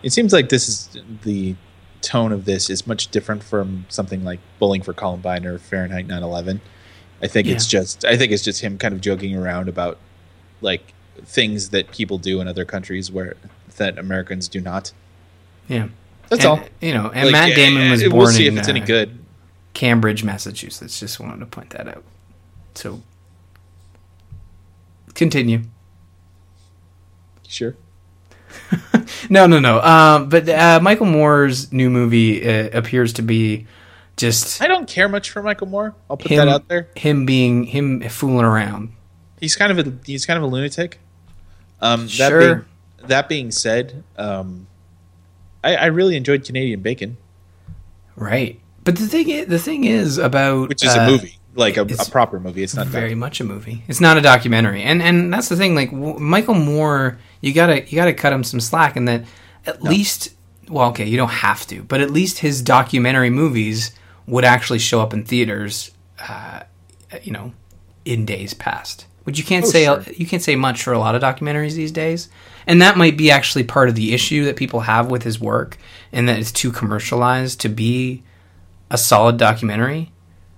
It 0.01 0.11
seems 0.11 0.33
like 0.33 0.49
this 0.49 0.67
is 0.67 0.89
the 1.23 1.55
tone 2.01 2.31
of 2.31 2.45
this 2.45 2.69
is 2.69 2.87
much 2.87 3.09
different 3.09 3.43
from 3.43 3.85
something 3.89 4.23
like 4.23 4.39
Bowling 4.59 4.81
for 4.81 4.93
Columbine 4.93 5.45
or 5.45 5.59
Fahrenheit 5.59 6.07
9/11. 6.07 6.59
I 7.21 7.27
think 7.27 7.47
it's 7.47 7.67
just 7.67 8.05
I 8.05 8.17
think 8.17 8.31
it's 8.31 8.43
just 8.43 8.61
him 8.61 8.77
kind 8.77 8.93
of 8.93 9.01
joking 9.01 9.35
around 9.35 9.69
about 9.69 9.99
like 10.61 10.93
things 11.23 11.69
that 11.69 11.91
people 11.91 12.17
do 12.17 12.41
in 12.41 12.47
other 12.47 12.65
countries 12.65 13.11
where 13.11 13.35
that 13.77 13.97
Americans 13.99 14.47
do 14.47 14.61
not. 14.61 14.93
Yeah, 15.67 15.89
That's 16.29 16.43
And, 16.45 16.59
all. 16.61 16.67
You 16.81 16.93
know, 16.93 17.09
and 17.13 17.25
Like, 17.25 17.31
Matt 17.31 17.55
Damon 17.55 17.91
was 17.91 18.01
born 18.03 18.15
We'll 18.15 18.27
see 18.27 18.47
in 18.47 18.53
if 18.53 18.59
it's 18.59 18.67
any 18.69 18.81
uh, 18.81 18.85
good. 18.85 19.19
Cambridge, 19.73 20.23
Massachusetts. 20.23 20.99
Just 20.99 21.19
wanted 21.19 21.39
to 21.39 21.45
point 21.45 21.71
that 21.71 21.87
out. 21.87 22.03
So, 22.75 23.01
continue. 25.13 25.61
Sure. 27.47 27.75
No, 29.29 29.45
no, 29.47 29.59
no. 29.59 29.81
Um, 29.81 30.29
but 30.29 30.47
uh, 30.47 30.79
Michael 30.81 31.05
Moore's 31.07 31.71
new 31.71 31.89
movie 31.89 32.47
uh, 32.47 32.69
appears 32.77 33.13
to 33.13 33.21
be 33.21 33.65
Just 34.17 34.61
I 34.61 34.67
don't 34.67 34.87
care 34.87 35.09
much 35.09 35.31
for 35.31 35.41
Michael 35.43 35.67
Moore. 35.67 35.95
I'll 36.09 36.17
put 36.17 36.31
him 36.31 36.37
that 36.37 36.47
out 36.47 36.67
there. 36.67 36.89
him 36.95 37.25
being 37.25 37.63
him 37.65 38.01
fooling 38.09 38.45
around. 38.45 38.93
He's 39.39 39.55
kind 39.55 39.77
of 39.77 39.87
a 39.87 39.93
he's 40.05 40.25
kind 40.25 40.37
of 40.37 40.43
a 40.43 40.47
lunatic. 40.47 40.99
Um, 41.81 42.01
that 42.01 42.09
Sure. 42.11 42.39
being 42.39 42.65
that 43.07 43.29
being 43.29 43.51
said, 43.51 44.03
um, 44.17 44.67
I, 45.65 45.75
I 45.75 45.85
really 45.87 46.15
enjoyed 46.15 46.45
Canadian 46.45 46.81
Bacon, 46.81 47.17
Right. 48.15 48.59
But 48.83 48.97
the 48.97 49.07
thing 49.07 49.29
is, 49.29 49.47
the 49.47 49.59
thing 49.59 49.83
is 49.83 50.17
about 50.17 50.69
which 50.69 50.83
is 50.83 50.95
uh, 50.95 51.01
a 51.01 51.07
movie, 51.11 51.39
like 51.55 51.75
a, 51.75 51.81
a 51.81 52.05
proper 52.09 52.39
movie. 52.39 52.61
It's 52.61 52.75
not 52.75 52.87
very 52.87 53.15
much 53.15 53.41
a 53.41 53.43
movie. 53.43 53.83
It's 53.87 53.99
not 53.99 54.17
a 54.17 54.21
documentary, 54.21 54.83
and 54.83 55.01
and 55.01 55.33
that's 55.33 55.49
the 55.49 55.55
thing. 55.55 55.73
Like 55.73 55.89
w- 55.91 56.19
Michael 56.19 56.53
Moore, 56.53 57.17
you 57.41 57.51
gotta 57.51 57.83
you 57.83 57.95
gotta 57.95 58.13
cut 58.13 58.31
him 58.31 58.43
some 58.43 58.59
slack, 58.59 58.95
and 58.95 59.07
that 59.07 59.25
at 59.65 59.81
least, 59.81 60.35
well, 60.69 60.89
okay, 60.89 61.05
you 61.05 61.17
don't 61.17 61.29
have 61.31 61.65
to, 61.67 61.81
but 61.81 61.99
at 61.99 62.11
least 62.11 62.39
his 62.39 62.61
documentary 62.61 63.31
movies 63.31 63.91
would 64.27 64.45
actually 64.45 64.79
show 64.79 65.01
up 65.01 65.11
in 65.13 65.25
theaters, 65.25 65.91
uh, 66.19 66.61
you 67.23 67.31
know, 67.31 67.53
in 68.05 68.25
days 68.25 68.53
past. 68.53 69.05
Which 69.23 69.39
you 69.39 69.43
can't 69.43 69.65
Oh, 69.65 69.69
say 69.69 69.85
sure. 69.85 70.03
you 70.15 70.27
can't 70.27 70.43
say 70.43 70.55
much 70.55 70.83
for 70.83 70.93
a 70.93 70.99
lot 70.99 71.15
of 71.15 71.21
documentaries 71.21 71.73
these 71.73 71.91
days, 71.91 72.29
and 72.67 72.79
that 72.83 72.95
might 72.97 73.17
be 73.17 73.31
actually 73.31 73.63
part 73.63 73.89
of 73.89 73.95
the 73.95 74.13
issue 74.13 74.45
that 74.45 74.55
people 74.55 74.81
have 74.81 75.09
with 75.09 75.23
his 75.23 75.39
work, 75.39 75.77
and 76.11 76.29
that 76.29 76.37
it's 76.37 76.51
too 76.51 76.71
commercialized 76.71 77.59
to 77.61 77.69
be 77.69 78.21
a 78.91 78.97
solid 78.99 79.37
documentary. 79.37 80.11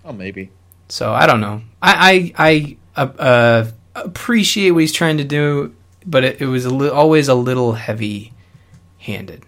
Oh, 0.03 0.11
maybe. 0.11 0.51
So 0.89 1.13
I 1.13 1.25
don't 1.25 1.39
know. 1.39 1.61
I 1.81 2.33
I, 2.37 2.77
I 2.95 3.01
uh, 3.01 3.11
uh, 3.17 3.71
appreciate 3.95 4.71
what 4.71 4.79
he's 4.81 4.91
trying 4.91 5.17
to 5.17 5.23
do, 5.23 5.73
but 6.05 6.25
it, 6.25 6.41
it 6.41 6.47
was 6.47 6.65
a 6.65 6.69
li- 6.69 6.89
always 6.89 7.29
a 7.29 7.35
little 7.35 7.73
heavy 7.73 8.33
handed, 8.97 9.45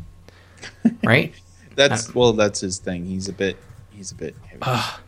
right? 1.04 1.34
That's 1.74 2.14
well, 2.14 2.32
that's 2.32 2.60
his 2.60 2.78
thing. 2.78 3.04
He's 3.04 3.28
a 3.28 3.32
bit. 3.34 3.58
He's 3.90 4.12
a 4.12 4.14
bit. 4.14 4.34
Heavy. 4.46 4.62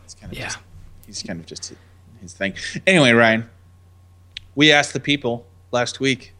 it's 0.05 0.13
kind 0.13 0.31
of 0.31 0.37
yeah. 0.37 0.45
Just, 0.45 0.59
he's 1.07 1.23
kind 1.23 1.39
of 1.39 1.45
just 1.47 1.73
his 2.21 2.33
thing. 2.33 2.53
Anyway, 2.87 3.11
Ryan, 3.11 3.49
we 4.55 4.71
asked 4.71 4.93
the 4.93 4.99
people 4.99 5.45
last 5.71 5.99
week 5.99 6.33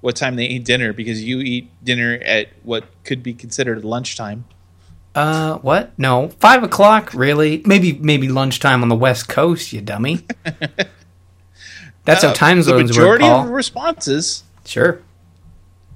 what 0.00 0.16
time 0.16 0.36
they 0.36 0.46
eat 0.46 0.64
dinner 0.64 0.92
because 0.92 1.22
you 1.22 1.40
eat 1.40 1.70
dinner 1.84 2.18
at 2.24 2.48
what 2.62 2.84
could 3.04 3.22
be 3.22 3.32
considered 3.34 3.84
lunchtime. 3.84 4.44
Uh, 5.14 5.58
what? 5.58 5.96
No, 5.98 6.28
five 6.40 6.62
o'clock. 6.62 7.12
Really? 7.14 7.62
Maybe 7.66 7.92
maybe 7.94 8.28
lunchtime 8.28 8.82
on 8.82 8.88
the 8.88 8.96
west 8.96 9.28
coast. 9.28 9.72
You 9.72 9.80
dummy. 9.82 10.26
That's 12.04 12.22
how 12.22 12.30
Uh, 12.30 12.34
time 12.34 12.56
the 12.56 12.62
zones 12.64 12.90
work, 12.90 13.20
majority 13.20 13.26
of 13.26 13.48
responses 13.50 14.42
Sure. 14.64 15.00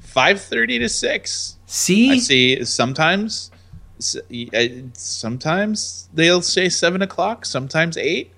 five 0.01 0.41
thirty 0.41 0.79
to 0.79 0.89
six. 0.89 1.57
See, 1.67 2.13
I 2.13 2.19
see 2.19 2.65
sometimes. 2.65 3.51
uh, 3.99 4.63
Sometimes 4.93 6.09
they'll 6.15 6.43
say 6.43 6.69
seven 6.69 7.03
o'clock. 7.03 7.45
Sometimes 7.47 7.97
eight. 7.97 8.33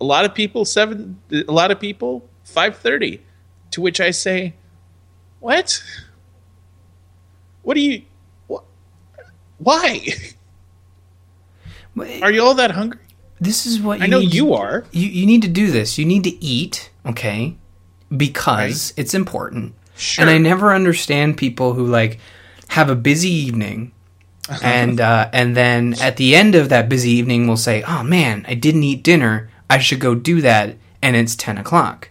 A 0.00 0.04
lot 0.04 0.24
of 0.24 0.34
people 0.34 0.64
seven. 0.64 1.20
A 1.32 1.52
lot 1.52 1.70
of 1.70 1.78
people 1.80 2.28
five 2.44 2.76
thirty. 2.76 3.20
To 3.72 3.80
which 3.80 4.00
I 4.00 4.10
say, 4.10 4.54
"What? 5.40 5.82
What 7.62 7.74
do 7.74 7.80
you? 7.80 8.02
What? 8.46 8.64
Why? 9.58 10.06
Are 12.22 12.30
you 12.32 12.42
all 12.42 12.54
that 12.54 12.70
hungry? 12.70 13.00
this 13.42 13.64
is 13.64 13.80
what 13.80 13.98
you 13.98 14.04
I 14.04 14.06
know 14.06 14.20
need 14.20 14.30
to- 14.30 14.36
you 14.36 14.52
are. 14.52 14.84
you, 14.92 15.08
you 15.08 15.24
need 15.26 15.40
to 15.42 15.48
do 15.48 15.70
this. 15.70 15.96
You 15.96 16.04
need 16.04 16.24
to 16.24 16.44
eat, 16.44 16.90
okay? 17.06 17.56
Because 18.14 18.92
it's 18.98 19.14
important. 19.14 19.74
Sure. 19.96 20.22
And 20.22 20.30
I 20.30 20.36
never 20.36 20.74
understand 20.74 21.38
people 21.38 21.72
who 21.72 21.86
like 21.86 22.18
have 22.68 22.90
a 22.90 22.94
busy 22.94 23.30
evening 23.30 23.92
and 24.62 25.00
uh, 25.00 25.30
and 25.32 25.56
then 25.56 25.94
at 26.02 26.16
the 26.16 26.34
end 26.36 26.54
of 26.54 26.68
that 26.70 26.88
busy 26.88 27.10
evening 27.12 27.46
we'll 27.46 27.56
say, 27.56 27.82
"Oh 27.86 28.02
man, 28.02 28.44
I 28.48 28.54
didn't 28.54 28.82
eat 28.82 29.02
dinner. 29.02 29.48
I 29.70 29.78
should 29.78 30.00
go 30.00 30.14
do 30.14 30.42
that." 30.42 30.76
And 31.00 31.16
it's 31.16 31.34
ten 31.34 31.56
o'clock. 31.56 32.10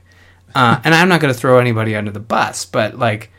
Uh, 0.55 0.79
and 0.83 0.95
I'm 0.95 1.09
not 1.09 1.21
going 1.21 1.33
to 1.33 1.39
throw 1.39 1.59
anybody 1.59 1.95
under 1.95 2.11
the 2.11 2.19
bus, 2.19 2.65
but 2.65 2.97
like 2.97 3.31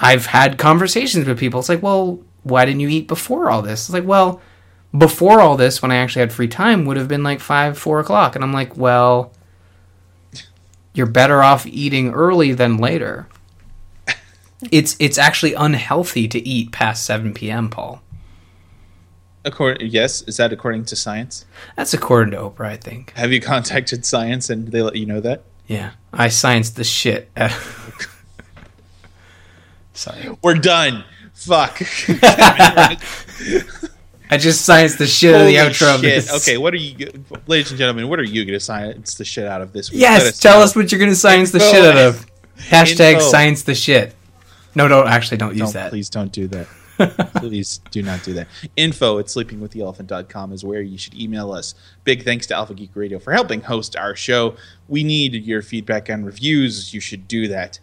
I've 0.00 0.26
had 0.26 0.58
conversations 0.58 1.26
with 1.26 1.38
people. 1.38 1.60
It's 1.60 1.68
like, 1.68 1.82
well, 1.82 2.20
why 2.42 2.64
didn't 2.64 2.80
you 2.80 2.88
eat 2.88 3.08
before 3.08 3.50
all 3.50 3.62
this? 3.62 3.84
It's 3.84 3.94
like, 3.94 4.04
well, 4.04 4.40
before 4.96 5.40
all 5.40 5.56
this, 5.56 5.82
when 5.82 5.90
I 5.90 5.96
actually 5.96 6.20
had 6.20 6.32
free 6.32 6.48
time, 6.48 6.84
would 6.84 6.96
have 6.96 7.08
been 7.08 7.22
like 7.22 7.40
five, 7.40 7.78
four 7.78 8.00
o'clock. 8.00 8.34
And 8.34 8.44
I'm 8.44 8.52
like, 8.52 8.76
well, 8.76 9.32
you're 10.92 11.06
better 11.06 11.42
off 11.42 11.66
eating 11.66 12.12
early 12.12 12.52
than 12.52 12.78
later. 12.78 13.28
It's 14.70 14.96
it's 14.98 15.18
actually 15.18 15.52
unhealthy 15.52 16.26
to 16.26 16.48
eat 16.48 16.72
past 16.72 17.04
seven 17.04 17.34
p.m. 17.34 17.68
Paul. 17.68 18.00
According, 19.44 19.90
yes, 19.90 20.22
is 20.22 20.36
that 20.38 20.52
according 20.52 20.86
to 20.86 20.96
science? 20.96 21.44
That's 21.76 21.92
according 21.92 22.30
to 22.32 22.38
Oprah, 22.38 22.66
I 22.68 22.76
think. 22.76 23.12
Have 23.14 23.30
you 23.32 23.40
contacted 23.40 24.06
science 24.06 24.48
and 24.48 24.68
they 24.68 24.80
let 24.82 24.96
you 24.96 25.06
know 25.06 25.20
that? 25.20 25.42
Yeah, 25.66 25.92
I 26.12 26.28
scienced 26.28 26.74
the 26.74 26.84
shit. 26.84 27.30
Out 27.36 27.52
Sorry, 29.92 30.36
We're 30.42 30.54
done. 30.54 31.04
Fuck. 31.34 31.80
I 34.30 34.38
just 34.38 34.68
scienced 34.68 34.98
the 34.98 35.06
shit 35.06 35.34
out 35.34 35.42
of 35.42 35.46
the 35.46 35.56
Holy 35.56 35.70
outro 35.70 35.94
of 35.94 36.00
this. 36.02 36.32
Okay, 36.32 36.56
what 36.58 36.72
are 36.72 36.78
you, 36.78 37.12
ladies 37.46 37.70
and 37.70 37.78
gentlemen? 37.78 38.08
What 38.08 38.18
are 38.18 38.24
you 38.24 38.44
going 38.44 38.54
to 38.54 38.60
science 38.60 39.14
the 39.14 39.24
shit 39.24 39.46
out 39.46 39.60
of 39.60 39.72
this? 39.72 39.90
week? 39.90 40.00
Yes, 40.00 40.24
us 40.24 40.40
tell 40.40 40.58
know. 40.58 40.64
us 40.64 40.74
what 40.74 40.90
you're 40.90 40.98
gonna 40.98 41.14
science 41.14 41.50
the 41.50 41.60
shit 41.60 41.84
out 41.84 41.98
of. 41.98 42.26
Hashtag 42.56 43.14
Info. 43.14 43.28
science 43.28 43.62
the 43.62 43.74
shit. 43.74 44.14
No, 44.74 44.88
don't 44.88 45.06
actually 45.06 45.36
don't 45.36 45.52
use 45.54 45.60
Don't, 45.60 45.72
that. 45.74 45.90
please 45.90 46.08
don't 46.08 46.32
do 46.32 46.48
that. 46.48 46.66
Please 47.36 47.80
do 47.90 48.02
not 48.02 48.22
do 48.22 48.32
that. 48.34 48.46
Info 48.76 49.18
at 49.18 49.26
sleepingwiththeelephant.com 49.26 50.52
is 50.52 50.64
where 50.64 50.82
you 50.82 50.98
should 50.98 51.14
email 51.14 51.52
us. 51.52 51.74
Big 52.04 52.24
thanks 52.24 52.46
to 52.46 52.54
Alpha 52.54 52.74
Geek 52.74 52.90
Radio 52.94 53.18
for 53.18 53.32
helping 53.32 53.60
host 53.60 53.96
our 53.96 54.14
show. 54.14 54.56
We 54.88 55.04
need 55.04 55.34
your 55.34 55.62
feedback 55.62 56.08
and 56.08 56.24
reviews. 56.24 56.94
You 56.94 57.00
should 57.00 57.26
do 57.28 57.48
that. 57.48 57.80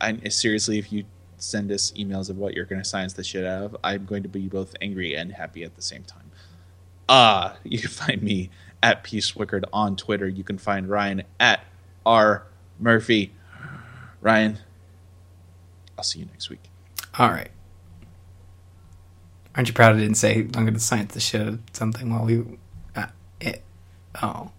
I, 0.00 0.16
seriously, 0.28 0.78
if 0.78 0.92
you 0.92 1.04
send 1.38 1.72
us 1.72 1.92
emails 1.92 2.30
of 2.30 2.38
what 2.38 2.54
you're 2.54 2.64
going 2.64 2.82
to 2.82 2.88
science 2.88 3.12
the 3.12 3.24
shit 3.24 3.44
out 3.44 3.64
of, 3.64 3.76
I'm 3.82 4.04
going 4.04 4.22
to 4.22 4.28
be 4.28 4.48
both 4.48 4.74
angry 4.80 5.14
and 5.14 5.32
happy 5.32 5.64
at 5.64 5.76
the 5.76 5.82
same 5.82 6.04
time. 6.04 6.30
Uh, 7.08 7.54
you 7.64 7.78
can 7.78 7.90
find 7.90 8.22
me 8.22 8.50
at 8.82 9.04
Peace 9.04 9.32
Wickard 9.32 9.64
on 9.72 9.96
Twitter. 9.96 10.28
You 10.28 10.44
can 10.44 10.58
find 10.58 10.88
Ryan 10.88 11.22
at 11.38 11.64
R 12.06 12.46
Murphy. 12.78 13.32
Ryan, 14.20 14.58
I'll 15.96 16.04
see 16.04 16.20
you 16.20 16.26
next 16.26 16.50
week. 16.50 16.70
All 17.18 17.28
right. 17.28 17.50
Aren't 19.60 19.68
you 19.68 19.74
proud 19.74 19.94
I 19.94 19.98
didn't 19.98 20.14
say 20.14 20.38
I'm 20.38 20.64
going 20.64 20.72
to 20.72 20.80
science 20.80 21.12
the 21.12 21.20
shit 21.20 21.42
out 21.42 21.48
of 21.48 21.60
something 21.74 22.08
while 22.08 22.24
we? 22.24 22.42
Uh, 22.96 23.08
it, 23.42 23.62
oh, 24.22 24.52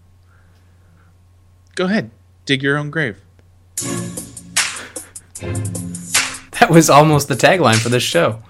Go 1.74 1.86
ahead, 1.86 2.12
dig 2.46 2.62
your 2.62 2.78
own 2.78 2.92
grave. 2.92 3.20
that 6.60 6.68
was 6.70 6.92
almost 6.92 7.30
the 7.30 7.34
tagline 7.34 7.80
for 7.80 7.90
this 7.90 8.04
show. 8.04 8.44